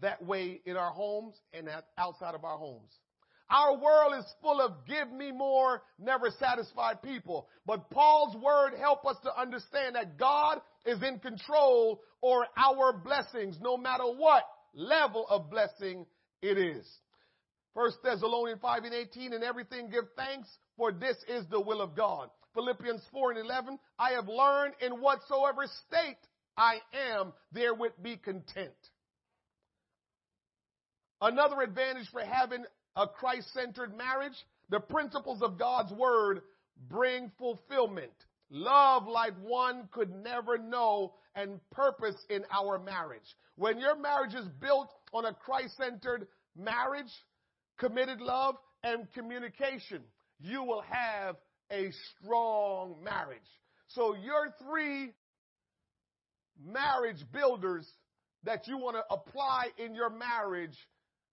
[0.00, 1.68] that way in our homes and
[1.98, 2.90] outside of our homes.
[3.48, 7.48] Our world is full of give me more, never satisfied people.
[7.64, 13.56] But Paul's word help us to understand that God is in control or our blessings,
[13.60, 14.42] no matter what
[14.74, 16.06] level of blessing
[16.42, 16.86] it is.
[17.72, 21.94] First Thessalonians 5 and 18, and everything give thanks, for this is the will of
[21.94, 22.30] God.
[22.54, 26.16] Philippians 4 and 11, I have learned in whatsoever state
[26.56, 26.78] I
[27.12, 28.72] am, therewith be content.
[31.20, 32.64] Another advantage for having
[32.96, 34.34] a Christ centered marriage,
[34.70, 36.42] the principles of God's word
[36.88, 38.12] bring fulfillment.
[38.50, 43.36] Love like one could never know and purpose in our marriage.
[43.56, 46.26] When your marriage is built on a Christ centered
[46.56, 47.12] marriage,
[47.78, 50.02] committed love, and communication,
[50.38, 51.36] you will have
[51.70, 51.90] a
[52.20, 53.40] strong marriage.
[53.88, 55.12] So your three
[56.64, 57.86] marriage builders
[58.44, 60.76] that you want to apply in your marriage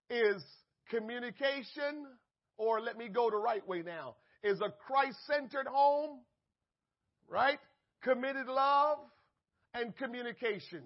[0.09, 0.43] is
[0.89, 2.05] communication,
[2.57, 6.19] or let me go the right way now, is a Christ centered home,
[7.27, 7.59] right?
[8.01, 8.99] Committed love
[9.73, 10.83] and communication.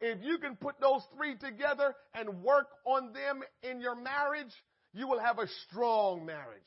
[0.00, 4.52] If you can put those three together and work on them in your marriage,
[4.92, 6.60] you will have a strong marriage.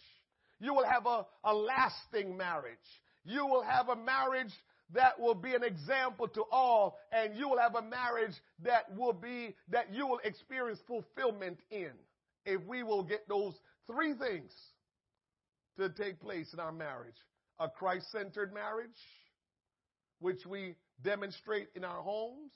[0.60, 2.78] You will have a, a lasting marriage.
[3.26, 4.54] You will have a marriage
[4.94, 9.14] that will be an example to all, and you will have a marriage that will
[9.14, 11.92] be, that you will experience fulfillment in.
[12.46, 13.54] If we will get those
[13.88, 14.52] three things
[15.78, 17.16] to take place in our marriage
[17.60, 18.90] a Christ centered marriage,
[20.20, 22.52] which we demonstrate in our homes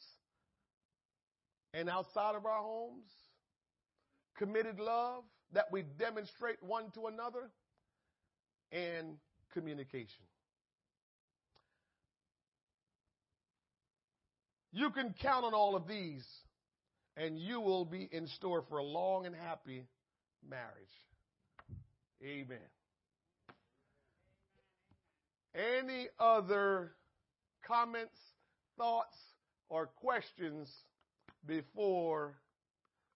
[1.74, 3.10] and outside of our homes,
[4.38, 7.50] committed love that we demonstrate one to another,
[8.72, 9.18] and
[9.54, 10.24] communication.
[14.72, 16.26] You can count on all of these,
[17.18, 19.86] and you will be in store for a long and happy
[20.48, 20.66] marriage.
[22.24, 22.58] Amen.
[25.54, 26.94] Any other
[27.68, 28.16] comments,
[28.78, 29.16] thoughts,
[29.70, 30.70] or questions
[31.46, 32.38] before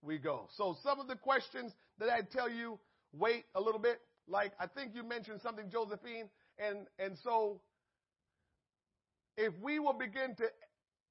[0.02, 0.50] we go?
[0.58, 2.80] So, some of the questions that I tell you,
[3.14, 4.02] wait a little bit.
[4.28, 6.30] Like, I think you mentioned something, Josephine,
[6.60, 7.62] and, and so
[9.38, 10.46] if we will begin to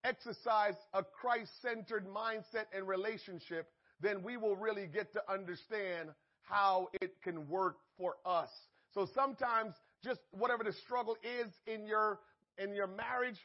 [0.05, 3.68] exercise a Christ centered mindset and relationship,
[4.01, 6.10] then we will really get to understand
[6.43, 8.51] how it can work for us.
[8.93, 9.74] So sometimes
[10.05, 12.20] just whatever the struggle is in your
[12.59, 13.39] in your marriage,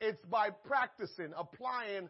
[0.00, 2.08] it's by practicing, applying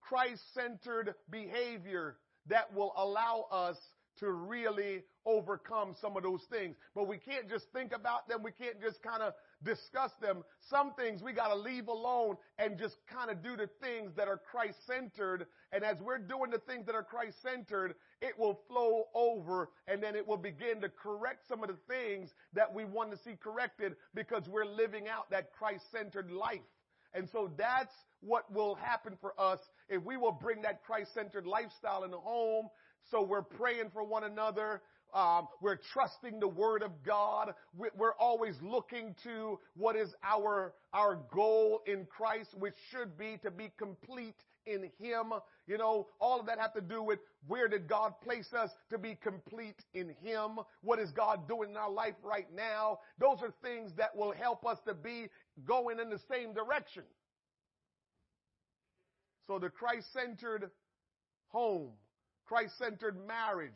[0.00, 2.16] Christ-centered behavior
[2.48, 3.76] that will allow us
[4.18, 6.76] to really overcome some of those things.
[6.94, 8.42] But we can't just think about them.
[8.42, 9.32] We can't just kind of
[9.64, 10.42] discuss them.
[10.70, 14.28] Some things we got to leave alone and just kind of do the things that
[14.28, 15.46] are Christ centered.
[15.72, 20.02] And as we're doing the things that are Christ centered, it will flow over and
[20.02, 23.36] then it will begin to correct some of the things that we want to see
[23.42, 26.60] corrected because we're living out that Christ centered life.
[27.14, 29.58] And so that's what will happen for us
[29.88, 32.68] if we will bring that Christ centered lifestyle in the home.
[33.10, 34.82] So we're praying for one another.
[35.14, 37.52] Um, we're trusting the word of God.
[37.76, 43.50] We're always looking to what is our, our goal in Christ, which should be to
[43.50, 45.32] be complete in Him.
[45.66, 48.98] You know, all of that have to do with where did God place us to
[48.98, 50.58] be complete in Him?
[50.82, 53.00] What is God doing in our life right now?
[53.18, 55.26] Those are things that will help us to be
[55.66, 57.02] going in the same direction.
[59.46, 60.70] So the Christ-centered
[61.48, 61.90] home,
[62.46, 63.72] Christ-centered marriage,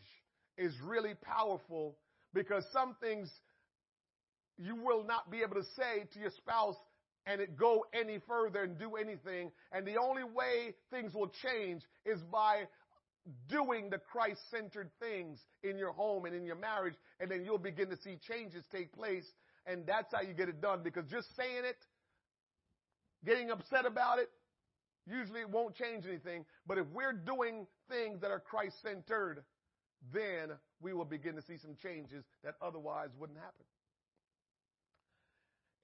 [0.59, 1.97] is really powerful
[2.33, 3.31] because some things
[4.59, 6.77] you will not be able to say to your spouse
[7.27, 9.51] and it go any further and do anything.
[9.73, 12.69] And the only way things will change is by
[13.49, 16.95] doing the Christ centered things in your home and in your marriage.
[17.19, 19.27] And then you'll begin to see changes take place.
[19.67, 21.77] And that's how you get it done because just saying it,
[23.25, 24.31] getting upset about it,
[25.07, 26.45] usually it won't change anything.
[26.67, 29.43] But if we're doing things that are Christ centered,
[30.13, 33.65] then we will begin to see some changes that otherwise wouldn't happen.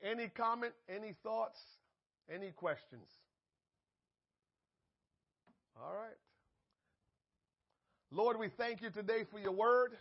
[0.02, 1.58] Any comment, any thoughts,
[2.32, 3.08] any questions?
[5.80, 6.16] All right.
[8.10, 9.96] Lord, we thank you today for your word.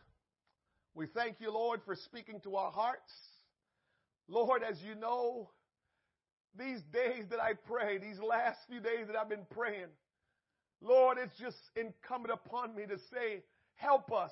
[0.94, 3.14] We thank you, Lord, for speaking to our hearts.
[4.28, 5.50] Lord, as you know,
[6.58, 9.88] these days that I pray, these last few days that I've been praying,
[10.82, 13.44] Lord, it's just incumbent upon me to say,
[13.82, 14.32] Help us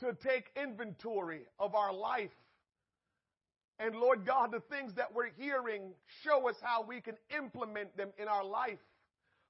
[0.00, 2.30] to take inventory of our life.
[3.78, 8.10] And Lord God, the things that we're hearing, show us how we can implement them
[8.18, 8.78] in our life.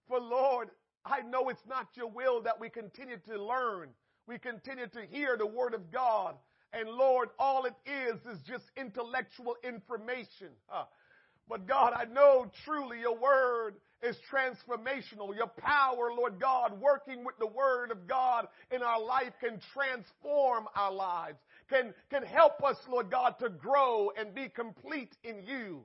[0.07, 0.69] For Lord,
[1.05, 3.89] I know it's not your will that we continue to learn.
[4.29, 6.37] We continue to hear the word of God.
[6.73, 10.49] And Lord, all it is is just intellectual information.
[11.49, 15.35] But God, I know truly your word is transformational.
[15.35, 20.67] Your power, Lord God, working with the Word of God in our life can transform
[20.75, 21.39] our lives,
[21.69, 25.83] can, can help us, Lord God, to grow and be complete in you.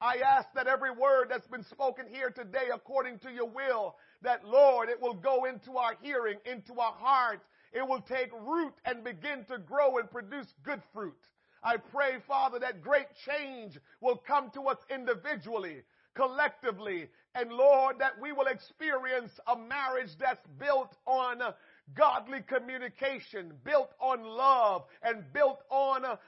[0.00, 4.44] I ask that every word that's been spoken here today according to your will, that
[4.44, 7.44] Lord, it will go into our hearing, into our hearts.
[7.72, 11.16] It will take root and begin to grow and produce good fruit.
[11.62, 15.82] I pray, Father, that great change will come to us individually
[16.16, 17.08] collectively.
[17.34, 21.40] And Lord, that we will experience a marriage that's built on
[21.94, 26.18] godly communication, built on love, and built on a,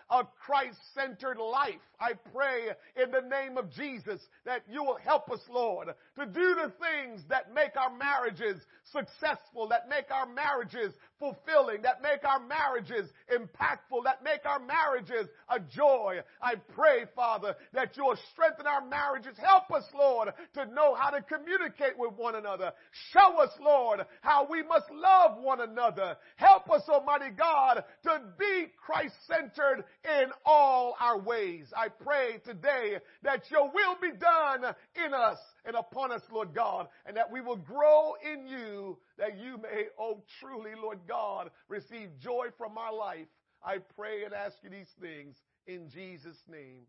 [0.44, 1.80] Christ-centered life.
[2.00, 2.68] I pray
[3.02, 5.88] in the name of Jesus that you will help us, Lord,
[6.18, 8.60] to do the things that make our marriages
[8.92, 15.28] successful, that make our marriages fulfilling, that make our marriages impactful, that make our marriages
[15.50, 16.20] a joy.
[16.40, 19.36] I pray, Father, that you will strengthen our marriages.
[19.36, 22.72] Help us, Lord, to know how to communicate with one another.
[23.12, 26.16] Show us, Lord, how we must love one another.
[26.36, 31.66] Help us, Almighty God, to be Christ centered in all our ways.
[31.76, 34.74] I pray today that your will be done
[35.04, 39.38] in us and upon us, Lord God, and that we will grow in you, that
[39.38, 43.26] you may, oh truly, Lord God, receive joy from our life.
[43.62, 45.36] I pray and ask you these things
[45.66, 46.82] in Jesus' name.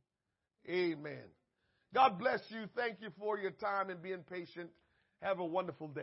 [0.68, 1.24] Amen.
[1.94, 2.66] God bless you.
[2.76, 4.70] Thank you for your time and being patient.
[5.22, 6.02] Have a wonderful day.